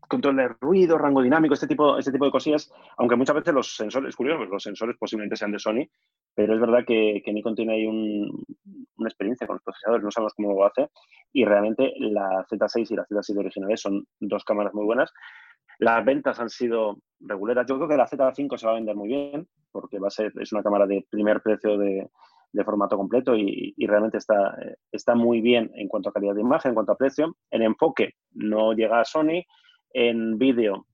control 0.07 0.35
de 0.35 0.49
ruido, 0.59 0.97
rango 0.97 1.23
dinámico, 1.23 1.53
este 1.53 1.67
tipo, 1.67 1.97
este 1.97 2.11
tipo 2.11 2.25
de 2.25 2.31
cosillas, 2.31 2.71
aunque 2.97 3.15
muchas 3.15 3.35
veces 3.35 3.53
los 3.53 3.75
sensores, 3.75 4.15
curioso, 4.15 4.39
pues 4.39 4.49
los 4.49 4.63
sensores 4.63 4.97
posiblemente 4.99 5.37
sean 5.37 5.53
de 5.53 5.59
Sony, 5.59 5.87
pero 6.35 6.53
es 6.53 6.59
verdad 6.59 6.83
que, 6.85 7.21
que 7.23 7.33
Nikon 7.33 7.55
tiene 7.55 7.75
ahí 7.75 7.87
una 7.87 9.07
experiencia 9.07 9.47
con 9.47 9.55
los 9.55 9.63
procesadores, 9.63 10.03
no 10.03 10.11
sabemos 10.11 10.33
cómo 10.35 10.53
lo 10.53 10.65
hace, 10.65 10.89
y 11.31 11.45
realmente 11.45 11.93
la 11.97 12.45
Z6 12.45 12.91
y 12.91 12.95
la 12.95 13.05
Z7 13.05 13.37
originales 13.39 13.81
son 13.81 14.05
dos 14.19 14.43
cámaras 14.43 14.73
muy 14.73 14.85
buenas. 14.85 15.13
Las 15.79 16.03
ventas 16.05 16.39
han 16.39 16.49
sido 16.49 16.99
regulares. 17.21 17.65
Yo 17.67 17.77
creo 17.77 17.87
que 17.87 17.97
la 17.97 18.07
Z5 18.07 18.57
se 18.57 18.65
va 18.67 18.73
a 18.73 18.75
vender 18.75 18.95
muy 18.95 19.07
bien, 19.07 19.47
porque 19.71 19.99
va 19.99 20.07
a 20.07 20.11
ser, 20.11 20.31
es 20.39 20.51
una 20.51 20.63
cámara 20.63 20.85
de 20.85 21.05
primer 21.09 21.41
precio 21.41 21.77
de, 21.77 22.09
formato 22.65 22.97
completo 22.97 23.35
y, 23.35 23.73
realmente 23.87 24.17
está, 24.17 24.55
está 24.91 25.15
muy 25.15 25.41
bien 25.41 25.71
en 25.75 25.87
cuanto 25.87 26.09
a 26.09 26.13
calidad 26.13 26.35
de 26.35 26.41
imagen, 26.41 26.69
en 26.69 26.75
cuanto 26.75 26.91
a 26.91 26.97
precio. 26.97 27.35
En 27.49 27.61
enfoque 27.61 28.15
no 28.33 28.73
llega 28.73 28.99
a 28.99 29.05
Sony, 29.05 29.43
en 29.93 30.37
vídeo 30.37 30.85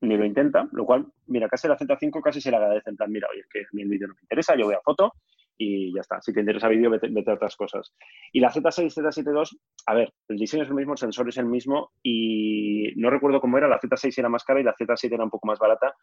ni 0.00 0.16
lo 0.16 0.24
intenta, 0.24 0.68
lo 0.72 0.84
cual, 0.84 1.06
mira, 1.26 1.48
casi 1.48 1.66
la 1.66 1.78
Z5 1.78 2.20
casi 2.22 2.40
se 2.40 2.50
le 2.50 2.58
agradece, 2.58 2.90
en 2.90 2.96
plan, 2.96 3.10
mira, 3.10 3.26
oye, 3.30 3.40
es 3.40 3.48
que 3.48 3.60
a 3.60 3.68
mí 3.72 3.84
vídeo 3.84 4.08
no 4.08 4.14
me 4.14 4.20
interesa, 4.22 4.54
yo 4.54 4.66
voy 4.66 4.74
a 4.74 4.80
foto 4.80 5.14
y 5.56 5.94
ya 5.94 6.00
está. 6.00 6.20
Si 6.20 6.32
te 6.32 6.40
interesa 6.40 6.68
vídeo, 6.68 6.90
vete, 6.90 7.30
a 7.30 7.34
otras 7.34 7.56
cosas. 7.56 7.92
Y 8.32 8.40
la 8.40 8.50
Z6, 8.50 8.92
Z7 8.92 9.24
II, 9.26 9.58
a 9.86 9.94
ver, 9.94 10.12
el 10.28 10.36
diseño 10.36 10.64
es 10.64 10.68
el 10.68 10.74
mismo, 10.74 10.92
el 10.92 10.98
sensor 10.98 11.28
es 11.28 11.36
el 11.36 11.46
mismo 11.46 11.92
y 12.02 12.92
no 12.96 13.10
recuerdo 13.10 13.40
cómo 13.40 13.58
era, 13.58 13.68
la 13.68 13.80
Z6 13.80 14.18
era 14.18 14.28
más 14.28 14.44
cara 14.44 14.60
y 14.60 14.64
la 14.64 14.74
Z7 14.74 15.12
era 15.12 15.24
un 15.24 15.30
poco 15.30 15.46
más 15.46 15.58
barata. 15.58 15.94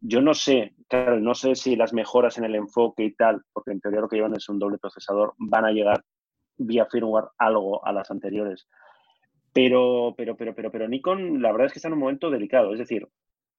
Yo 0.00 0.20
no 0.20 0.34
sé, 0.34 0.74
claro, 0.88 1.18
no 1.20 1.34
sé 1.34 1.54
si 1.54 1.74
las 1.74 1.92
mejoras 1.92 2.38
en 2.38 2.44
el 2.44 2.54
enfoque 2.54 3.04
y 3.04 3.14
tal, 3.14 3.42
porque 3.52 3.72
en 3.72 3.80
teoría 3.80 4.00
lo 4.00 4.08
que 4.08 4.16
llevan 4.16 4.36
es 4.36 4.48
un 4.48 4.58
doble 4.58 4.78
procesador, 4.78 5.34
van 5.38 5.64
a 5.64 5.72
llegar 5.72 6.04
vía 6.58 6.86
firmware 6.86 7.28
algo 7.38 7.84
a 7.86 7.92
las 7.92 8.10
anteriores. 8.10 8.68
Pero, 9.52 10.14
pero, 10.16 10.36
pero, 10.36 10.54
pero, 10.54 10.70
pero 10.70 10.88
Nikon, 10.88 11.40
la 11.40 11.50
verdad 11.50 11.66
es 11.66 11.72
que 11.72 11.78
está 11.78 11.88
en 11.88 11.94
un 11.94 12.00
momento 12.00 12.30
delicado. 12.30 12.72
Es 12.72 12.78
decir, 12.78 13.08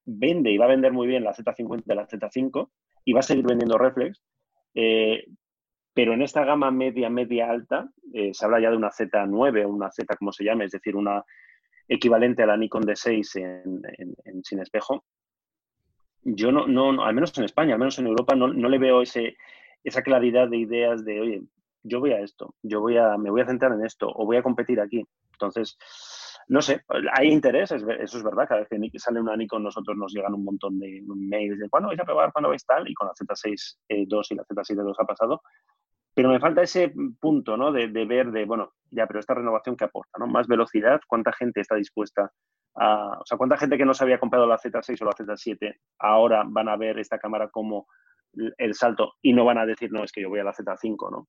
vende 0.05 0.51
y 0.51 0.57
va 0.57 0.65
a 0.65 0.69
vender 0.69 0.93
muy 0.93 1.07
bien 1.07 1.23
la 1.23 1.33
Z50 1.33 1.83
y 1.85 1.95
la 1.95 2.07
Z5 2.07 2.69
y 3.05 3.13
va 3.13 3.19
a 3.19 3.23
seguir 3.23 3.45
vendiendo 3.45 3.77
reflex, 3.77 4.21
eh, 4.73 5.25
pero 5.93 6.13
en 6.13 6.21
esta 6.21 6.45
gama 6.45 6.69
media, 6.71 7.09
media 7.09 7.49
alta, 7.49 7.89
eh, 8.13 8.33
se 8.33 8.45
habla 8.45 8.59
ya 8.59 8.69
de 8.69 8.77
una 8.77 8.91
Z9 8.91 9.65
o 9.65 9.69
una 9.69 9.89
Z 9.91 10.15
como 10.15 10.31
se 10.31 10.43
llame, 10.43 10.65
es 10.65 10.71
decir, 10.71 10.95
una 10.95 11.23
equivalente 11.87 12.43
a 12.43 12.45
la 12.45 12.57
Nikon 12.57 12.83
D6 12.83 13.41
en, 13.41 14.43
sin 14.43 14.59
espejo. 14.59 15.05
Yo 16.29 16.51
no, 16.51 16.67
no, 16.67 17.05
al 17.05 17.15
menos 17.15 17.37
en 17.37 17.45
España, 17.45 17.73
al 17.73 17.79
menos 17.79 17.97
en 17.99 18.07
Europa, 18.07 18.35
no, 18.35 18.47
le 18.49 18.77
veo 18.77 19.01
ese, 19.01 19.37
esa 19.81 20.01
claridad 20.01 20.49
de 20.49 20.57
ideas 20.57 21.05
de, 21.05 21.21
oye, 21.21 21.41
yo 21.83 22.01
voy 22.01 22.11
a 22.11 22.19
esto, 22.19 22.53
yo 22.61 22.81
voy 22.81 22.97
a, 22.97 23.17
me 23.17 23.29
voy 23.29 23.41
a 23.41 23.45
centrar 23.45 23.71
en 23.71 23.85
esto 23.85 24.11
o 24.13 24.25
voy 24.25 24.35
a 24.35 24.43
competir 24.43 24.81
aquí. 24.81 25.05
Entonces, 25.31 25.77
no 26.49 26.61
sé, 26.61 26.83
hay 27.13 27.29
interés, 27.29 27.71
eso 27.71 28.17
es 28.17 28.23
verdad, 28.23 28.45
cada 28.45 28.59
vez 28.61 28.91
que 28.91 28.99
sale 28.99 29.21
una 29.21 29.37
Nikon 29.37 29.63
nosotros 29.63 29.95
nos 29.95 30.13
llegan 30.13 30.33
un 30.33 30.43
montón 30.43 30.77
de 30.79 31.01
mails 31.05 31.59
de 31.59 31.69
cuándo 31.69 31.87
vais 31.87 31.99
a 31.99 32.03
probar, 32.03 32.33
cuándo 32.33 32.49
vais 32.49 32.65
tal, 32.65 32.89
y 32.89 32.93
con 32.93 33.07
la 33.07 33.13
Z6 33.13 33.77
II 33.87 33.97
eh, 33.97 34.05
y 34.29 34.35
la 34.35 34.43
Z7 34.43 34.85
II 34.85 34.93
ha 34.97 35.05
pasado. 35.05 35.41
Pero 36.17 36.29
me 36.29 36.39
falta 36.39 36.63
ese 36.63 36.91
punto, 37.19 37.55
¿no? 37.57 37.71
De, 37.71 37.85
ver 37.89 38.31
de, 38.31 38.45
bueno, 38.45 38.73
ya, 38.89 39.05
pero 39.05 39.19
esta 39.19 39.35
renovación 39.35 39.77
que 39.77 39.83
aporta, 39.83 40.17
¿no? 40.17 40.25
Más 40.25 40.47
velocidad, 40.47 40.99
cuánta 41.07 41.31
gente 41.31 41.61
está 41.61 41.75
dispuesta 41.75 42.31
a, 42.73 43.19
o 43.19 43.23
sea, 43.23 43.37
cuánta 43.37 43.55
gente 43.55 43.77
que 43.77 43.85
no 43.85 43.93
se 43.93 44.03
había 44.03 44.19
comprado 44.19 44.47
la 44.47 44.57
Z6 44.57 44.99
o 44.99 45.05
la 45.05 45.11
Z7 45.11 45.75
ahora 45.99 46.43
van 46.47 46.69
a 46.69 46.75
ver 46.75 46.97
esta 46.97 47.19
cámara 47.19 47.49
como 47.49 47.85
el 48.57 48.73
salto 48.73 49.13
y 49.21 49.31
no 49.31 49.45
van 49.45 49.59
a 49.59 49.67
decir, 49.67 49.91
no, 49.91 50.03
es 50.03 50.11
que 50.11 50.23
yo 50.23 50.29
voy 50.29 50.39
a 50.39 50.43
la 50.43 50.53
Z5, 50.53 51.11
¿no? 51.11 51.27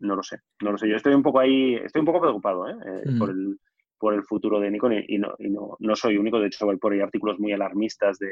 No 0.00 0.16
lo 0.16 0.22
sé, 0.22 0.40
no 0.60 0.72
lo 0.72 0.76
sé. 0.76 0.86
Yo 0.86 0.96
estoy 0.96 1.14
un 1.14 1.22
poco 1.22 1.40
ahí, 1.40 1.76
estoy 1.76 2.00
un 2.00 2.06
poco 2.06 2.20
preocupado, 2.20 2.68
¿eh? 2.68 2.76
eh 2.84 3.10
mm. 3.12 3.18
por 3.18 3.30
el 3.30 3.58
por 3.98 4.12
el 4.12 4.22
futuro 4.22 4.60
de 4.60 4.70
Nikon 4.70 4.92
y, 5.08 5.16
no, 5.16 5.34
y 5.38 5.48
no, 5.48 5.78
no, 5.78 5.96
soy 5.96 6.18
único, 6.18 6.38
de 6.38 6.48
hecho 6.48 6.68
hay 6.68 6.76
por 6.76 6.92
ahí 6.92 7.00
artículos 7.00 7.38
muy 7.38 7.54
alarmistas 7.54 8.18
de, 8.18 8.28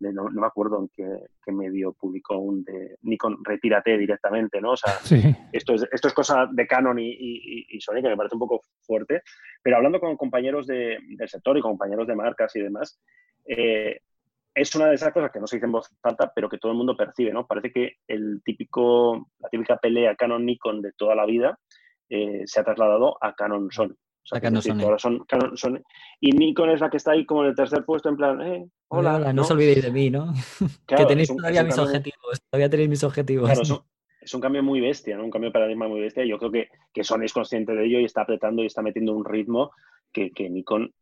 no, 0.00 0.24
me 0.30 0.46
acuerdo 0.46 0.80
en 0.80 0.88
qué, 0.88 1.52
medio 1.52 1.92
publicó 1.92 2.38
un 2.38 2.64
de 2.64 2.96
Nikon, 3.02 3.44
retírate 3.44 3.96
directamente, 3.96 4.60
¿no? 4.60 4.72
O 4.72 4.76
sea, 4.76 4.94
esto, 5.52 5.74
es, 5.74 5.86
esto 5.90 6.08
es 6.08 6.14
cosa 6.14 6.48
de 6.50 6.66
Canon 6.66 6.98
y, 6.98 7.16
y, 7.68 7.80
Sony 7.80 8.02
que 8.02 8.08
me 8.08 8.16
parece 8.16 8.34
un 8.34 8.40
poco 8.40 8.62
fuerte, 8.82 9.22
pero 9.62 9.76
hablando 9.76 10.00
con 10.00 10.16
compañeros 10.16 10.66
de, 10.66 10.98
del 11.16 11.28
sector 11.28 11.56
y 11.56 11.62
compañeros 11.62 12.06
de 12.06 12.16
marcas 12.16 12.54
y 12.56 12.60
demás, 12.60 13.00
eh, 13.46 14.00
es 14.54 14.74
una 14.74 14.86
de 14.86 14.94
esas 14.94 15.12
cosas 15.12 15.32
que 15.32 15.40
no 15.40 15.46
se 15.46 15.56
dice 15.56 15.66
en 15.66 15.72
voz 15.72 15.90
alta, 16.02 16.32
pero 16.34 16.48
que 16.48 16.58
todo 16.58 16.72
el 16.72 16.78
mundo 16.78 16.96
percibe, 16.96 17.32
¿no? 17.32 17.46
Parece 17.46 17.72
que 17.72 17.96
el 18.06 18.40
típico, 18.44 19.28
la 19.40 19.48
típica 19.48 19.76
pelea 19.78 20.14
Canon-Nikon 20.14 20.80
de 20.80 20.92
toda 20.92 21.14
la 21.14 21.26
vida 21.26 21.58
eh, 22.08 22.42
se 22.44 22.60
ha 22.60 22.64
trasladado 22.64 23.16
a 23.20 23.34
Canon-Sony. 23.34 23.96
Son, 24.24 25.82
y 26.20 26.32
Nikon 26.32 26.70
es 26.70 26.80
la 26.80 26.88
que 26.88 26.96
está 26.96 27.12
ahí 27.12 27.26
como 27.26 27.42
en 27.42 27.50
el 27.50 27.54
tercer 27.54 27.84
puesto, 27.84 28.08
en 28.08 28.16
plan, 28.16 28.40
eh, 28.40 28.66
hola. 28.88 29.32
no, 29.34 29.42
os 29.42 29.50
olvidéis 29.50 29.82
de 29.82 29.92
mí, 29.92 30.08
¿no? 30.08 30.32
que 30.86 31.04
tenéis 31.04 31.28
todavía 31.28 31.62
mis 31.62 31.78
objetivos, 31.78 32.40
todavía 32.50 32.70
tenéis 32.70 32.88
mis 32.88 33.04
objetivos. 33.04 33.50
es, 34.20 34.34
un, 34.34 34.40
cambio 34.40 34.62
muy 34.62 34.80
bestia, 34.80 35.18
¿no? 35.18 35.24
Un 35.24 35.30
cambio 35.30 35.50
de 35.50 35.52
paradigma 35.52 35.88
muy 35.88 36.00
bestia. 36.00 36.24
Yo 36.24 36.38
creo 36.38 36.50
que, 36.50 36.68
que 36.92 37.04
Sony 37.04 37.24
es 37.24 37.34
consciente 37.34 37.74
de 37.74 37.84
ello 37.84 38.00
y 38.00 38.04
está 38.04 38.22
apretando 38.22 38.62
y 38.62 38.66
está 38.66 38.80
metiendo 38.80 39.12
un 39.12 39.26
ritmo 39.26 39.72
que, 40.10 40.30
que 40.30 40.48
Nikon, 40.48 40.94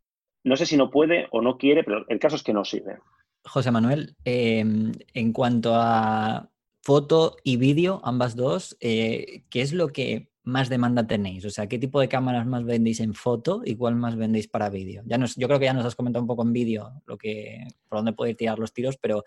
no 0.42 0.56
sé 0.56 0.66
si 0.66 0.76
no 0.76 0.90
puede 0.90 1.28
o 1.30 1.40
no 1.40 1.56
quiere, 1.56 1.84
pero 1.84 2.04
el 2.08 2.18
caso 2.18 2.34
es 2.34 2.42
que 2.42 2.52
no 2.52 2.64
sirve. 2.64 2.98
José 3.44 3.70
Manuel, 3.70 4.16
em, 4.24 4.92
en 5.14 5.32
cuanto 5.32 5.74
a 5.74 6.50
foto 6.82 7.36
y 7.44 7.56
vídeo, 7.56 8.00
ambas 8.02 8.34
dos, 8.34 8.76
eh, 8.80 9.44
¿qué 9.50 9.62
es 9.62 9.72
lo 9.72 9.88
que 9.88 10.31
más 10.44 10.68
demanda 10.68 11.06
tenéis? 11.06 11.44
O 11.44 11.50
sea, 11.50 11.66
¿qué 11.66 11.78
tipo 11.78 12.00
de 12.00 12.08
cámaras 12.08 12.46
más 12.46 12.64
vendéis 12.64 13.00
en 13.00 13.14
foto 13.14 13.62
y 13.64 13.76
cuál 13.76 13.96
más 13.96 14.16
vendéis 14.16 14.48
para 14.48 14.70
vídeo? 14.70 15.02
Ya 15.06 15.18
nos, 15.18 15.36
yo 15.36 15.46
creo 15.46 15.58
que 15.58 15.66
ya 15.66 15.74
nos 15.74 15.84
has 15.84 15.94
comentado 15.94 16.22
un 16.22 16.26
poco 16.26 16.42
en 16.42 16.52
vídeo 16.52 17.02
lo 17.06 17.16
que, 17.16 17.66
por 17.88 17.98
dónde 17.98 18.12
podéis 18.12 18.36
tirar 18.36 18.58
los 18.58 18.72
tiros, 18.72 18.96
pero 18.96 19.24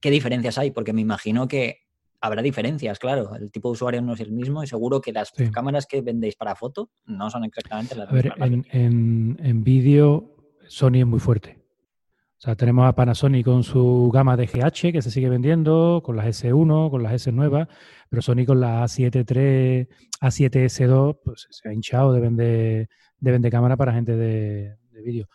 ¿qué 0.00 0.10
diferencias 0.10 0.58
hay? 0.58 0.70
Porque 0.70 0.92
me 0.92 1.00
imagino 1.00 1.48
que 1.48 1.80
habrá 2.20 2.42
diferencias, 2.42 2.98
claro. 2.98 3.34
El 3.34 3.50
tipo 3.50 3.68
de 3.68 3.72
usuario 3.72 4.02
no 4.02 4.14
es 4.14 4.20
el 4.20 4.32
mismo 4.32 4.62
y 4.62 4.66
seguro 4.66 5.00
que 5.00 5.12
las 5.12 5.32
cámaras 5.52 5.86
que 5.86 6.02
vendéis 6.02 6.36
para 6.36 6.54
foto 6.54 6.90
no 7.06 7.30
son 7.30 7.44
exactamente 7.44 7.94
las 7.96 8.12
mismas. 8.12 8.34
A 8.38 8.46
ver, 8.46 8.64
en, 8.70 9.36
en 9.42 9.64
vídeo 9.64 10.36
Sony 10.68 11.00
es 11.00 11.06
muy 11.06 11.20
fuerte. 11.20 11.61
O 12.42 12.44
sea, 12.44 12.56
tenemos 12.56 12.88
a 12.88 12.92
Panasonic 12.92 13.44
con 13.44 13.62
su 13.62 14.10
gama 14.12 14.36
de 14.36 14.46
GH 14.46 14.90
que 14.90 15.00
se 15.00 15.12
sigue 15.12 15.28
vendiendo, 15.28 16.02
con 16.04 16.16
las 16.16 16.26
S1, 16.26 16.90
con 16.90 17.00
las 17.00 17.12
S 17.12 17.30
nuevas, 17.30 17.68
pero 18.08 18.20
Sony 18.20 18.44
con 18.44 18.58
la 18.58 18.82
A7 18.82 19.14
III, 19.14 19.88
A7S2, 20.20 21.20
pues 21.22 21.46
se 21.48 21.68
ha 21.68 21.72
hinchado 21.72 22.12
de 22.12 22.20
vender, 22.20 22.88
de 23.20 23.30
vender 23.30 23.52
cámara 23.52 23.76
para 23.76 23.92
gente 23.92 24.16
de, 24.16 24.76
vídeo. 25.04 25.28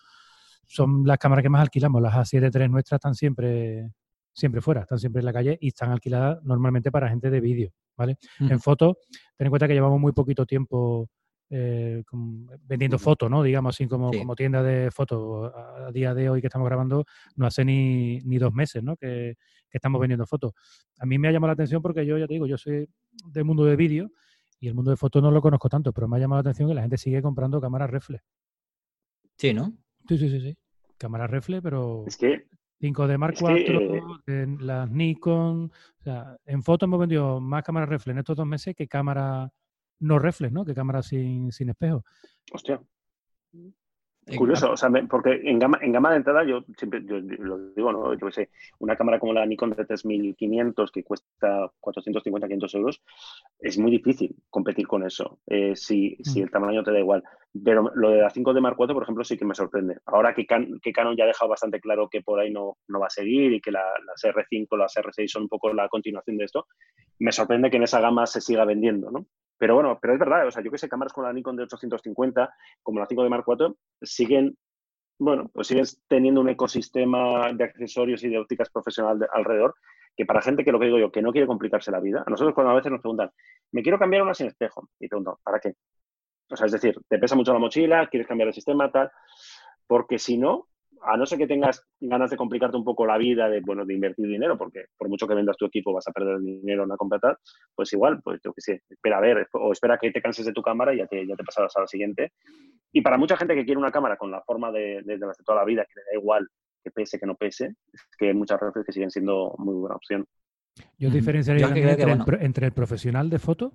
Son 0.66 1.06
las 1.06 1.18
cámaras 1.18 1.44
que 1.44 1.50
más 1.50 1.62
alquilamos, 1.62 2.02
las 2.02 2.14
A7 2.14 2.54
III 2.54 2.68
nuestras 2.68 2.98
están 2.98 3.16
siempre, 3.16 3.90
siempre 4.34 4.60
fuera, 4.60 4.82
están 4.82 5.00
siempre 5.00 5.22
en 5.22 5.28
la 5.28 5.32
calle 5.32 5.58
y 5.62 5.70
están 5.70 5.92
alquiladas 5.92 6.44
normalmente 6.44 6.92
para 6.92 7.08
gente 7.08 7.30
de 7.30 7.40
vídeo, 7.40 7.72
¿vale? 7.96 8.18
En 8.38 8.60
fotos, 8.60 8.98
ten 9.38 9.48
en 9.48 9.50
cuenta 9.50 9.66
que 9.66 9.76
llevamos 9.76 10.02
muy 10.02 10.12
poquito 10.12 10.46
tiempo 10.46 11.10
eh, 11.50 12.04
vendiendo 12.64 13.00
fotos, 13.00 13.30
¿no? 13.30 13.42
Digamos 13.42 13.76
así 13.76 13.88
como, 13.88 14.12
como 14.12 14.36
tienda 14.36 14.62
de 14.62 14.92
fotos. 14.92 15.52
A, 15.56 15.92
día 15.92 16.14
de 16.14 16.30
hoy 16.30 16.42
que 16.42 16.48
estamos 16.48 16.68
grabando, 16.68 17.06
no 17.36 17.48
hace 17.48 17.64
ni, 17.64 18.20
ni 18.20 18.38
dos 18.38 18.54
meses, 18.54 18.84
¿no? 18.84 18.98
Que, 18.98 19.36
estamos 19.70 20.02
vendiendo 20.02 20.26
fotos. 20.26 20.54
A 20.98 21.06
mí 21.06 21.20
me 21.20 21.28
ha 21.28 21.32
llamado 21.32 21.50
la 21.50 21.54
atención 21.54 21.84
porque 21.84 22.04
yo, 22.04 22.18
ya 22.18 22.26
te 22.26 22.34
digo, 22.34 22.48
yo 22.48 22.58
soy 22.58 22.90
del 23.28 23.46
mundo 23.46 23.64
de 23.64 23.76
vídeo 23.76 24.10
y 24.60 24.68
el 24.68 24.74
mundo 24.74 24.90
de 24.90 24.98
fotos 24.98 25.22
no 25.22 25.30
lo 25.30 25.40
conozco 25.40 25.70
tanto, 25.70 25.94
pero 25.94 26.08
me 26.08 26.18
ha 26.18 26.20
llamado 26.20 26.42
la 26.42 26.50
atención 26.50 26.68
que 26.68 26.74
la 26.74 26.82
gente 26.82 26.98
sigue 26.98 27.22
comprando 27.22 27.62
cámaras 27.62 27.92
reflex. 27.92 28.24
Sí, 29.38 29.54
¿no? 29.54 29.72
Sí, 30.08 30.18
sí, 30.18 30.30
sí, 30.30 30.42
sí. 30.42 30.58
Cámaras 30.98 31.30
reflex, 31.30 31.62
pero... 31.62 32.06
Es 32.08 32.18
que 32.18 32.48
5D 32.82 33.18
Mark 33.18 33.36
IV, 33.40 34.02
en 34.26 34.66
las 34.66 34.90
Nikon. 34.90 35.72
O 36.00 36.04
sea, 36.04 36.38
en 36.46 36.64
fotos 36.64 36.88
hemos 36.88 37.00
vendido 37.00 37.40
más 37.40 37.64
cámaras 37.64 37.90
reflex 37.90 38.14
en 38.14 38.20
estos 38.20 38.36
dos 38.36 38.48
meses 38.48 38.76
que 38.76 38.88
cámaras 38.88 39.52
no 40.00 40.20
reflex, 40.20 40.54
¿no? 40.54 40.66
Que 40.66 40.74
cámara 40.74 41.02
sin, 41.02 41.52
sin 41.52 41.70
espejo. 41.70 42.04
Hostia. 42.52 42.82
Curioso, 44.36 44.72
o 44.72 44.78
sea, 44.78 44.90
porque 45.10 45.40
en 45.44 45.58
gama, 45.58 45.80
en 45.82 45.94
gama 45.94 46.12
de 46.12 46.18
entrada 46.18 46.44
yo 46.44 46.66
siempre 46.78 47.02
yo, 47.06 47.20
lo 47.20 47.70
digo, 47.70 47.94
¿no? 47.94 48.14
Yo 48.14 48.30
sé, 48.30 48.50
una 48.80 48.98
cámara 48.98 49.20
como 49.20 49.32
la 49.32 49.46
Nikon 49.46 49.70
de 49.70 49.86
3500 49.86 50.92
que 50.92 51.04
cuesta 51.04 51.72
450, 51.80 52.48
500 52.48 52.76
euros, 52.76 53.02
es 53.60 53.78
muy 53.78 53.90
difícil 53.90 54.36
competir 54.50 54.86
con 54.86 55.06
eso 55.06 55.40
eh, 55.48 55.78
si, 55.78 56.18
si, 56.24 56.42
mm. 56.42 56.44
el 56.44 56.52
tamaño 56.52 56.84
te 56.84 56.92
da 56.92 57.00
igual. 57.00 57.24
Pero 57.64 57.92
lo 57.96 58.10
de 58.10 58.22
la 58.22 58.30
5 58.30 58.54
de 58.54 58.62
Mark 58.62 58.76
IV, 58.78 58.94
por 58.94 59.04
ejemplo, 59.04 59.24
sí 59.24 59.38
que 59.38 59.46
me 59.46 59.56
sorprende. 59.56 59.98
Ahora 60.06 60.34
que, 60.34 60.46
que 60.46 60.94
Canon 60.94 61.16
ya 61.16 61.24
ha 61.24 61.28
dejado 61.28 61.50
bastante 61.50 61.80
claro 61.80 62.10
que 62.10 62.22
por 62.22 62.40
ahí 62.40 62.52
no, 62.52 62.78
no 62.88 63.00
va 63.00 63.08
a 63.08 63.10
seguir 63.10 63.54
y 63.54 63.62
que 63.62 63.72
la, 63.72 63.84
las 64.06 64.24
R5, 64.24 64.78
las 64.78 64.96
R6 64.96 65.28
son 65.28 65.44
un 65.44 65.50
poco 65.50 65.74
la 65.74 65.88
continuación 65.88 66.38
de 66.38 66.46
esto, 66.46 66.68
me 67.20 67.32
sorprende 67.32 67.70
que 67.70 67.78
en 67.78 67.84
esa 67.84 68.02
gama 68.02 68.26
se 68.26 68.42
siga 68.42 68.66
vendiendo, 68.66 69.12
¿no? 69.12 69.26
Pero 69.58 69.76
bueno, 69.76 69.98
pero 70.00 70.14
es 70.14 70.20
verdad, 70.20 70.46
o 70.48 70.52
sea, 70.52 70.64
yo 70.64 70.70
que 70.70 70.78
sé, 70.78 70.88
cámaras 70.88 71.14
como 71.14 71.26
la 71.26 71.34
Nikon 71.34 71.56
de 71.56 71.64
850, 71.64 72.54
como 72.84 73.00
la 73.00 73.08
5 73.08 73.24
de 73.24 73.30
Mark 73.30 73.46
IV, 73.48 73.76
siguen, 74.02 74.56
bueno, 75.20 75.50
pues 75.54 75.68
siguen 75.68 75.86
teniendo 76.08 76.42
un 76.42 76.50
ecosistema 76.50 77.52
de 77.54 77.64
accesorios 77.64 78.24
y 78.24 78.30
de 78.30 78.38
ópticas 78.38 78.70
profesional 78.70 79.28
alrededor, 79.34 79.76
que 80.16 80.26
para 80.26 80.42
gente 80.42 80.64
que 80.64 80.72
lo 80.72 80.80
que 80.80 80.86
digo 80.86 81.00
yo, 81.00 81.12
que 81.12 81.22
no 81.22 81.32
quiere 81.32 81.48
complicarse 81.48 81.92
la 81.92 82.00
vida, 82.00 82.24
a 82.26 82.30
nosotros 82.30 82.54
cuando 82.54 82.72
a 82.72 82.76
veces 82.76 82.92
nos 82.92 83.02
preguntan, 83.02 83.32
me 83.72 83.82
quiero 83.82 83.98
cambiar 83.98 84.22
una 84.22 84.34
sin 84.34 84.48
espejo, 84.48 84.90
y 85.00 85.08
pregunto, 85.08 85.40
¿para 85.44 85.60
qué? 85.60 85.74
O 86.50 86.56
sea, 86.56 86.66
es 86.66 86.72
decir, 86.72 86.96
te 87.08 87.20
pesa 87.20 87.36
mucho 87.36 87.54
la 87.54 87.60
mochila, 87.60 88.08
quieres 88.08 88.28
cambiar 88.28 88.48
el 88.48 88.54
sistema, 88.54 88.92
tal, 88.92 89.12
porque 89.86 90.18
si 90.18 90.38
no, 90.38 90.68
a 91.02 91.18
no 91.18 91.26
ser 91.26 91.38
que 91.38 91.48
tengas 91.48 91.84
ganas 92.00 92.30
de 92.30 92.38
complicarte 92.38 92.78
un 92.78 92.84
poco 92.84 93.06
la 93.06 93.18
vida, 93.18 93.50
de, 93.50 93.62
bueno, 93.62 93.86
de 93.86 93.94
invertir 93.94 94.28
dinero, 94.28 94.58
porque 94.58 94.86
por 94.98 95.10
mucho 95.10 95.28
que 95.28 95.36
vendas 95.36 95.58
tu 95.58 95.66
equipo 95.66 95.94
vas 95.94 96.08
a 96.08 96.12
perder 96.12 96.40
dinero 96.40 96.84
en 96.84 96.90
la 96.90 96.98
compra 96.98 97.20
pues 97.76 97.94
igual, 97.94 98.22
pues 98.24 98.40
yo 98.44 98.54
qué 98.54 98.62
sé, 98.62 98.82
espera 98.90 99.18
a 99.18 99.22
ver, 99.22 99.48
o 99.54 99.72
espera 99.72 99.98
que 99.98 100.12
te 100.12 100.22
canses 100.22 100.46
de 100.46 100.54
tu 100.54 100.62
cámara 100.62 100.94
y 100.94 100.98
ya 100.98 101.08
te, 101.08 101.26
ya 101.26 101.36
te 101.36 101.44
pasarás 101.44 101.76
a 101.78 101.82
la 101.82 101.88
siguiente. 101.88 102.34
Y 102.92 103.02
para 103.02 103.18
mucha 103.18 103.38
gente 103.38 103.56
que 103.56 103.66
quiere 103.66 103.80
una 103.80 103.92
cámara 103.92 104.18
con 104.18 104.32
la 104.32 104.42
forma 104.42 104.72
de, 104.72 105.02
de, 105.04 105.18
de 105.18 105.28
toda 105.46 105.60
la 105.60 105.66
vida, 105.66 105.86
que 105.86 106.00
le 106.00 106.02
da 106.12 106.20
igual 106.20 106.48
que 106.84 106.92
pese, 106.92 107.20
que 107.20 107.26
no 107.26 107.36
pese, 107.36 107.76
es 107.94 108.08
que 108.18 108.30
hay 108.30 108.34
muchas 108.34 108.60
veces 108.60 108.86
que 108.86 108.92
siguen 108.92 109.12
siendo 109.12 109.54
muy 109.58 109.76
buena 109.76 109.96
opción. 109.96 110.26
Yo 110.98 111.10
diferenciaría 111.10 111.68
entre, 111.68 112.46
entre 112.46 112.66
el 112.68 112.72
profesional 112.72 113.30
de 113.30 113.40
foto 113.40 113.74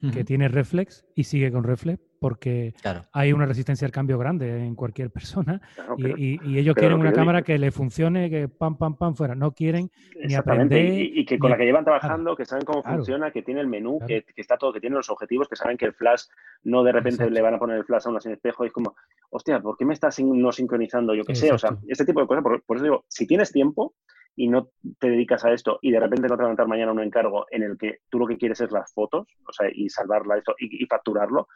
que 0.00 0.24
tiene 0.24 0.48
reflex 0.48 1.04
y 1.14 1.24
sigue 1.24 1.52
con 1.52 1.62
reflex 1.62 2.00
porque 2.20 2.74
hay 3.12 3.32
una 3.32 3.46
resistencia 3.46 3.86
al 3.86 3.92
cambio 3.92 4.18
grande 4.18 4.64
en 4.64 4.74
cualquier 4.74 5.10
persona 5.10 5.60
y, 5.96 6.38
ellos 6.58 6.74
quieren 6.74 6.98
una 6.98 7.12
cámara 7.12 7.42
que 7.42 7.58
le 7.58 7.70
funcione, 7.70 8.28
que 8.28 8.48
pam, 8.48 8.76
pam, 8.76 8.96
pam 8.96 9.14
fuera. 9.14 9.34
No 9.34 9.52
quieren 9.52 9.90
ni 10.22 10.34
aprender. 10.34 11.00
Y, 11.00 11.24
que 11.24 11.38
con 11.38 11.50
la 11.50 11.56
que 11.56 11.64
llevan 11.64 11.84
trabajando, 11.84 12.36
que 12.36 12.44
saben 12.44 12.64
cómo 12.64 12.82
funciona, 12.82 13.30
que 13.30 13.42
tiene 13.42 13.60
el 13.60 13.66
menú, 13.66 13.98
que, 14.06 14.24
está 14.36 14.58
todo, 14.58 14.72
que 14.72 14.80
tiene 14.80 14.96
los 14.96 15.08
objetivos, 15.08 15.48
que 15.48 15.56
saben 15.56 15.78
que 15.78 15.86
el 15.86 15.94
flash 15.94 16.24
no 16.64 16.84
de 16.84 16.92
repente 16.92 17.30
le 17.30 17.40
van 17.40 17.54
a 17.54 17.58
poner 17.58 17.78
el 17.78 17.84
flash 17.84 18.06
a 18.06 18.10
una 18.10 18.20
sin 18.20 18.32
espejo. 18.32 18.64
Y 18.64 18.68
es 18.68 18.72
como, 18.72 18.94
hostia, 19.30 19.60
¿por 19.60 19.76
qué 19.78 19.86
me 19.86 19.94
estás 19.94 20.20
no 20.20 20.52
sincronizando? 20.52 21.14
Yo 21.14 21.24
qué 21.24 21.34
sé, 21.34 21.50
o 21.52 21.58
sea, 21.58 21.76
este 21.88 22.04
tipo 22.04 22.20
de 22.20 22.26
cosas. 22.26 22.44
por 22.66 22.76
eso 22.76 22.84
digo, 22.84 23.04
si 23.08 23.26
tienes 23.26 23.50
tiempo, 23.50 23.94
y 24.36 24.48
no 24.48 24.70
te 24.98 25.10
dedicas 25.10 25.44
a 25.44 25.52
esto 25.52 25.78
y 25.82 25.90
de 25.90 26.00
repente 26.00 26.28
no 26.28 26.36
te 26.36 26.42
levantar 26.42 26.66
mañana 26.66 26.92
un 26.92 27.02
encargo 27.02 27.46
en 27.50 27.62
el 27.62 27.76
que 27.76 27.98
tú 28.08 28.18
lo 28.18 28.26
que 28.26 28.38
quieres 28.38 28.60
es 28.60 28.70
las 28.70 28.92
fotos 28.92 29.26
o 29.46 29.52
sea, 29.52 29.68
y 29.72 29.88
salvarla 29.88 30.38
esto, 30.38 30.54
y, 30.58 30.86
facturarlo. 30.86 31.48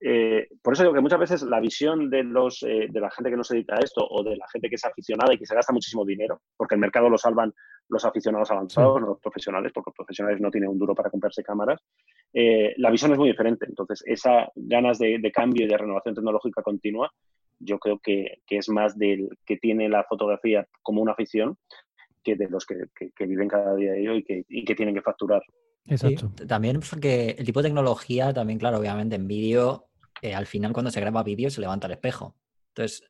Eh, 0.00 0.46
por 0.62 0.74
eso 0.74 0.84
digo 0.84 0.94
que 0.94 1.00
muchas 1.00 1.18
veces 1.18 1.42
la 1.42 1.58
visión 1.58 2.08
de, 2.08 2.22
los, 2.22 2.62
eh, 2.62 2.86
de 2.88 3.00
la 3.00 3.10
gente 3.10 3.30
que 3.30 3.36
no 3.36 3.42
se 3.42 3.54
dedica 3.54 3.74
a 3.76 3.80
esto 3.80 4.06
o 4.08 4.22
de 4.22 4.36
la 4.36 4.46
gente 4.52 4.68
que 4.68 4.76
es 4.76 4.84
aficionada 4.84 5.34
y 5.34 5.38
que 5.38 5.46
se 5.46 5.56
gasta 5.56 5.72
muchísimo 5.72 6.04
dinero, 6.04 6.40
porque 6.56 6.76
el 6.76 6.80
mercado 6.80 7.08
lo 7.08 7.18
salvan 7.18 7.52
los 7.88 8.04
aficionados 8.04 8.50
avanzados, 8.50 9.00
no 9.00 9.08
los 9.08 9.20
profesionales, 9.20 9.72
porque 9.72 9.90
los 9.90 9.96
profesionales 9.96 10.40
no 10.40 10.50
tienen 10.50 10.70
un 10.70 10.78
duro 10.78 10.94
para 10.94 11.10
comprarse 11.10 11.42
cámaras, 11.42 11.80
eh, 12.32 12.74
la 12.76 12.90
visión 12.90 13.12
es 13.12 13.18
muy 13.18 13.28
diferente. 13.28 13.66
Entonces, 13.66 14.02
esas 14.06 14.48
ganas 14.54 14.98
de, 14.98 15.18
de, 15.18 15.32
cambio 15.32 15.64
y 15.64 15.68
de 15.68 15.78
renovación 15.78 16.14
tecnológica 16.14 16.62
continua, 16.62 17.10
yo 17.58 17.78
creo 17.78 17.98
que, 17.98 18.38
que, 18.46 18.58
es 18.58 18.68
más 18.68 18.96
del 18.96 19.30
que 19.44 19.56
tiene 19.56 19.88
la 19.88 20.04
fotografía 20.04 20.66
como 20.82 21.02
una 21.02 21.12
afición 21.12 21.56
que 22.28 22.44
de 22.44 22.50
los 22.50 22.66
que, 22.66 23.26
viven 23.26 23.48
cada 23.48 23.74
día 23.74 23.92
de 23.92 24.00
ello 24.00 24.14
y 24.14 24.64
que, 24.64 24.74
tienen 24.74 24.94
que 24.94 25.02
facturar. 25.02 25.42
Exacto. 25.86 26.30
también 26.46 26.80
porque 26.90 27.34
el 27.38 27.46
tipo 27.46 27.62
de 27.62 27.68
tecnología, 27.68 28.34
también, 28.34 28.58
claro, 28.58 28.78
obviamente 28.78 29.16
en 29.16 29.26
vídeo, 29.26 29.88
eh, 30.20 30.34
al 30.34 30.46
final 30.46 30.72
cuando 30.74 30.90
se 30.90 31.00
graba 31.00 31.22
vídeo 31.22 31.48
se 31.48 31.60
levanta 31.60 31.86
el 31.86 31.94
espejo. 31.94 32.36
Entonces, 32.74 33.02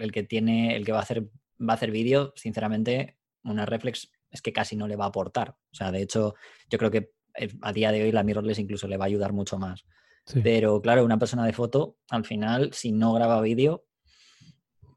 el 0.00 0.10
que 0.10 0.24
tiene, 0.24 0.76
el 0.76 0.84
que 0.84 0.92
va 0.92 0.98
a 0.98 1.02
hacer, 1.02 1.22
va 1.22 1.72
a 1.72 1.74
hacer 1.74 1.90
vídeo, 1.90 2.32
sinceramente, 2.34 3.16
una 3.44 3.64
reflex 3.64 4.10
es 4.30 4.42
que 4.42 4.52
casi 4.52 4.76
no 4.76 4.88
le 4.88 4.96
va 4.96 5.04
a 5.04 5.08
aportar. 5.08 5.50
O 5.50 5.74
sea, 5.74 5.92
de 5.92 6.02
hecho, 6.02 6.34
yo 6.68 6.78
creo 6.78 6.90
que 6.90 7.12
eh, 7.36 7.48
a 7.62 7.72
día 7.72 7.92
de 7.92 8.02
hoy 8.02 8.12
la 8.12 8.22
mirrorless 8.22 8.58
incluso 8.58 8.88
le 8.88 8.96
va 8.96 9.04
a 9.04 9.08
ayudar 9.08 9.32
mucho 9.32 9.58
más. 9.58 9.84
Pero 10.44 10.80
claro, 10.80 11.04
una 11.04 11.18
persona 11.18 11.44
de 11.44 11.52
foto, 11.52 11.96
al 12.08 12.24
final, 12.24 12.72
si 12.72 12.92
no 12.92 13.12
graba 13.14 13.40
vídeo, 13.40 13.84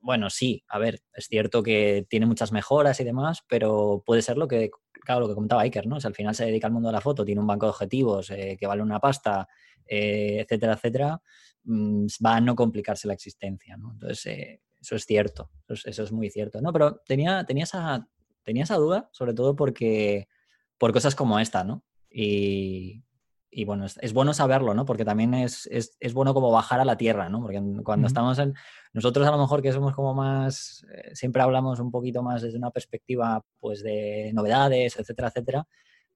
bueno, 0.03 0.29
sí, 0.29 0.63
a 0.67 0.79
ver, 0.79 0.99
es 1.15 1.27
cierto 1.27 1.63
que 1.63 2.05
tiene 2.09 2.25
muchas 2.25 2.51
mejoras 2.51 2.99
y 2.99 3.05
demás, 3.05 3.39
pero 3.47 4.03
puede 4.05 4.21
ser 4.21 4.37
lo 4.37 4.49
que, 4.49 4.69
claro, 4.91 5.21
lo 5.21 5.27
que 5.29 5.33
comentaba 5.33 5.61
Iker, 5.61 5.87
¿no? 5.87 5.95
O 5.95 5.99
al 6.03 6.13
final 6.13 6.35
se 6.35 6.45
dedica 6.45 6.67
al 6.67 6.73
mundo 6.73 6.89
de 6.89 6.93
la 6.93 7.01
foto, 7.01 7.23
tiene 7.23 7.39
un 7.39 7.47
banco 7.47 7.65
de 7.65 7.69
objetivos 7.71 8.29
eh, 8.29 8.57
que 8.59 8.67
vale 8.67 8.81
una 8.81 8.99
pasta, 8.99 9.47
eh, 9.85 10.41
etcétera, 10.41 10.73
etcétera, 10.73 11.21
mm, 11.63 12.05
va 12.23 12.35
a 12.35 12.41
no 12.41 12.53
complicarse 12.53 13.07
la 13.07 13.13
existencia, 13.13 13.77
¿no? 13.77 13.93
Entonces, 13.93 14.25
eh, 14.25 14.61
eso 14.81 14.97
es 14.97 15.05
cierto, 15.05 15.49
eso 15.69 16.03
es, 16.03 16.11
muy 16.11 16.29
cierto, 16.29 16.59
¿no? 16.59 16.73
Pero 16.73 17.01
tenía, 17.05 17.45
tenía, 17.45 17.63
esa, 17.63 18.05
tenía 18.43 18.63
esa 18.63 18.75
duda, 18.75 19.09
sobre 19.13 19.33
todo 19.33 19.55
porque, 19.55 20.27
por 20.77 20.91
cosas 20.91 21.15
como 21.15 21.39
esta, 21.39 21.63
¿no? 21.63 21.85
Y, 22.09 23.03
y 23.55 23.65
bueno, 23.65 23.85
es, 23.85 24.13
bueno 24.13 24.33
saberlo, 24.33 24.73
¿no? 24.73 24.85
Porque 24.85 25.05
también 25.05 25.33
es, 25.33 25.69
bueno 26.13 26.33
como 26.33 26.51
bajar 26.51 26.79
a 26.79 26.85
la 26.85 26.97
tierra, 26.97 27.29
¿no? 27.29 27.41
Porque 27.41 27.61
cuando 27.83 28.07
estamos 28.07 28.39
en... 28.39 28.53
Nosotros 28.93 29.27
a 29.27 29.31
lo 29.31 29.37
mejor 29.37 29.61
que 29.61 29.71
somos 29.71 29.93
como 29.93 30.13
más... 30.13 30.85
Eh, 30.93 31.15
siempre 31.15 31.41
hablamos 31.41 31.79
un 31.79 31.91
poquito 31.91 32.23
más 32.23 32.41
desde 32.41 32.57
una 32.57 32.71
perspectiva, 32.71 33.43
pues, 33.59 33.83
de 33.83 34.31
novedades, 34.33 34.97
etcétera, 34.97 35.29
etcétera. 35.29 35.67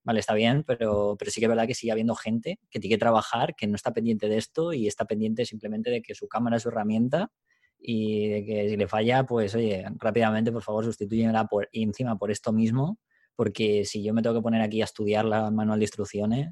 Vale, 0.04 0.20
está 0.20 0.34
bien, 0.34 0.64
pero, 0.64 1.16
pero 1.18 1.30
sí 1.30 1.40
que 1.40 1.46
es 1.46 1.50
verdad 1.50 1.66
que 1.66 1.74
sigue 1.74 1.92
habiendo 1.92 2.14
gente 2.14 2.58
que 2.70 2.80
tiene 2.80 2.94
que 2.94 2.98
trabajar, 2.98 3.54
que 3.56 3.66
no 3.66 3.76
está 3.76 3.92
pendiente 3.92 4.28
de 4.28 4.38
esto 4.38 4.72
y 4.72 4.86
está 4.86 5.04
pendiente 5.04 5.44
simplemente 5.44 5.90
de 5.90 6.02
que 6.02 6.14
su 6.14 6.28
cámara 6.28 6.56
es 6.56 6.62
su 6.62 6.70
herramienta 6.70 7.30
y 7.78 8.28
de 8.28 8.44
que 8.44 8.68
si 8.68 8.76
le 8.76 8.88
falla, 8.88 9.24
pues, 9.24 9.54
oye, 9.54 9.84
rápidamente, 9.96 10.50
por 10.50 10.62
favor, 10.62 10.84
sustituyela 10.84 11.46
por, 11.46 11.68
encima 11.72 12.16
por 12.18 12.30
esto 12.30 12.52
mismo, 12.52 12.98
porque 13.36 13.84
si 13.84 14.02
yo 14.02 14.14
me 14.14 14.22
tengo 14.22 14.36
que 14.36 14.42
poner 14.42 14.62
aquí 14.62 14.80
a 14.80 14.84
estudiar 14.84 15.24
la 15.24 15.50
manual 15.50 15.78
de 15.78 15.84
instrucciones, 15.84 16.48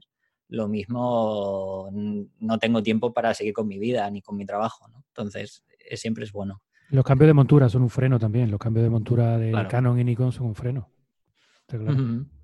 lo 0.49 0.68
mismo 0.68 1.90
no 1.92 2.59
tengo 2.59 2.82
tiempo 2.82 3.12
para 3.12 3.34
seguir 3.34 3.53
con 3.53 3.66
mi 3.66 3.78
vida 3.78 4.11
ni 4.11 4.22
con 4.22 4.36
mi 4.36 4.47
trabajo, 4.47 4.88
¿no? 4.88 5.05
Entonces, 5.09 5.64
siempre 5.94 6.24
es 6.24 6.32
bueno. 6.32 6.62
Los 6.90 7.05
cambios 7.05 7.26
de 7.28 7.34
montura 7.34 7.68
son 7.68 7.82
un 7.82 7.90
freno 7.90 8.18
también. 8.18 8.51
Los 8.51 8.61
cambios 8.61 8.84
de 8.84 8.90
montura 8.90 9.38
de 9.38 9.66
Canon 9.68 9.99
y 9.99 10.05
Nikon 10.05 10.32
son 10.32 10.47
un 10.47 10.55
freno. 10.55 10.90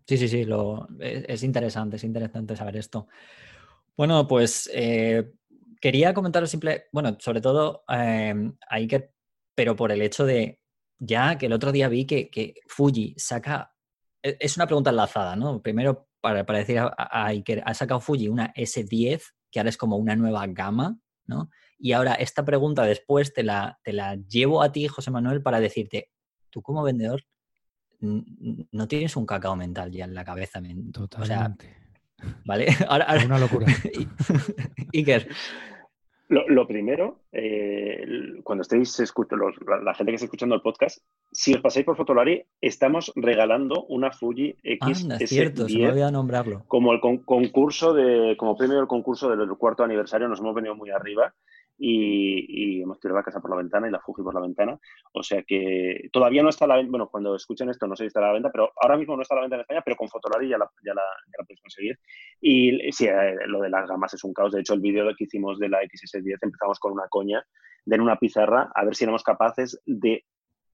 Sí, 0.07 0.17
sí, 0.17 0.29
sí. 0.29 0.45
Lo, 0.45 0.89
es, 0.99 1.43
interesante, 1.43 1.97
es 1.97 2.05
interesante 2.05 2.57
saber 2.57 2.77
esto. 2.77 3.07
Bueno, 3.97 4.27
pues 4.27 4.69
eh, 4.73 5.33
quería 5.81 6.15
comentaros 6.15 6.51
simple, 6.51 6.87
bueno, 6.93 7.17
sobre 7.21 7.41
todo 7.41 7.85
eh, 7.89 8.53
hay 8.69 8.87
que, 8.87 9.13
pero 9.55 9.77
por 9.77 9.93
el 9.93 10.03
hecho 10.03 10.25
de 10.25 10.61
ya 10.99 11.37
que 11.37 11.47
el 11.47 11.53
otro 11.53 11.73
día 11.73 11.89
vi 11.89 12.07
que, 12.07 12.31
que 12.31 12.55
Fuji 12.67 13.15
saca, 13.19 13.75
e, 14.23 14.37
es 14.41 14.57
una 14.57 14.67
pregunta 14.67 14.91
enlazada, 14.91 15.37
¿no? 15.37 15.61
Primero, 15.61 16.09
para, 16.23 16.47
para 16.47 16.61
decir 16.61 16.79
a, 16.79 17.27
Iker, 17.27 17.63
ha 17.67 17.75
sacado 17.75 18.01
Fuji 18.01 18.29
una 18.29 18.55
S10, 18.55 19.23
que 19.51 19.59
ahora 19.61 19.69
es 19.69 19.77
como 19.77 19.97
una 19.97 20.17
nueva 20.17 20.47
gama, 20.47 20.99
¿no? 21.27 21.51
Y 21.79 21.93
ahora 21.93 22.15
esta 22.15 22.45
pregunta 22.45 22.85
después 22.85 23.35
te 23.35 23.43
la, 23.43 23.79
te 23.83 23.93
la 23.93 24.15
llevo 24.15 24.63
a 24.63 24.73
ti, 24.73 24.89
José 24.89 25.11
Manuel, 25.11 25.43
para 25.43 25.61
decirte, 25.61 26.11
tú 26.49 26.63
como 26.63 26.83
vendedor 26.83 27.25
no 28.03 28.89
tienes 28.89 29.17
un 29.17 29.27
cacao 29.27 29.55
mental 29.57 29.91
ya 29.91 30.05
en 30.05 30.15
la 30.15 30.25
cabeza. 30.25 30.61
Totalmente. 30.93 31.77
¿Vale? 32.45 32.67
Ahora, 32.89 33.07
Una 33.25 33.39
locura. 33.39 33.67
Iker. 34.93 35.29
Lo, 36.33 36.67
primero, 36.67 37.21
eh, 37.31 38.41
cuando 38.43 38.63
estéis 38.63 38.99
escuchando, 39.01 39.51
la, 39.85 39.93
gente 39.93 40.13
que 40.13 40.15
está 40.17 40.25
escuchando 40.25 40.55
el 40.55 40.63
podcast, 40.63 40.99
si 41.31 41.53
os 41.53 41.61
pasáis 41.61 41.85
por 41.85 41.95
Fotolari, 41.95 42.43
estamos 42.59 43.13
regalando 43.17 43.85
una 43.91 44.13
Fuji 44.13 44.57
X. 44.63 45.03
Anda, 45.03 45.19
cierto, 45.19 45.69
se 45.69 45.79
me 45.79 46.11
nombrarlo. 46.11 46.65
Como 46.69 46.95
el 46.95 47.01
concurso 47.01 47.93
de, 47.93 48.35
como 48.39 48.57
premio 48.57 48.79
del 48.79 48.87
concurso 48.87 49.29
del 49.29 49.47
cuarto 49.59 49.85
aniversario, 49.85 50.27
nos 50.27 50.41
hemos 50.41 50.55
venido 50.55 50.75
muy 50.75 50.89
arriba 50.89 51.35
y, 51.79 52.83
hemos 52.83 53.01
tirado 53.01 53.19
la 53.19 53.25
casa 53.25 53.41
por 53.41 53.51
la 53.51 53.57
ventana 53.57 53.89
y 53.89 53.91
la 53.91 54.01
Fuji 54.01 54.23
por 54.23 54.35
la 54.35 54.41
ventana. 54.41 54.79
O 55.13 55.23
sea 55.23 55.43
que 55.43 56.09
todavía 56.13 56.43
no 56.43 56.49
está 56.49 56.65
a 56.65 56.69
la 56.69 56.77
venta, 56.77 56.91
bueno, 56.91 57.09
cuando 57.09 57.35
escuchen 57.35 57.71
esto 57.71 57.87
no 57.87 57.97
sé 57.97 58.05
si 58.05 58.07
está 58.09 58.21
a 58.21 58.29
la 58.29 58.33
venta, 58.33 58.51
pero 58.51 58.73
ahora 58.81 58.97
mismo 58.97 59.17
no 59.17 59.23
está 59.23 59.35
a 59.35 59.37
la 59.37 59.43
venta 59.43 59.57
en 59.57 59.61
España, 59.63 59.83
pero 59.85 59.97
con 59.97 60.09
Fotolari 60.09 60.49
ya 60.49 60.59
la, 60.59 60.71
ya 60.85 60.95
la, 60.95 61.03
ya 61.03 61.37
la 61.39 61.45
puedes 61.45 61.61
conseguir. 61.61 61.99
Y 62.41 62.93
sí, 62.93 63.07
eh, 63.07 63.37
lo 63.47 63.61
de 63.61 63.71
las 63.71 63.89
gamas 63.89 64.15
es 64.15 64.25
un 64.25 64.33
caos. 64.33 64.53
De 64.53 64.61
hecho, 64.61 64.75
el 64.75 64.81
vídeo 64.81 65.05
que 65.17 65.25
hicimos 65.25 65.59
de 65.59 65.69
la 65.69 65.83
XS10 65.83 66.39
empezamos 66.43 66.79
con 66.79 66.93
una 66.93 67.09
coña 67.09 67.45
de 67.85 67.97
en 67.97 68.01
una 68.01 68.17
pizarra 68.17 68.71
a 68.75 68.85
ver 68.85 68.95
si 68.95 69.05
éramos 69.05 69.23
capaces 69.25 69.81
de 69.87 70.25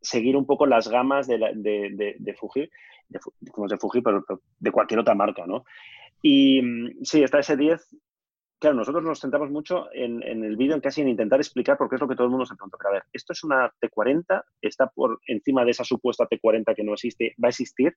seguir 0.01 0.36
un 0.36 0.46
poco 0.46 0.66
las 0.66 0.88
gamas 0.88 1.26
de, 1.26 1.38
de, 1.38 2.16
de, 2.18 2.34
Fuji, 2.34 2.70
de, 3.09 3.18
de 3.40 3.78
Fuji, 3.78 4.01
pero, 4.01 4.24
de 4.59 4.70
cualquier 4.70 5.01
otra 5.01 5.14
marca, 5.14 5.46
¿no? 5.46 5.64
Y 6.22 6.62
mm, 6.62 7.03
sí, 7.03 7.22
está 7.22 7.38
S10 7.38 7.80
claro, 8.59 8.76
nosotros 8.76 9.04
nos 9.04 9.20
centramos 9.20 9.50
mucho 9.50 9.88
en, 9.92 10.22
el 10.22 10.56
vídeo, 10.56 10.74
en 10.74 10.80
casi 10.80 11.00
en 11.00 11.09
intentar 11.09 11.40
explicar, 11.40 11.76
porque 11.76 11.96
es 11.96 12.00
lo 12.00 12.09
que 12.09 12.14
todo 12.14 12.24
el 12.24 12.30
mundo 12.30 12.46
se 12.46 12.54
pregunta. 12.54 12.76
Pero 12.78 12.90
a 12.90 12.92
ver, 12.94 13.04
esto 13.12 13.32
es 13.32 13.44
una 13.44 13.72
T40, 13.80 14.42
está 14.61 14.88
por 14.88 15.20
encima 15.26 15.64
de 15.64 15.70
esa 15.70 15.84
supuesta 15.84 16.28
T40 16.28 16.74
que 16.74 16.84
no 16.84 16.94
existe, 16.94 17.34
va 17.42 17.48
a 17.48 17.50
existir. 17.50 17.96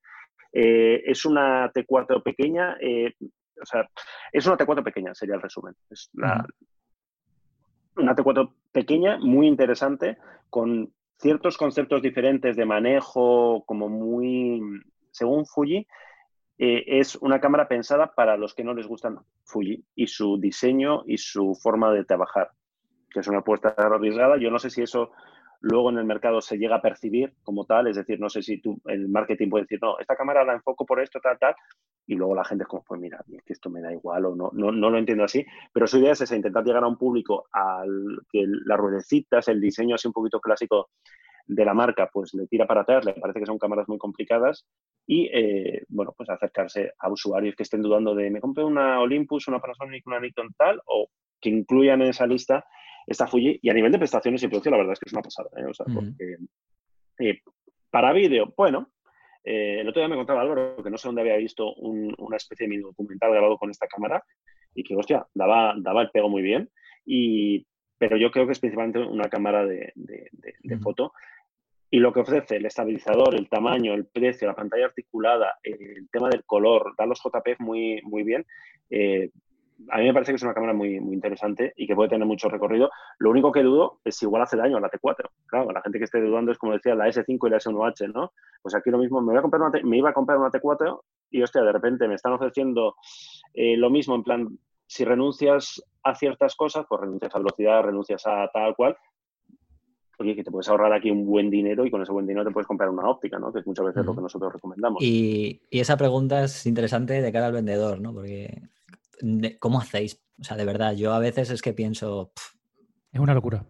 Eh, 0.53 1.01
es 1.05 1.25
una 1.25 1.71
T4 1.71 2.21
pequeña, 2.23 2.77
eh, 2.79 3.13
o 3.61 3.65
sea, 3.65 3.89
es 4.31 4.45
una 4.45 4.57
T4 4.57 4.83
pequeña, 4.83 5.13
sería 5.13 5.35
el 5.35 5.41
resumen. 5.41 5.75
Es 5.89 6.11
una 7.95 8.15
T4 8.15 8.53
pequeña, 8.71 9.17
muy 9.17 9.47
interesante, 9.47 10.17
con 10.49 10.93
ciertos 11.17 11.57
conceptos 11.57 12.01
diferentes 12.01 12.55
de 12.55 12.65
manejo, 12.65 13.63
como 13.65 13.89
muy, 13.89 14.61
según 15.11 15.45
Fuji, 15.45 15.87
eh, 16.57 16.83
es 16.99 17.15
una 17.15 17.39
cámara 17.39 17.67
pensada 17.67 18.13
para 18.13 18.37
los 18.37 18.53
que 18.53 18.63
no 18.63 18.73
les 18.73 18.87
gustan 18.87 19.19
Fuji 19.45 19.83
y 19.95 20.07
su 20.07 20.39
diseño 20.39 21.03
y 21.05 21.17
su 21.17 21.55
forma 21.55 21.91
de 21.91 22.05
trabajar, 22.05 22.51
que 23.09 23.19
es 23.21 23.27
una 23.27 23.39
apuesta 23.39 23.69
arriesgada. 23.77 24.37
Yo 24.37 24.51
no 24.51 24.59
sé 24.59 24.69
si 24.69 24.81
eso 24.81 25.11
luego 25.61 25.91
en 25.91 25.99
el 25.99 26.05
mercado 26.05 26.41
se 26.41 26.57
llega 26.57 26.77
a 26.77 26.81
percibir 26.81 27.33
como 27.43 27.65
tal, 27.65 27.87
es 27.87 27.95
decir, 27.95 28.19
no 28.19 28.29
sé 28.29 28.41
si 28.41 28.59
tú, 28.59 28.81
el 28.85 29.07
marketing 29.07 29.49
puede 29.49 29.63
decir, 29.65 29.79
no, 29.81 29.97
esta 29.99 30.15
cámara 30.15 30.43
la 30.43 30.53
enfoco 30.53 30.85
por 30.85 30.99
esto, 30.99 31.19
tal, 31.19 31.37
tal, 31.37 31.55
y 32.07 32.15
luego 32.15 32.35
la 32.35 32.43
gente 32.43 32.63
es 32.63 32.67
como, 32.67 32.83
pues 32.83 32.99
mira, 32.99 33.23
es 33.31 33.43
que 33.43 33.53
esto 33.53 33.69
me 33.69 33.79
da 33.79 33.93
igual 33.93 34.25
o 34.25 34.35
no, 34.35 34.49
no, 34.53 34.71
no 34.71 34.89
lo 34.89 34.97
entiendo 34.97 35.23
así, 35.23 35.45
pero 35.71 35.85
su 35.85 35.99
idea 35.99 36.13
es 36.13 36.21
esa, 36.21 36.35
intentar 36.35 36.63
llegar 36.63 36.83
a 36.83 36.87
un 36.87 36.97
público 36.97 37.45
al 37.51 38.21
que 38.31 38.43
las 38.65 38.77
ruedecitas, 38.77 39.47
el 39.47 39.61
diseño 39.61 39.95
así 39.95 40.07
un 40.07 40.13
poquito 40.13 40.39
clásico 40.39 40.89
de 41.47 41.65
la 41.65 41.73
marca 41.73 42.09
pues 42.11 42.33
le 42.33 42.47
tira 42.47 42.65
para 42.65 42.81
atrás, 42.81 43.05
le 43.05 43.13
parece 43.13 43.39
que 43.39 43.45
son 43.45 43.57
cámaras 43.57 43.87
muy 43.87 43.97
complicadas 43.97 44.65
y, 45.05 45.29
eh, 45.33 45.83
bueno, 45.89 46.13
pues 46.15 46.29
acercarse 46.29 46.93
a 46.99 47.09
usuarios 47.09 47.55
que 47.55 47.63
estén 47.63 47.81
dudando 47.81 48.15
de, 48.15 48.29
me 48.29 48.39
compré 48.39 48.63
una 48.63 48.99
Olympus, 49.01 49.47
una 49.47 49.59
Panasonic, 49.59 50.05
una 50.07 50.19
Nikon 50.19 50.53
tal, 50.57 50.81
o 50.85 51.09
que 51.39 51.49
incluyan 51.49 52.01
en 52.01 52.09
esa 52.09 52.27
lista 52.27 52.65
esta 53.07 53.27
Fuji. 53.27 53.59
Y 53.61 53.69
a 53.69 53.73
nivel 53.73 53.91
de 53.91 53.97
prestaciones 53.97 54.43
y 54.43 54.47
precio, 54.47 54.71
la 54.71 54.77
verdad 54.77 54.93
es 54.93 54.99
que 54.99 55.09
es 55.09 55.13
una 55.13 55.21
pasada. 55.21 55.49
¿eh? 55.57 55.65
O 55.65 55.73
sea, 55.73 55.85
porque, 55.93 56.37
eh, 57.19 57.39
para 57.89 58.13
vídeo, 58.13 58.53
bueno, 58.55 58.91
el 59.43 59.87
otro 59.87 60.01
día 60.01 60.07
me 60.07 60.15
contaba 60.15 60.41
Álvaro 60.41 60.83
que 60.83 60.91
no 60.91 60.97
sé 60.97 61.07
dónde 61.07 61.21
había 61.21 61.35
visto 61.37 61.73
una 61.73 62.37
especie 62.37 62.65
de 62.65 62.69
mini 62.69 62.83
documental 62.83 63.31
grabado 63.31 63.57
con 63.57 63.71
esta 63.71 63.87
cámara 63.87 64.23
y 64.75 64.83
que, 64.83 64.95
hostia, 64.95 65.25
daba, 65.33 65.73
daba 65.77 66.03
el 66.03 66.11
pego 66.11 66.29
muy 66.29 66.43
bien. 66.43 66.69
Y, 67.05 67.65
pero 68.01 68.17
yo 68.17 68.31
creo 68.31 68.47
que 68.47 68.53
es 68.53 68.59
principalmente 68.59 68.97
una 68.97 69.29
cámara 69.29 69.63
de, 69.63 69.93
foto. 70.81 71.13
Y 71.91 71.99
lo 71.99 72.11
que 72.11 72.21
ofrece 72.21 72.55
el 72.55 72.65
estabilizador, 72.65 73.35
el 73.35 73.47
tamaño, 73.47 73.93
el 73.93 74.07
precio, 74.07 74.47
la 74.47 74.55
pantalla 74.55 74.85
articulada, 74.85 75.59
el 75.61 76.09
tema 76.11 76.27
del 76.29 76.43
color, 76.43 76.95
da 76.97 77.05
los 77.05 77.21
JPEG 77.23 77.59
muy, 77.59 78.01
muy 78.01 78.23
bien. 78.23 78.43
Eh, 78.89 79.29
a 79.89 79.99
mí 79.99 80.05
me 80.05 80.13
parece 80.13 80.31
que 80.31 80.37
es 80.37 80.41
una 80.41 80.55
cámara 80.55 80.73
muy, 80.73 80.99
muy 80.99 81.13
interesante 81.13 81.73
y 81.75 81.85
que 81.85 81.93
puede 81.93 82.09
tener 82.09 82.25
mucho 82.25 82.49
recorrido. 82.49 82.89
Lo 83.19 83.29
único 83.29 83.51
que 83.51 83.61
dudo 83.61 83.99
es 84.03 84.15
si 84.15 84.25
igual 84.25 84.41
hace 84.41 84.57
daño 84.57 84.77
a 84.77 84.81
la 84.81 84.89
T4. 84.89 85.29
Claro, 85.45 85.71
la 85.71 85.83
gente 85.83 85.99
que 85.99 86.05
esté 86.05 86.19
dudando 86.21 86.51
es 86.51 86.57
como 86.57 86.73
decía 86.73 86.95
la 86.95 87.07
S5 87.07 87.37
y 87.45 87.49
la 87.51 87.57
S1H, 87.57 88.11
¿no? 88.11 88.33
Pues 88.63 88.73
aquí 88.73 88.89
lo 88.89 88.97
mismo, 88.97 89.21
me, 89.21 89.33
voy 89.33 89.37
a 89.37 89.43
comprar 89.43 89.61
una 89.61 89.79
me 89.83 89.97
iba 89.97 90.09
a 90.09 90.13
comprar 90.13 90.39
una 90.39 90.49
T4 90.49 91.01
y 91.29 91.43
hostia, 91.43 91.61
de 91.61 91.71
repente 91.71 92.07
me 92.07 92.15
están 92.15 92.33
ofreciendo 92.33 92.95
eh, 93.53 93.77
lo 93.77 93.91
mismo 93.91 94.15
en 94.15 94.23
plan 94.23 94.47
si 94.91 95.05
renuncias 95.05 95.81
a 96.03 96.15
ciertas 96.15 96.53
cosas, 96.53 96.85
pues 96.87 96.99
renuncias 96.99 97.33
a 97.33 97.37
velocidad, 97.37 97.81
renuncias 97.81 98.27
a 98.27 98.49
tal 98.51 98.75
cual, 98.75 98.97
oye, 100.19 100.35
que 100.35 100.43
te 100.43 100.51
puedes 100.51 100.67
ahorrar 100.67 100.91
aquí 100.91 101.09
un 101.09 101.25
buen 101.25 101.49
dinero 101.49 101.85
y 101.85 101.91
con 101.91 102.01
ese 102.01 102.11
buen 102.11 102.27
dinero 102.27 102.45
te 102.45 102.51
puedes 102.51 102.67
comprar 102.67 102.89
una 102.89 103.09
óptica, 103.09 103.39
¿no? 103.39 103.53
Que 103.53 103.59
es 103.59 103.65
muchas 103.67 103.85
veces 103.85 104.05
lo 104.05 104.13
que 104.13 104.21
nosotros 104.21 104.51
recomendamos. 104.51 105.01
Y, 105.01 105.61
esa 105.71 105.95
pregunta 105.95 106.43
es 106.43 106.65
interesante 106.65 107.21
de 107.21 107.31
cara 107.31 107.45
al 107.45 107.53
vendedor, 107.53 108.01
¿no? 108.01 108.13
Porque, 108.13 108.63
¿cómo 109.59 109.79
hacéis? 109.79 110.21
O 110.41 110.43
sea, 110.43 110.57
de 110.57 110.65
verdad, 110.65 110.93
yo 110.93 111.13
a 111.13 111.19
veces 111.19 111.51
es 111.51 111.61
que 111.61 111.71
pienso... 111.71 112.33
Es 113.13 113.21
una 113.21 113.33
locura. 113.33 113.65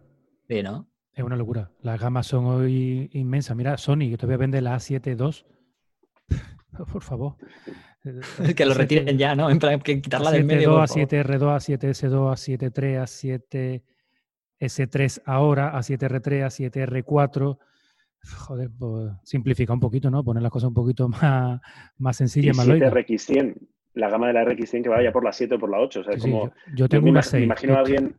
Sí, 0.48 0.60
¿no? 0.64 0.88
Es 1.14 1.22
una 1.22 1.36
locura. 1.36 1.70
Las 1.82 2.00
gamas 2.00 2.26
son 2.26 2.46
hoy 2.46 3.10
inmensas. 3.12 3.56
Mira, 3.56 3.78
Sony, 3.78 4.10
que 4.10 4.16
todavía 4.16 4.38
vende 4.38 4.60
la 4.60 4.74
A7 4.74 5.16
II. 5.16 6.36
Por 6.92 7.02
favor. 7.02 7.36
que 8.56 8.66
lo 8.66 8.74
retiren 8.74 9.16
ya, 9.16 9.34
¿no? 9.34 9.50
En 9.50 9.58
plan, 9.58 9.80
que 9.80 10.00
quitarla 10.00 10.30
del 10.30 10.44
medio. 10.44 10.78
A7, 10.78 11.24
R2, 11.24 11.78
A7S2, 11.78 12.58
A7 12.58 12.72
3, 12.72 12.98
A7 13.00 13.82
S3 14.62 15.22
ahora, 15.24 15.72
A7R3, 15.74 16.46
A7R4. 16.46 17.58
Joder, 18.46 18.70
pues 18.78 19.12
simplifica 19.24 19.72
un 19.72 19.80
poquito, 19.80 20.10
¿no? 20.10 20.22
Poner 20.22 20.42
las 20.42 20.52
cosas 20.52 20.68
un 20.68 20.74
poquito 20.74 21.08
más, 21.22 21.60
más 21.98 22.16
sencillas, 22.16 22.56
más 22.56 22.68
7RX100, 22.68 23.56
la 23.94 24.08
gama 24.08 24.28
de 24.28 24.32
la 24.32 24.44
RX100 24.44 24.82
que 24.84 24.88
vaya 24.88 25.12
por 25.12 25.24
la 25.24 25.32
7 25.32 25.56
o 25.56 25.58
por 25.58 25.70
la 25.70 25.80
8. 25.80 26.00
O 26.00 26.04
sea, 26.04 26.16
como, 26.18 26.46
yo, 26.46 26.52
yo, 26.74 26.88
tengo 26.88 27.08
una 27.08 27.22
6. 27.22 27.40
Me 27.40 27.44
imagino 27.44 27.74
a 27.74 27.80
alguien 27.80 28.16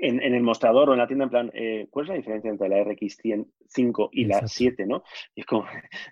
en, 0.00 0.20
el 0.22 0.42
mostrador 0.42 0.90
o 0.90 0.92
en 0.92 0.98
la 0.98 1.06
tienda 1.06 1.24
en 1.24 1.30
plan, 1.30 1.50
eh, 1.54 1.88
¿cuál 1.90 2.04
es 2.04 2.08
la 2.10 2.14
diferencia 2.16 2.50
entre 2.50 2.68
la 2.68 2.82
RX 2.82 3.16
105 3.16 4.10
y 4.12 4.24
la 4.24 4.46
7, 4.46 4.86
no? 4.86 5.02
Y 5.34 5.40
es 5.40 5.46
como, 5.46 5.64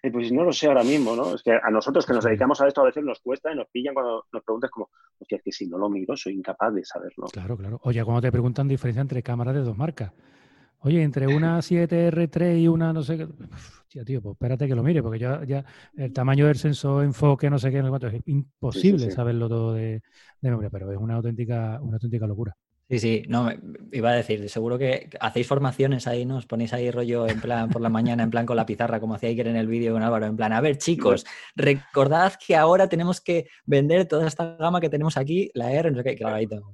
eh, 0.03 0.11
pues 0.11 0.33
no 0.33 0.45
lo 0.45 0.53
sé 0.53 0.67
ahora 0.67 0.83
mismo, 0.83 1.17
¿no? 1.17 1.35
Es 1.35 1.43
que 1.43 1.53
a 1.53 1.71
nosotros 1.71 2.07
que 2.07 2.13
nos 2.13 2.25
dedicamos 2.25 2.61
a 2.61 2.69
esto 2.69 2.83
a 2.83 2.87
veces 2.87 3.05
nos 3.05 3.21
cuesta 3.21 3.53
y 3.53 3.57
nos 3.57 3.69
pillan 3.69 3.95
cuando 3.95 4.27
nos 4.33 4.43
preguntas 4.43 4.71
como, 4.71 4.91
hostia, 5.19 5.37
es 5.39 5.43
que 5.43 5.53
si 5.53 5.67
no 5.67 5.79
lo 5.79 5.89
miro 5.89 6.17
soy 6.17 6.35
incapaz 6.35 6.75
de 6.75 6.85
saberlo. 6.85 7.27
Claro, 7.33 7.57
claro. 7.57 7.81
Oye, 7.83 8.05
cuando 8.05 8.23
te 8.23 8.33
preguntan 8.33 8.69
diferencia 8.69 9.03
entre 9.03 9.23
cámaras 9.23 9.55
de 9.55 9.61
dos 9.61 9.77
marcas. 9.77 10.13
Oye, 10.81 11.03
entre 11.03 11.27
una 11.27 11.59
7R3 11.59 12.61
y 12.61 12.69
una 12.69 12.93
no 12.93 13.03
sé 13.03 13.19
qué. 13.19 13.27
Tía, 13.89 14.05
tío, 14.05 14.21
pues 14.21 14.35
espérate 14.35 14.69
que 14.69 14.75
lo 14.75 14.83
mire, 14.83 15.03
porque 15.03 15.19
ya, 15.19 15.43
ya 15.45 15.65
el 15.97 16.13
tamaño 16.13 16.47
del 16.47 16.57
sensor, 16.57 17.03
enfoque, 17.03 17.49
no 17.49 17.59
sé 17.59 17.71
qué, 17.71 17.83
no 17.83 17.97
es 17.97 18.23
imposible 18.27 19.11
saberlo 19.11 19.49
todo 19.49 19.75
de, 19.75 20.03
de 20.41 20.51
memoria, 20.51 20.71
pero 20.71 20.93
es 20.93 20.99
una 20.99 21.15
auténtica, 21.15 21.81
una 21.83 21.95
auténtica 21.97 22.27
locura. 22.27 22.55
Sí, 22.89 23.01
sí, 23.01 23.23
no, 23.27 23.51
iba 23.91 24.11
a 24.11 24.15
decir, 24.15 24.49
seguro 24.49 24.79
que 24.79 25.11
hacéis 25.19 25.49
formaciones 25.49 26.07
ahí, 26.07 26.25
¿no? 26.25 26.37
Os 26.37 26.47
ponéis 26.47 26.73
ahí 26.73 26.93
rollo 26.93 27.27
en 27.29 27.41
plan 27.41 27.69
por 27.69 27.83
la 27.83 27.89
mañana, 27.89 28.23
en 28.23 28.31
plan 28.31 28.47
con 28.47 28.57
la 28.57 28.65
pizarra, 28.65 29.01
como 29.01 29.15
hacía 29.15 29.29
Iker 29.29 29.49
en 29.49 29.57
el 29.57 29.67
vídeo 29.67 29.93
con 29.93 30.05
Álvaro, 30.05 30.27
en 30.27 30.37
plan, 30.37 30.53
a 30.53 30.61
ver, 30.61 30.79
chicos, 30.79 31.27
recordad 31.57 32.35
que 32.35 32.55
ahora 32.55 32.89
tenemos 32.89 33.21
que 33.21 33.49
vender 33.65 34.07
toda 34.07 34.29
esta 34.29 34.55
gama 34.57 34.81
que 34.81 34.89
tenemos 34.89 35.17
aquí, 35.17 35.51
la 35.55 35.73
R, 35.73 35.91
no 35.91 35.97
sé 35.97 36.05
qué, 36.05 36.15
claro, 36.15 36.37
ahí 36.37 36.47
tengo, 36.47 36.73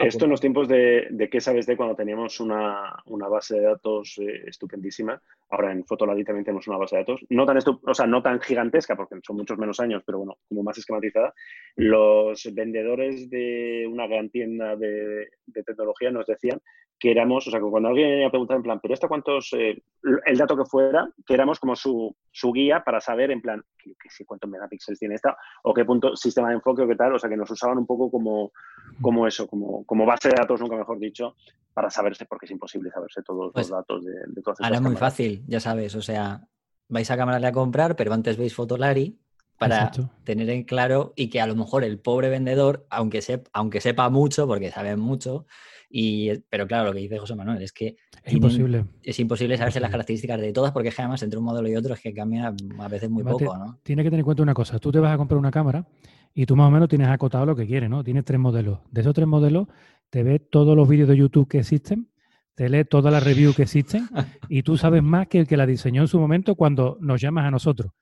Esto 0.00 0.24
en 0.24 0.30
los 0.30 0.40
tiempos 0.40 0.66
de, 0.66 1.08
de 1.10 1.28
qué 1.28 1.40
sabes 1.40 1.66
de 1.66 1.76
cuando 1.76 1.94
teníamos 1.94 2.40
una, 2.40 3.02
base 3.06 3.56
de 3.56 3.66
datos 3.66 4.18
eh, 4.18 4.44
estupendísima. 4.46 5.20
Ahora 5.50 5.72
en 5.72 5.84
Fotolari 5.84 6.24
también 6.24 6.44
tenemos 6.44 6.66
una 6.68 6.78
base 6.78 6.96
de 6.96 7.02
datos, 7.02 7.20
no 7.28 7.44
tan, 7.44 7.58
o 7.58 7.94
sea, 7.94 8.06
no 8.06 8.22
tan 8.22 8.40
gigantesca, 8.40 8.96
porque 8.96 9.16
son 9.22 9.36
muchos 9.36 9.58
menos 9.58 9.78
años, 9.78 10.02
pero 10.06 10.18
bueno, 10.18 10.38
como 10.48 10.62
más 10.62 10.78
esquematizada. 10.78 11.34
Los 11.76 12.48
vendedores 12.54 13.28
de 13.28 13.86
una 13.90 14.06
gran 14.06 14.30
tienda 14.30 14.74
de, 14.76 15.28
de 15.46 15.62
tecnología 15.62 16.10
nos 16.10 16.26
decían 16.26 16.60
que 17.00 17.10
éramos, 17.10 17.46
o 17.46 17.50
sea, 17.50 17.58
que 17.58 17.66
cuando 17.66 17.88
alguien 17.88 18.10
venía 18.10 18.26
a 18.26 18.30
preguntar 18.30 18.58
en 18.58 18.62
plan, 18.62 18.78
pero 18.80 18.92
esto 18.92 19.08
cuántos, 19.08 19.54
eh, 19.54 19.82
el 20.26 20.36
dato 20.36 20.54
que 20.54 20.66
fuera, 20.66 21.10
que 21.26 21.32
éramos 21.32 21.58
como 21.58 21.74
su, 21.74 22.14
su 22.30 22.52
guía 22.52 22.84
para 22.84 23.00
saber 23.00 23.30
en 23.30 23.40
plan, 23.40 23.64
que, 23.78 23.94
sé 24.10 24.26
cuántos 24.26 24.50
megapíxeles 24.50 24.98
tiene 24.98 25.14
esta, 25.14 25.34
o 25.62 25.72
qué 25.72 25.86
punto, 25.86 26.14
sistema 26.14 26.50
de 26.50 26.56
enfoque 26.56 26.82
o 26.82 26.86
qué 26.86 26.96
tal, 26.96 27.14
o 27.14 27.18
sea, 27.18 27.30
que 27.30 27.38
nos 27.38 27.50
usaban 27.50 27.78
un 27.78 27.86
poco 27.86 28.10
como, 28.10 28.52
como 29.00 29.26
eso, 29.26 29.46
como, 29.48 29.82
como 29.86 30.04
base 30.04 30.28
de 30.28 30.34
datos, 30.36 30.60
nunca 30.60 30.76
mejor 30.76 30.98
dicho, 30.98 31.36
para 31.72 31.88
saberse, 31.88 32.26
porque 32.26 32.44
es 32.44 32.52
imposible 32.52 32.90
saberse 32.90 33.22
todos 33.22 33.46
los 33.46 33.52
pues 33.54 33.70
datos 33.70 34.04
de, 34.04 34.12
de 34.26 34.42
todas 34.42 34.60
Ahora 34.60 34.76
es 34.76 34.82
muy 34.82 34.96
fácil, 34.96 35.42
ya 35.48 35.58
sabes, 35.58 35.94
o 35.94 36.02
sea, 36.02 36.46
vais 36.88 37.10
a 37.10 37.16
cámara 37.16 37.48
a 37.48 37.52
comprar, 37.52 37.96
pero 37.96 38.12
antes 38.12 38.36
veis 38.36 38.54
Fotolari 38.54 39.18
para 39.60 39.92
tener 40.24 40.48
en 40.48 40.64
claro 40.64 41.12
y 41.16 41.28
que 41.28 41.38
a 41.38 41.46
lo 41.46 41.54
mejor 41.54 41.84
el 41.84 41.98
pobre 41.98 42.30
vendedor, 42.30 42.86
aunque, 42.88 43.20
aunque 43.52 43.82
sepa 43.82 44.08
mucho, 44.08 44.46
porque 44.46 44.70
sabe 44.70 44.96
mucho, 44.96 45.44
y, 45.90 46.30
pero 46.48 46.66
claro, 46.66 46.86
lo 46.86 46.92
que 46.94 47.00
dice 47.00 47.18
José 47.18 47.34
Manuel 47.34 47.60
es 47.60 47.70
que 47.70 47.96
es 48.24 48.32
imposible. 48.32 48.86
Es 49.02 49.20
imposible 49.20 49.58
saberse 49.58 49.78
las 49.78 49.90
características 49.90 50.40
de 50.40 50.54
todas 50.54 50.72
porque 50.72 50.88
es 50.88 50.96
que 50.96 51.02
además 51.02 51.22
entre 51.22 51.38
un 51.38 51.44
modelo 51.44 51.68
y 51.68 51.76
otro 51.76 51.92
es 51.92 52.00
que 52.00 52.14
cambia 52.14 52.54
a 52.78 52.88
veces 52.88 53.10
muy 53.10 53.22
poco, 53.22 53.54
¿no? 53.54 53.78
Tienes 53.82 54.04
que 54.04 54.08
tener 54.08 54.20
en 54.20 54.24
cuenta 54.24 54.42
una 54.42 54.54
cosa, 54.54 54.78
tú 54.78 54.90
te 54.90 54.98
vas 54.98 55.12
a 55.12 55.18
comprar 55.18 55.36
una 55.36 55.50
cámara 55.50 55.86
y 56.32 56.46
tú 56.46 56.56
más 56.56 56.68
o 56.68 56.70
menos 56.70 56.88
tienes 56.88 57.08
acotado 57.08 57.44
lo 57.44 57.54
que 57.54 57.66
quieres, 57.66 57.90
¿no? 57.90 58.02
Tienes 58.02 58.24
tres 58.24 58.40
modelos. 58.40 58.78
De 58.90 59.02
esos 59.02 59.12
tres 59.12 59.26
modelos 59.26 59.68
te 60.08 60.22
ves 60.22 60.40
todos 60.48 60.74
los 60.74 60.88
vídeos 60.88 61.08
de 61.08 61.18
YouTube 61.18 61.48
que 61.48 61.58
existen, 61.58 62.08
te 62.54 62.70
lees 62.70 62.88
todas 62.88 63.12
las 63.12 63.22
reviews 63.22 63.54
que 63.54 63.64
existen 63.64 64.08
y 64.48 64.62
tú 64.62 64.78
sabes 64.78 65.02
más 65.02 65.26
que 65.26 65.40
el 65.40 65.46
que 65.46 65.58
la 65.58 65.66
diseñó 65.66 66.00
en 66.00 66.08
su 66.08 66.18
momento 66.18 66.54
cuando 66.54 66.96
nos 67.02 67.20
llamas 67.20 67.44
a 67.44 67.50
nosotros. 67.50 67.92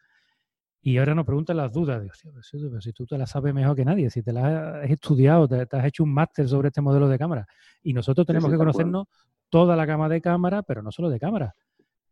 Y 0.80 0.98
ahora 0.98 1.14
nos 1.14 1.26
preguntan 1.26 1.56
las 1.56 1.72
dudas. 1.72 2.00
Digo, 2.00 2.14
pero 2.70 2.80
si 2.80 2.92
tú 2.92 3.04
te 3.06 3.18
la 3.18 3.26
sabes 3.26 3.52
mejor 3.52 3.74
que 3.74 3.84
nadie, 3.84 4.10
si 4.10 4.22
te 4.22 4.32
la 4.32 4.80
has 4.80 4.90
estudiado, 4.90 5.48
te, 5.48 5.66
has 5.76 5.84
hecho 5.84 6.04
un 6.04 6.12
máster 6.12 6.48
sobre 6.48 6.68
este 6.68 6.80
modelo 6.80 7.08
de 7.08 7.18
cámara. 7.18 7.46
Y 7.82 7.92
nosotros 7.92 8.26
tenemos 8.26 8.50
que 8.50 8.56
conocernos 8.56 9.06
toda 9.48 9.74
la 9.76 9.86
gama 9.86 10.08
de 10.08 10.20
cámara, 10.20 10.62
pero 10.62 10.82
no 10.82 10.92
solo 10.92 11.10
de 11.10 11.18
cámara. 11.18 11.54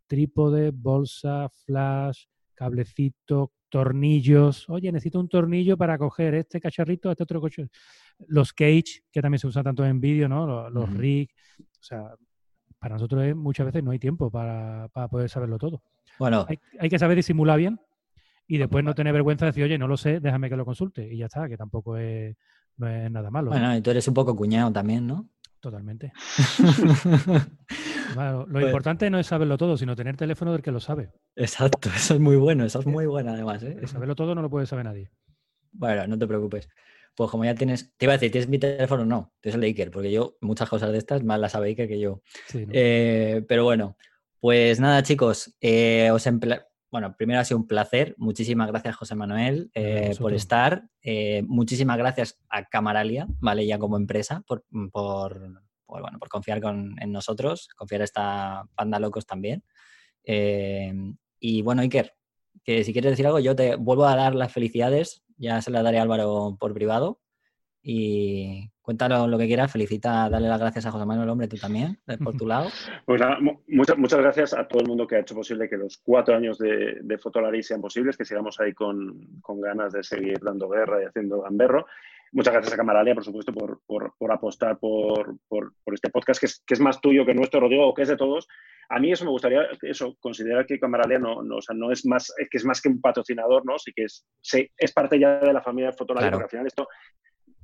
Trípode, 0.07 0.73
bolsa, 0.73 1.49
flash, 1.65 2.25
cablecito, 2.55 3.53
tornillos. 3.69 4.69
Oye, 4.69 4.91
necesito 4.91 5.21
un 5.21 5.29
tornillo 5.29 5.77
para 5.77 5.97
coger 5.97 6.35
este 6.35 6.61
cacharrito, 6.61 7.11
este 7.11 7.23
otro 7.23 7.41
coche. 7.41 7.69
Los 8.27 8.53
cage, 8.53 9.05
que 9.13 9.23
también 9.23 9.39
se 9.39 9.47
usan 9.47 9.65
tanto 9.65 9.85
en 9.85 10.01
vídeo, 10.01 10.29
¿no? 10.29 10.69
Los, 10.71 10.93
rig. 10.93 11.31
O 11.61 11.83
sea, 11.83 12.15
para 12.81 12.97
nosotros 12.97 13.37
muchas 13.37 13.67
veces 13.67 13.85
no 13.85 13.93
hay 13.93 13.99
tiempo 13.99 14.31
para, 14.31 14.89
poder 15.09 15.29
saberlo 15.29 15.57
todo. 15.57 15.83
Bueno. 16.19 16.47
Hay, 16.49 16.59
hay 16.81 16.89
que 16.89 16.99
saber 16.99 17.17
disimular 17.17 17.59
bien 17.59 17.79
y 18.47 18.59
después 18.59 18.85
no 18.85 18.95
tener 18.95 19.13
vergüenza 19.13 19.45
de 19.45 19.51
decir, 19.51 19.65
oye, 19.65 19.79
no 19.79 19.89
lo 19.89 19.97
sé, 19.97 20.21
déjame 20.21 20.49
que 20.49 20.57
lo 20.57 20.65
consulte. 20.65 21.13
Y 21.13 21.19
ya 21.19 21.27
está, 21.27 21.49
que 21.49 21.57
tampoco 21.57 21.97
es, 21.97 22.37
no 22.77 22.89
es 22.89 23.11
nada 23.11 23.31
malo. 23.31 23.51
Bueno, 23.51 23.77
y 23.77 23.81
tú 23.81 23.91
eres 23.91 24.07
un 24.09 24.15
poco 24.15 24.37
cuñado 24.37 24.73
también, 24.73 25.07
¿no? 25.07 25.29
Totalmente. 25.61 26.13
lo 28.15 28.47
pues 28.47 28.67
importante 28.67 29.11
no 29.11 29.19
es 29.19 29.27
saberlo 29.27 29.59
todo, 29.59 29.77
sino 29.77 29.97
tener 29.97 30.17
teléfono 30.17 30.53
del 30.53 30.63
que 30.63 30.71
lo 30.71 30.81
sabe. 30.81 31.11
Exacto, 31.35 31.89
eso 31.95 32.15
es 32.15 32.21
muy 32.21 32.37
bueno, 32.37 32.65
eso 32.65 32.81
es 32.81 32.87
muy 32.87 33.07
bueno 33.07 33.33
además. 33.33 33.63
¿eh? 33.63 33.77
Saberlo 33.87 34.15
todo 34.15 34.35
no 34.35 34.43
lo 34.43 34.51
puede 34.51 34.67
saber 34.67 34.85
nadie. 34.85 35.11
Bueno, 35.73 36.07
no 36.07 36.19
te 36.19 36.27
preocupes. 36.27 36.69
Pues 37.17 37.31
como 37.31 37.45
ya 37.45 37.55
tienes, 37.55 37.95
te 37.97 38.05
iba 38.05 38.13
a 38.13 38.17
decir, 38.17 38.31
¿tienes 38.31 38.49
mi 38.49 38.59
teléfono? 38.59 39.05
No, 39.07 39.33
tienes 39.41 39.55
el 39.55 39.63
de 39.63 39.67
Iker, 39.69 39.91
porque 39.91 40.13
yo 40.13 40.37
muchas 40.41 40.69
cosas 40.69 40.93
de 40.93 40.99
estas 40.99 41.25
más 41.25 41.41
las 41.41 41.53
sabe 41.53 41.69
Iker 41.69 41.89
que 41.89 41.99
yo. 41.99 42.21
Eh, 42.53 43.43
pero 43.49 43.65
bueno, 43.65 43.97
pues 44.39 44.79
nada 44.81 45.03
chicos, 45.03 45.57
eh, 45.61 46.11
os, 46.13 46.29
bueno, 46.91 47.15
primero 47.17 47.41
ha 47.41 47.45
sido 47.45 47.59
un 47.59 47.67
placer. 47.67 48.15
Muchísimas 48.19 48.69
gracias, 48.69 48.97
José 48.97 49.15
Manuel, 49.15 49.71
eh, 49.75 50.15
por 50.19 50.33
estar. 50.35 50.85
Eh, 51.03 51.43
muchísimas 51.47 51.99
gracias 51.99 52.39
a 52.49 52.65
Camaralia, 52.65 53.27
¿vale? 53.41 53.67
Ya 53.67 53.79
como 53.79 53.97
empresa, 53.97 54.43
por, 54.47 54.65
mm, 54.71 54.89
bueno, 54.93 56.19
por 56.19 56.29
confiar 56.29 56.61
en 56.65 57.13
nosotros, 57.13 57.69
confiar 57.77 58.03
a 58.03 58.05
esta 58.05 58.65
banda 58.77 58.99
locos 58.99 59.27
también. 59.27 59.65
Eh, 60.25 60.93
y 61.39 61.63
bueno, 61.63 61.83
Iker, 61.83 62.15
que 62.65 62.85
si 62.85 62.93
quieres 62.93 63.13
decir 63.13 63.27
algo, 63.27 63.39
yo 63.39 63.55
te 63.55 63.77
vuelvo 63.77 64.07
a 64.07 64.17
dar 64.17 64.35
las 64.35 64.53
felicidades. 64.53 65.23
Ya 65.37 65.61
se 65.63 65.71
las 65.71 65.85
daré 65.85 65.99
a 65.99 66.03
Álvaro 66.03 66.57
por 66.59 66.75
privado. 66.75 67.21
Y 67.83 68.71
cuéntanos 68.87 69.29
lo 69.29 69.37
que 69.37 69.49
quieras, 69.49 69.73
felicita, 69.73 70.31
dale 70.31 70.47
las 70.47 70.61
gracias 70.61 70.87
a 70.87 70.93
José 70.93 71.05
Manuel 71.05 71.29
Hombre, 71.29 71.49
tú 71.49 71.57
también, 71.57 71.99
por 72.23 72.37
tu 72.37 72.47
lado. 72.47 72.69
Pues 73.05 73.21
muchas, 73.67 73.99
muchas 73.99 74.21
gracias 74.21 74.55
a 74.55 74.69
todo 74.69 74.81
el 74.81 74.87
mundo 74.87 75.09
que 75.09 75.17
ha 75.17 75.19
hecho 75.19 75.35
posible 75.35 75.69
que 75.69 75.77
los 75.77 75.99
cuatro 75.99 76.37
años 76.37 76.57
de, 76.57 76.99
de 77.03 77.19
Fotolari 77.19 77.65
sean 77.65 77.81
posibles, 77.81 78.17
que 78.17 78.25
sigamos 78.25 78.61
ahí 78.61 78.73
con, 78.73 79.41
con, 79.43 79.61
ganas 79.61 79.93
de 79.93 80.05
seguir 80.05 80.39
dando 80.41 80.69
guerra 80.69 81.03
y 81.03 81.07
haciendo 81.07 81.43
gamberro. 81.43 81.87
Muchas 82.31 82.55
gracias 82.55 82.75
a 82.75 82.77
Camaralia, 82.77 83.13
por 83.13 83.25
supuesto, 83.25 83.53
por, 83.53 83.81
por, 83.87 84.15
por 84.17 84.31
apostar 84.31 84.79
por, 84.79 85.37
por, 85.49 85.73
este 85.93 86.11
podcast, 86.11 86.39
que 86.39 86.47
es, 86.47 86.63
que 86.65 86.75
es, 86.75 86.81
más 86.81 87.01
tuyo 87.01 87.27
que 87.27 87.35
nuestro, 87.35 87.59
Rodrigo, 87.59 87.89
o 87.89 87.95
que 87.95 88.03
es 88.03 88.09
de 88.09 88.17
todos. 88.17 88.47
A 88.89 89.01
mí 89.01 89.11
eso 89.11 89.25
me 89.25 89.33
gustaría, 89.33 89.67
eso, 89.83 90.17
considerar 90.21 90.65
que 90.65 90.79
Camaralia 90.79 91.19
no, 91.19 91.43
no, 91.43 91.57
o 91.57 91.61
sea, 91.61 91.75
no 91.75 91.91
es, 91.91 92.07
más, 92.07 92.33
que 92.39 92.57
es 92.57 92.65
más 92.65 92.81
que 92.81 92.89
un 92.89 93.01
patrocinador, 93.01 93.67
¿no? 93.67 93.79
Sí 93.79 93.93
que 93.93 94.05
es, 94.05 94.25
sí, 94.41 94.71
es 94.77 94.93
parte 94.93 95.19
ya 95.19 95.41
de 95.41 95.53
la 95.53 95.61
familia 95.61 95.91
de 95.91 95.97
Fotolari, 95.97 96.31
porque 96.31 96.45
al 96.45 96.51
final 96.51 96.67
esto 96.67 96.87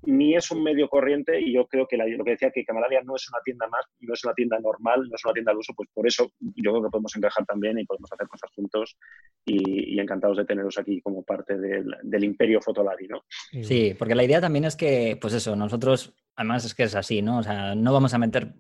ni 0.04 0.34
es 0.34 0.50
un 0.50 0.62
medio 0.62 0.88
corriente 0.88 1.40
y 1.40 1.54
yo 1.54 1.66
creo 1.66 1.86
que 1.86 1.96
lo 1.96 2.24
que 2.24 2.32
decía 2.32 2.50
que 2.50 2.64
Camaralia 2.64 3.02
no 3.04 3.16
es 3.16 3.28
una 3.28 3.40
tienda 3.44 3.66
más, 3.68 3.84
no 4.00 4.14
es 4.14 4.24
una 4.24 4.34
tienda 4.34 4.58
normal, 4.58 5.08
no 5.08 5.14
es 5.14 5.24
una 5.24 5.34
tienda 5.34 5.52
al 5.52 5.58
uso, 5.58 5.72
pues 5.74 5.88
por 5.92 6.06
eso 6.06 6.32
yo 6.40 6.72
creo 6.72 6.82
que 6.82 6.90
podemos 6.90 7.14
encajar 7.16 7.44
también 7.46 7.78
y 7.78 7.84
podemos 7.84 8.10
hacer 8.12 8.26
cosas 8.26 8.50
juntos 8.54 8.96
y, 9.44 10.00
encantados 10.00 10.36
de 10.36 10.44
teneros 10.44 10.78
aquí 10.78 11.00
como 11.00 11.22
parte 11.22 11.56
del, 11.56 12.24
imperio 12.24 12.60
Fotolari, 12.60 13.06
¿no? 13.06 13.22
Sí, 13.62 13.94
porque 13.96 14.16
la 14.16 14.24
idea 14.24 14.40
también 14.40 14.64
es 14.64 14.74
que, 14.74 15.16
pues 15.20 15.32
eso, 15.32 15.54
nosotros, 15.54 16.12
además 16.34 16.64
es 16.64 16.74
que 16.74 16.82
es 16.82 16.96
así, 16.96 17.22
¿no? 17.22 17.38
O 17.38 17.42
sea, 17.44 17.76
no 17.76 17.92
vamos 17.92 18.12
a 18.14 18.18
meter 18.18 18.54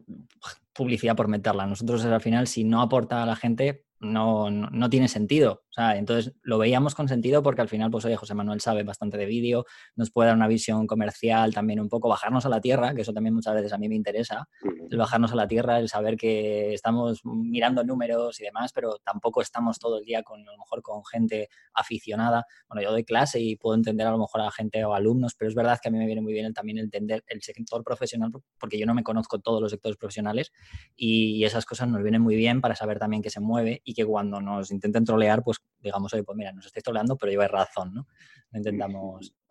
publicidad 0.72 1.16
por 1.16 1.26
meterla. 1.26 1.66
Nosotros 1.66 2.04
al 2.04 2.20
final, 2.20 2.46
si 2.46 2.62
no 2.62 2.80
aporta 2.80 3.24
a 3.24 3.26
la 3.26 3.34
gente, 3.34 3.84
no, 4.02 4.50
no, 4.50 4.90
tiene 4.90 5.08
sentido. 5.08 5.62
O 5.70 5.74
sea, 5.74 5.96
entonces 5.96 6.34
lo 6.42 6.58
veíamos 6.58 6.94
con 6.94 7.08
sentido 7.08 7.42
porque 7.42 7.62
al 7.62 7.68
final, 7.68 7.90
pues 7.90 8.04
oye, 8.04 8.16
José 8.16 8.34
Manuel 8.34 8.60
sabe 8.60 8.82
bastante 8.82 9.16
de 9.16 9.26
vídeo, 9.26 9.64
nos 9.96 10.10
puede 10.10 10.26
dar 10.26 10.36
una 10.36 10.48
visión 10.48 10.86
comercial 10.86 11.54
también 11.54 11.80
un 11.80 11.88
poco, 11.88 12.08
bajarnos 12.08 12.44
a 12.44 12.48
la 12.48 12.60
tierra, 12.60 12.94
que 12.94 13.02
eso 13.02 13.12
también 13.12 13.34
muchas 13.34 13.54
veces 13.54 13.72
a 13.72 13.78
mí 13.78 13.88
me 13.88 13.94
interesa, 13.94 14.48
el 14.90 14.98
bajarnos 14.98 15.32
a 15.32 15.36
la 15.36 15.46
tierra, 15.46 15.78
el 15.78 15.88
saber 15.88 16.16
que 16.16 16.74
estamos 16.74 17.20
mirando 17.24 17.84
números 17.84 18.38
y 18.40 18.44
demás, 18.44 18.72
pero 18.74 18.98
tampoco 19.04 19.40
estamos 19.40 19.78
todo 19.78 19.98
el 19.98 20.04
día 20.04 20.22
con, 20.22 20.40
a 20.40 20.52
lo 20.52 20.58
mejor 20.58 20.82
con 20.82 21.04
gente 21.06 21.48
aficionada. 21.72 22.44
Bueno, 22.68 22.82
yo 22.82 22.90
doy 22.90 23.04
clase 23.04 23.40
y 23.40 23.56
puedo 23.56 23.76
entender 23.76 24.06
a 24.06 24.10
lo 24.10 24.18
mejor 24.18 24.42
a 24.42 24.50
gente 24.50 24.84
o 24.84 24.94
alumnos, 24.94 25.34
pero 25.38 25.48
es 25.48 25.54
verdad 25.54 25.78
que 25.80 25.88
a 25.88 25.92
mí 25.92 25.98
me 25.98 26.06
viene 26.06 26.20
muy 26.20 26.32
bien 26.32 26.52
también 26.52 26.78
entender 26.78 27.22
el 27.28 27.40
sector 27.40 27.84
profesional 27.84 28.30
porque 28.58 28.78
yo 28.78 28.84
no 28.84 28.94
me 28.94 29.04
conozco 29.04 29.38
todos 29.38 29.62
los 29.62 29.70
sectores 29.70 29.96
profesionales 29.96 30.52
y 30.96 31.44
esas 31.44 31.64
cosas 31.64 31.88
nos 31.88 32.02
vienen 32.02 32.20
muy 32.20 32.36
bien 32.36 32.60
para 32.60 32.74
saber 32.74 32.98
también 32.98 33.22
qué 33.22 33.30
se 33.30 33.40
mueve 33.40 33.80
y 33.84 33.91
que 33.94 34.04
cuando 34.04 34.40
nos 34.40 34.70
intenten 34.70 35.04
trolear, 35.04 35.42
pues 35.42 35.58
digamos, 35.80 36.12
oye, 36.14 36.22
pues 36.22 36.36
mira, 36.36 36.52
nos 36.52 36.66
estáis 36.66 36.84
troleando, 36.84 37.16
pero 37.16 37.30
lleváis 37.30 37.50
razón, 37.50 37.94
¿no? 37.94 38.06
intentamos... 38.52 39.34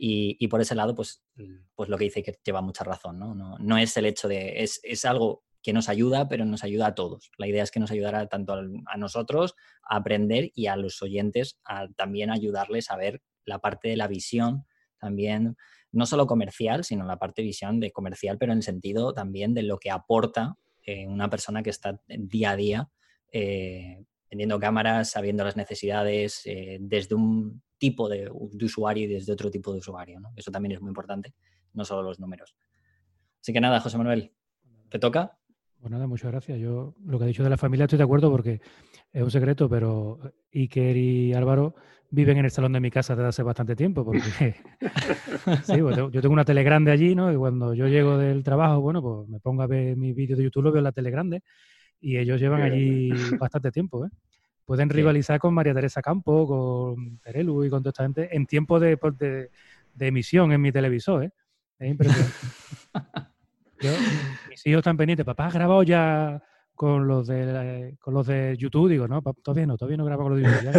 Y, 0.00 0.46
por 0.46 0.60
ese 0.60 0.76
lado, 0.76 0.94
pues, 0.94 1.24
pues 1.74 1.88
lo 1.88 1.98
que 1.98 2.04
dice 2.04 2.22
que 2.22 2.38
lleva 2.44 2.60
mucha 2.60 2.84
razón, 2.84 3.18
¿no? 3.18 3.34
No, 3.34 3.58
no 3.58 3.78
es 3.78 3.96
el 3.96 4.06
hecho 4.06 4.28
de... 4.28 4.62
Es, 4.62 4.78
es, 4.84 5.04
algo 5.04 5.42
que 5.62 5.72
nos 5.72 5.88
ayuda, 5.88 6.28
pero 6.28 6.44
nos 6.44 6.64
ayuda 6.64 6.86
a 6.86 6.94
todos. 6.94 7.30
La 7.36 7.46
idea 7.46 7.62
es 7.62 7.70
que 7.70 7.80
nos 7.80 7.90
ayudará 7.90 8.26
tanto 8.28 8.54
a, 8.54 8.96
nosotros 8.96 9.54
a 9.82 9.96
aprender 9.96 10.50
y 10.54 10.66
a 10.66 10.76
los 10.76 11.02
oyentes 11.02 11.58
a 11.64 11.88
también 11.88 12.30
ayudarles 12.30 12.90
a 12.90 12.96
ver 12.96 13.22
la 13.44 13.58
parte 13.58 13.88
de 13.88 13.96
la 13.96 14.06
visión, 14.06 14.66
también 14.98 15.56
no 15.90 16.06
solo 16.06 16.26
comercial, 16.26 16.84
sino 16.84 17.04
la 17.04 17.18
parte 17.18 17.42
de 17.42 17.46
visión 17.46 17.80
de 17.80 17.92
comercial, 17.92 18.38
pero 18.38 18.52
en 18.52 18.58
el 18.58 18.64
sentido 18.64 19.12
también 19.12 19.54
de 19.54 19.62
lo 19.62 19.78
que 19.78 19.90
aporta 19.90 20.56
eh, 20.82 21.06
una 21.06 21.28
persona 21.28 21.62
que 21.62 21.70
está 21.70 22.00
día 22.06 22.52
a 22.52 22.56
día 22.56 22.88
eh, 23.32 24.04
vendiendo 24.30 24.58
cámaras, 24.58 25.10
sabiendo 25.10 25.44
las 25.44 25.56
necesidades 25.56 26.42
eh, 26.44 26.78
desde 26.80 27.14
un 27.14 27.62
tipo 27.78 28.08
de, 28.08 28.30
usuario 28.30 29.04
y 29.04 29.14
desde 29.14 29.32
otro 29.32 29.50
tipo 29.50 29.72
de 29.72 29.78
usuario. 29.78 30.20
Eso 30.36 30.50
también 30.50 30.72
es 30.72 30.80
muy 30.80 30.88
importante, 30.88 31.34
no 31.72 31.84
solo 31.84 32.02
los 32.02 32.20
números. 32.20 32.56
Así 33.40 33.52
que 33.52 33.60
nada, 33.60 33.80
José 33.80 33.96
Manuel, 33.98 34.32
¿te 34.88 34.98
toca? 34.98 35.38
Pues 35.80 35.90
nada, 35.92 36.06
muchas 36.06 36.32
gracias. 36.32 36.58
Yo 36.58 36.94
lo 37.04 37.18
que 37.18 37.24
ha 37.24 37.28
dicho 37.28 37.44
de 37.44 37.50
la 37.50 37.56
familia 37.56 37.84
estoy 37.84 37.98
de 37.98 38.04
acuerdo 38.04 38.30
porque 38.30 38.60
es 39.12 39.22
un 39.22 39.30
secreto, 39.30 39.68
pero 39.68 40.18
Iker 40.52 40.96
y 40.96 41.32
Álvaro 41.34 41.74
viven 42.10 42.38
en 42.38 42.46
el 42.46 42.50
salón 42.50 42.72
de 42.72 42.80
mi 42.80 42.90
casa 42.90 43.14
desde 43.14 43.28
hace 43.28 43.42
bastante 43.42 43.76
tiempo 43.76 44.04
porque 44.04 44.20
sí, 45.64 45.80
pues 45.80 45.96
yo 45.96 46.10
tengo 46.10 46.32
una 46.32 46.44
tele 46.44 46.64
grande 46.64 46.90
allí, 46.90 47.14
¿no? 47.14 47.32
Y 47.32 47.36
cuando 47.36 47.74
yo 47.74 47.86
llego 47.86 48.18
del 48.18 48.42
trabajo, 48.42 48.80
bueno, 48.80 49.00
pues 49.00 49.28
me 49.28 49.38
pongo 49.38 49.62
a 49.62 49.66
ver 49.66 49.96
mis 49.96 50.16
vídeos 50.16 50.38
de 50.38 50.44
YouTube, 50.44 50.64
lo 50.64 50.72
veo 50.72 50.80
en 50.80 50.84
la 50.84 50.92
tele 50.92 51.10
grande 51.10 51.42
y 52.00 52.18
ellos 52.18 52.40
llevan 52.40 52.62
allí 52.62 53.10
bastante 53.38 53.70
tiempo. 53.70 54.06
¿eh? 54.06 54.10
Pueden 54.64 54.90
rivalizar 54.90 55.38
con 55.38 55.54
María 55.54 55.74
Teresa 55.74 56.02
Campo, 56.02 56.46
con 56.46 57.18
Terelu 57.18 57.64
y 57.64 57.70
con 57.70 57.82
toda 57.82 57.90
esta 57.90 58.04
gente 58.04 58.28
en 58.36 58.46
tiempo 58.46 58.78
de, 58.78 58.96
pues, 58.96 59.16
de, 59.18 59.50
emisión 59.98 60.52
en 60.52 60.60
mi 60.60 60.72
televisor. 60.72 61.24
¿eh? 61.24 61.30
Es 61.78 61.90
impresionante. 61.90 62.34
mis 64.50 64.66
hijos 64.66 64.78
están 64.78 64.96
pendientes, 64.96 65.24
papá, 65.24 65.46
¿has 65.46 65.54
grabado 65.54 65.82
ya 65.82 66.42
con 66.74 67.06
los 67.08 67.26
de 67.26 67.96
con 68.00 68.14
los 68.14 68.26
de 68.26 68.56
YouTube? 68.56 68.88
Digo, 68.88 69.08
no, 69.08 69.22
todavía 69.22 69.66
no, 69.66 69.76
todavía 69.76 69.96
no 69.96 70.04
grabo 70.04 70.24
con 70.24 70.40
los 70.40 70.42
de 70.42 70.48
YouTube. 70.48 70.72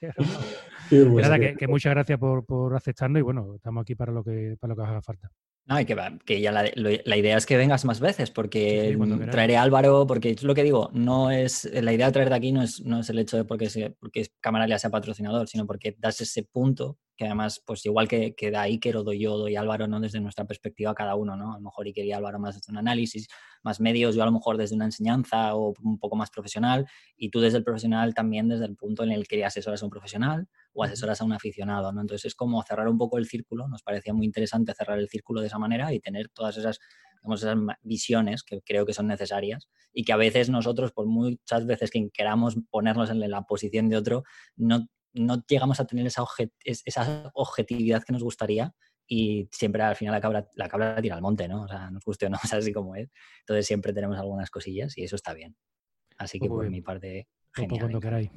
Ya 0.00 0.14
que, 0.88 1.54
que, 1.58 1.68
muchas 1.68 1.94
gracias 1.94 2.18
por, 2.18 2.44
por 2.44 2.74
aceptarnos 2.74 3.20
y 3.20 3.22
bueno, 3.22 3.54
estamos 3.56 3.82
aquí 3.82 3.94
para 3.94 4.12
lo 4.12 4.24
que 4.24 4.56
para 4.60 4.74
lo 4.74 4.76
que 4.76 4.82
haga 4.88 5.02
falta. 5.02 5.30
No, 5.66 5.78
y 5.78 5.84
que, 5.84 5.94
que 6.24 6.40
ya 6.40 6.50
la, 6.50 6.64
la, 6.74 7.16
idea 7.18 7.36
es 7.36 7.44
que 7.44 7.58
vengas 7.58 7.84
más 7.84 8.00
veces, 8.00 8.30
porque 8.30 8.96
traeré 9.30 9.58
a 9.58 9.62
Álvaro, 9.62 10.06
porque 10.06 10.30
es 10.30 10.42
lo 10.42 10.54
que 10.54 10.62
digo, 10.62 10.88
no 10.94 11.30
es 11.30 11.70
la 11.70 11.92
idea 11.92 12.06
de 12.06 12.12
traerte 12.12 12.34
aquí 12.34 12.52
no 12.52 12.62
es, 12.62 12.80
no 12.80 13.00
es 13.00 13.10
el 13.10 13.18
hecho 13.18 13.36
de 13.36 13.44
porque, 13.44 13.68
se, 13.68 13.90
porque 13.90 14.26
Camaralia 14.40 14.78
sea 14.78 14.88
patrocinador, 14.88 15.46
sino 15.46 15.66
porque 15.66 15.94
das 15.98 16.22
ese 16.22 16.42
punto 16.42 16.96
que 17.18 17.24
además, 17.24 17.60
pues 17.66 17.84
igual 17.84 18.06
que, 18.06 18.36
que 18.36 18.52
da 18.52 18.62
Iker 18.62 18.96
o 18.96 19.02
doy 19.02 19.18
yo, 19.18 19.36
doy 19.36 19.56
Álvaro, 19.56 19.88
¿no? 19.88 19.98
Desde 19.98 20.20
nuestra 20.20 20.44
perspectiva 20.44 20.94
cada 20.94 21.16
uno, 21.16 21.36
¿no? 21.36 21.52
A 21.52 21.56
lo 21.56 21.62
mejor 21.62 21.86
Iker 21.86 22.04
y 22.04 22.12
Álvaro 22.12 22.38
más 22.38 22.54
desde 22.54 22.70
un 22.70 22.78
análisis, 22.78 23.26
más 23.64 23.80
medios, 23.80 24.14
yo 24.14 24.22
a 24.22 24.26
lo 24.26 24.30
mejor 24.30 24.56
desde 24.56 24.76
una 24.76 24.84
enseñanza 24.84 25.56
o 25.56 25.74
un 25.82 25.98
poco 25.98 26.14
más 26.14 26.30
profesional, 26.30 26.86
y 27.16 27.30
tú 27.30 27.40
desde 27.40 27.58
el 27.58 27.64
profesional 27.64 28.14
también 28.14 28.48
desde 28.48 28.66
el 28.66 28.76
punto 28.76 29.02
en 29.02 29.10
el 29.10 29.26
que 29.26 29.44
asesoras 29.44 29.82
a 29.82 29.86
un 29.86 29.90
profesional 29.90 30.46
o 30.72 30.84
asesoras 30.84 31.20
a 31.20 31.24
un 31.24 31.32
aficionado, 31.32 31.92
¿no? 31.92 32.00
Entonces 32.00 32.26
es 32.26 32.34
como 32.36 32.62
cerrar 32.62 32.88
un 32.88 32.98
poco 32.98 33.18
el 33.18 33.26
círculo, 33.26 33.66
nos 33.66 33.82
parecía 33.82 34.14
muy 34.14 34.24
interesante 34.24 34.72
cerrar 34.72 35.00
el 35.00 35.08
círculo 35.08 35.40
de 35.40 35.48
esa 35.48 35.58
manera 35.58 35.92
y 35.92 35.98
tener 35.98 36.28
todas 36.28 36.56
esas, 36.56 36.78
digamos, 37.16 37.42
esas 37.42 37.56
visiones 37.82 38.44
que 38.44 38.60
creo 38.62 38.86
que 38.86 38.94
son 38.94 39.08
necesarias 39.08 39.68
y 39.92 40.04
que 40.04 40.12
a 40.12 40.16
veces 40.16 40.50
nosotros, 40.50 40.92
por 40.92 41.06
muchas 41.06 41.66
veces 41.66 41.90
que 41.90 42.10
queramos 42.10 42.56
ponernos 42.70 43.10
en 43.10 43.28
la 43.28 43.42
posición 43.42 43.88
de 43.88 43.96
otro, 43.96 44.22
no 44.54 44.86
no 45.12 45.44
llegamos 45.48 45.80
a 45.80 45.86
tener 45.86 46.06
esa, 46.06 46.24
esa 46.64 47.30
objetividad 47.34 48.02
que 48.02 48.12
nos 48.12 48.22
gustaría 48.22 48.74
y 49.06 49.48
siempre 49.50 49.82
al 49.82 49.96
final 49.96 50.12
la 50.12 50.20
cabra, 50.20 50.48
la 50.54 50.68
cabra 50.68 51.00
tira 51.00 51.16
al 51.16 51.22
monte, 51.22 51.48
¿no? 51.48 51.62
O 51.62 51.68
sea, 51.68 51.90
nos 51.90 52.04
guste 52.04 52.26
o 52.26 52.30
no, 52.30 52.38
es 52.44 52.52
así 52.52 52.72
como 52.72 52.94
es. 52.94 53.10
Entonces 53.40 53.66
siempre 53.66 53.92
tenemos 53.92 54.18
algunas 54.18 54.50
cosillas 54.50 54.96
y 54.98 55.04
eso 55.04 55.16
está 55.16 55.32
bien. 55.32 55.56
Así 56.18 56.38
que 56.38 56.48
por 56.48 56.68
mi 56.68 56.82
parte, 56.82 57.28
genial. 57.54 58.30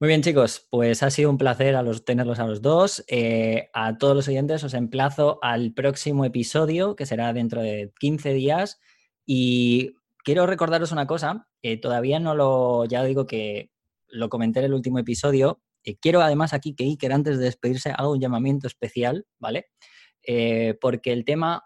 Muy 0.00 0.06
bien, 0.06 0.22
chicos, 0.22 0.68
pues 0.70 1.02
ha 1.02 1.10
sido 1.10 1.28
un 1.28 1.38
placer 1.38 1.74
a 1.74 1.82
los, 1.82 2.04
tenerlos 2.04 2.38
a 2.38 2.46
los 2.46 2.62
dos. 2.62 3.04
Eh, 3.08 3.68
a 3.74 3.98
todos 3.98 4.14
los 4.14 4.28
oyentes 4.28 4.62
os 4.62 4.74
emplazo 4.74 5.40
al 5.42 5.74
próximo 5.74 6.24
episodio, 6.24 6.94
que 6.94 7.04
será 7.04 7.32
dentro 7.32 7.62
de 7.62 7.92
15 7.98 8.32
días. 8.32 8.78
Y 9.26 9.96
quiero 10.22 10.46
recordaros 10.46 10.92
una 10.92 11.08
cosa, 11.08 11.48
eh, 11.62 11.80
todavía 11.80 12.20
no 12.20 12.36
lo, 12.36 12.84
ya 12.84 13.02
digo 13.02 13.26
que 13.26 13.72
lo 14.08 14.28
comenté 14.28 14.60
en 14.60 14.66
el 14.66 14.74
último 14.74 14.98
episodio. 14.98 15.62
Eh, 15.84 15.96
quiero 15.96 16.20
además 16.20 16.52
aquí 16.52 16.74
que 16.74 16.84
Iker, 16.84 17.12
antes 17.12 17.38
de 17.38 17.44
despedirse, 17.44 17.90
haga 17.90 18.10
un 18.10 18.20
llamamiento 18.20 18.66
especial, 18.66 19.26
¿vale? 19.38 19.66
Eh, 20.22 20.76
porque 20.80 21.12
el 21.12 21.24
tema 21.24 21.62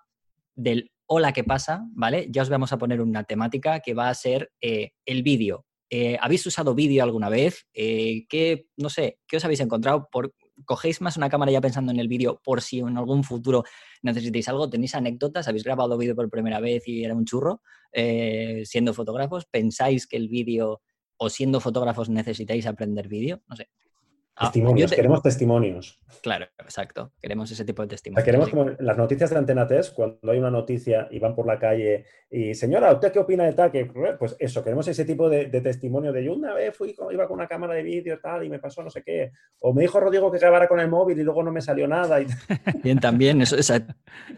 del 0.55 0.93
hola, 1.07 1.33
¿qué 1.33 1.45
pasa? 1.45 1.85
¿Vale? 1.93 2.29
Ya 2.31 2.43
os 2.43 2.49
vamos 2.49 2.73
a 2.73 2.79
poner 2.79 3.01
una 3.01 3.25
temática 3.25 3.81
que 3.81 3.95
va 3.95 4.09
a 4.09 4.15
ser 4.15 4.53
eh, 4.61 4.93
el 5.05 5.23
vídeo. 5.23 5.67
¿Habéis 6.21 6.47
usado 6.47 6.75
vídeo 6.75 7.03
alguna 7.03 7.29
vez? 7.29 7.67
¿qué, 7.75 8.67
no 8.79 8.89
sé, 8.89 9.19
¿qué 9.29 9.37
os 9.37 9.45
habéis 9.45 9.61
encontrado? 9.61 10.09
Por, 10.11 10.35
¿Cogéis 10.65 11.03
más 11.03 11.19
una 11.19 11.29
cámara 11.29 11.53
ya 11.53 11.61
pensando 11.61 11.93
en 11.93 12.01
el 12.01 12.09
vídeo 12.09 12.41
por 12.43 12.63
si 12.63 12.79
en 12.79 12.97
algún 12.97 13.25
futuro 13.25 13.65
necesitéis 14.01 14.49
algo? 14.49 14.71
¿Tenéis 14.71 14.95
anécdotas? 14.95 15.49
¿Habéis 15.49 15.65
grabado 15.65 15.99
vídeo 15.99 16.17
por 16.17 16.31
primera 16.31 16.61
vez 16.61 16.89
y 16.89 17.05
era 17.05 17.15
un 17.15 17.27
churro 17.27 17.61
siendo 17.93 18.95
fotógrafos? 18.95 19.45
¿Pensáis 19.45 20.07
que 20.07 20.17
el 20.17 20.29
vídeo 20.29 20.81
o 21.25 21.27
siendo 21.37 21.59
fotógrafos 21.67 22.09
necesitáis 22.19 22.65
aprender 22.67 23.07
vídeo, 23.17 23.35
no 23.49 23.55
sé. 23.57 23.67
Ah, 24.35 24.47
testimonios, 24.47 24.91
queremos 24.93 25.23
testimonios. 25.23 26.01
Claro, 26.23 26.47
exacto. 26.59 27.13
Queremos 27.21 27.51
ese 27.51 27.65
tipo 27.65 27.83
de 27.83 27.89
testimonios. 27.89 28.25
queremos 28.25 28.49
como 28.49 28.71
las 28.79 28.97
noticias 28.97 29.31
de 29.31 29.37
Antena 29.37 29.67
Test, 29.67 29.95
cuando 29.95 30.33
hay 30.33 30.39
una 30.39 30.51
noticia 30.51 31.07
y 31.11 31.19
van 31.19 31.35
por 31.35 31.47
la 31.47 31.59
calle 31.59 32.07
y, 32.35 32.55
señora, 32.55 32.91
¿usted 32.91 33.13
qué 33.13 33.19
opina 33.19 33.45
de 33.45 33.53
tal? 33.53 33.71
Que, 33.71 33.85
pues 34.19 34.35
eso, 34.39 34.65
queremos 34.65 34.89
ese 34.89 35.05
tipo 35.05 35.29
de, 35.29 35.49
testimonio 35.49 36.13
de 36.13 36.25
yo 36.25 36.33
una 36.33 36.55
vez 36.55 36.75
fui, 36.75 36.97
iba 37.11 37.29
con 37.29 37.35
una 37.35 37.47
cámara 37.47 37.75
de 37.75 37.83
vídeo 37.83 38.19
tal 38.21 38.43
y 38.43 38.49
me 38.49 38.59
pasó 38.59 38.83
no 38.83 38.89
sé 38.89 39.03
qué. 39.03 39.33
O 39.59 39.75
me 39.75 39.83
dijo 39.83 40.01
Rodrigo 40.01 40.33
que 40.33 40.39
grabara 40.39 40.67
con 40.67 40.81
el 40.81 40.89
móvil 40.89 41.19
y 41.19 41.25
luego 41.25 41.43
no 41.43 41.53
me 41.53 41.61
salió 41.61 41.87
nada. 41.87 42.23
Y... 42.23 42.27
Bien, 42.83 42.99
también, 42.99 43.43
eso 43.43 43.57
es 43.57 43.71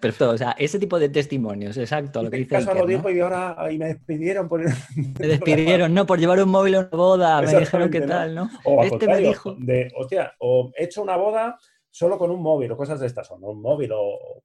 perfecto. 0.01 0.31
O 0.31 0.37
sea, 0.37 0.57
ese 0.59 0.81
tipo 0.81 0.99
de 0.99 1.09
testimonios, 1.09 1.77
exacto, 1.77 2.21
lo 2.21 2.31
que 2.33 2.39
dice. 2.39 2.57
Caso 2.57 2.75
lo 2.75 2.85
dijo 2.85 3.09
y 3.11 3.21
ahora 3.21 3.57
y 3.71 3.79
me 3.79 3.87
despidieron 3.87 4.49
por 4.49 4.61
Me 4.61 5.29
despidieron, 5.29 5.95
no, 5.95 6.05
por 6.05 6.19
llevar 6.19 6.43
un 6.43 6.49
móvil 6.49 6.75
a 6.75 6.81
una 6.81 6.89
boda, 6.89 7.43
me 7.43 7.61
dijeron 7.61 7.91
qué 7.91 8.01
tal, 8.01 8.35
¿no? 8.35 8.51
O 8.65 8.83
este 8.83 9.07
me 9.07 9.19
dijo. 9.19 9.55
De, 9.55 9.84
hostia, 9.95 10.35
o 10.41 10.71
he 10.77 10.85
hecho 10.85 11.03
una 11.03 11.17
boda 11.17 11.59
solo 11.91 12.19
con 12.19 12.31
un 12.31 12.43
móvil 12.43 12.73
o 12.73 12.77
cosas 12.77 13.01
de 13.01 13.07
estas, 13.07 13.31
o 13.31 13.37
un 13.37 13.61
móvil, 13.61 13.93
o, 13.93 14.43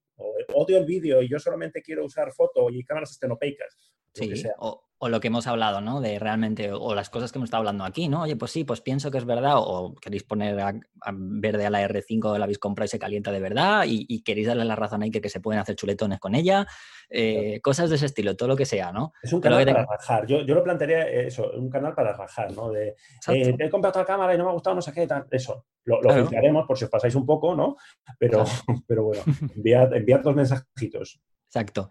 odio 0.53 0.77
el 0.77 0.85
vídeo 0.85 1.21
y 1.21 1.29
yo 1.29 1.39
solamente 1.39 1.81
quiero 1.81 2.05
usar 2.05 2.31
foto 2.33 2.69
y 2.69 2.83
cámaras 2.83 3.11
estenopeicas. 3.11 3.77
Sí, 4.13 4.31
o, 4.59 4.88
o 5.01 5.07
lo 5.07 5.21
que 5.21 5.27
hemos 5.27 5.47
hablado, 5.47 5.79
¿no? 5.79 6.01
De 6.01 6.19
realmente, 6.19 6.71
o 6.73 6.93
las 6.93 7.09
cosas 7.09 7.31
que 7.31 7.37
hemos 7.37 7.47
estado 7.47 7.61
hablando 7.61 7.85
aquí, 7.85 8.09
¿no? 8.09 8.23
Oye, 8.23 8.35
pues 8.35 8.51
sí, 8.51 8.65
pues 8.65 8.81
pienso 8.81 9.09
que 9.09 9.17
es 9.17 9.25
verdad, 9.25 9.53
o, 9.55 9.95
queréis 9.95 10.23
poner 10.23 10.59
a, 10.59 10.73
verde 11.13 11.65
a 11.65 11.69
la 11.69 11.87
R5, 11.87 12.37
la 12.37 12.43
habéis 12.43 12.59
comprado 12.59 12.85
y 12.85 12.89
se 12.89 12.99
calienta 12.99 13.31
de 13.31 13.39
verdad, 13.39 13.85
y, 13.87 14.21
queréis 14.23 14.47
darle 14.47 14.65
la 14.65 14.75
razón 14.75 15.01
ahí 15.01 15.09
que, 15.09 15.21
que 15.21 15.29
se 15.29 15.39
pueden 15.39 15.61
hacer 15.61 15.77
chuletones 15.77 16.19
con 16.19 16.35
ella, 16.35 16.67
eh, 17.09 17.61
cosas 17.61 17.89
de 17.89 17.95
ese 17.95 18.07
estilo, 18.07 18.35
todo 18.35 18.49
lo 18.49 18.57
que 18.57 18.65
sea, 18.65 18.91
¿no? 18.91 19.13
Es 19.23 19.31
un 19.31 19.39
canal 19.39 19.65
para 19.65 19.85
rajar, 19.85 20.27
yo, 20.27 20.41
yo, 20.41 20.53
lo 20.53 20.63
plantearía 20.63 21.07
eso, 21.07 21.49
un 21.53 21.69
canal 21.69 21.95
para 21.95 22.11
rajar, 22.11 22.51
¿no? 22.51 22.69
De, 22.69 22.89
eh, 23.29 23.55
he 23.57 23.69
comprado 23.69 23.91
otra 23.91 24.05
cámara 24.05 24.35
y 24.35 24.37
no 24.37 24.43
me 24.43 24.49
ha 24.49 24.53
gustado, 24.53 24.75
no 24.75 24.81
sé 24.81 24.91
qué, 24.91 25.07
tal, 25.07 25.25
eso, 25.31 25.65
lo, 25.85 26.01
lo 26.01 26.67
por 26.67 26.77
si 26.77 26.83
os 26.83 26.91
pasáis 26.91 27.15
un 27.15 27.25
poco, 27.25 27.55
¿no? 27.55 27.77
Pero, 28.17 28.43
pero 28.87 29.05
bueno, 29.05 29.23
enviad, 29.55 29.93
enviad 29.93 30.19
dos 30.19 30.35
mensajitos. 30.35 31.21
Exacto. 31.47 31.89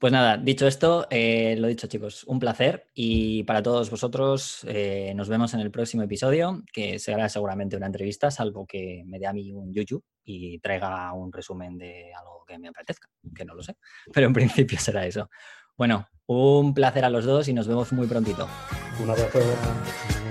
Pues 0.00 0.14
nada, 0.14 0.38
dicho 0.38 0.66
esto, 0.66 1.06
eh, 1.10 1.56
lo 1.58 1.68
dicho 1.68 1.86
chicos, 1.86 2.24
un 2.24 2.38
placer 2.38 2.88
y 2.94 3.42
para 3.42 3.62
todos 3.62 3.90
vosotros 3.90 4.64
eh, 4.66 5.12
nos 5.14 5.28
vemos 5.28 5.52
en 5.52 5.60
el 5.60 5.70
próximo 5.70 6.02
episodio, 6.02 6.62
que 6.72 6.98
será 6.98 7.28
seguramente 7.28 7.76
una 7.76 7.84
entrevista, 7.84 8.30
salvo 8.30 8.66
que 8.66 9.02
me 9.04 9.18
dé 9.18 9.26
a 9.26 9.34
mí 9.34 9.52
un 9.52 9.74
YouTube 9.74 10.02
y 10.24 10.58
traiga 10.60 11.12
un 11.12 11.30
resumen 11.30 11.76
de 11.76 12.14
algo 12.14 12.46
que 12.46 12.58
me 12.58 12.68
apetezca, 12.68 13.10
que 13.34 13.44
no 13.44 13.54
lo 13.54 13.62
sé, 13.62 13.76
pero 14.10 14.26
en 14.26 14.32
principio 14.32 14.78
será 14.80 15.04
eso. 15.04 15.28
Bueno, 15.76 16.08
un 16.24 16.72
placer 16.72 17.04
a 17.04 17.10
los 17.10 17.26
dos 17.26 17.48
y 17.48 17.52
nos 17.52 17.68
vemos 17.68 17.92
muy 17.92 18.06
prontito. 18.06 18.48
Un 19.02 19.10
abrazo. 19.10 19.38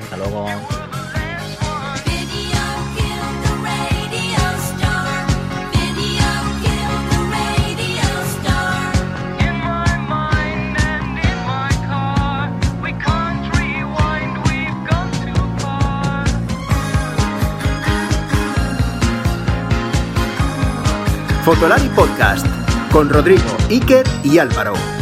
Hasta 0.02 0.18
luego. 0.18 0.48
Fotolari 21.50 21.90
Podcast 21.96 22.46
con 22.92 23.10
Rodrigo, 23.10 23.58
Iker 23.72 24.06
y 24.24 24.38
Álvaro. 24.38 24.99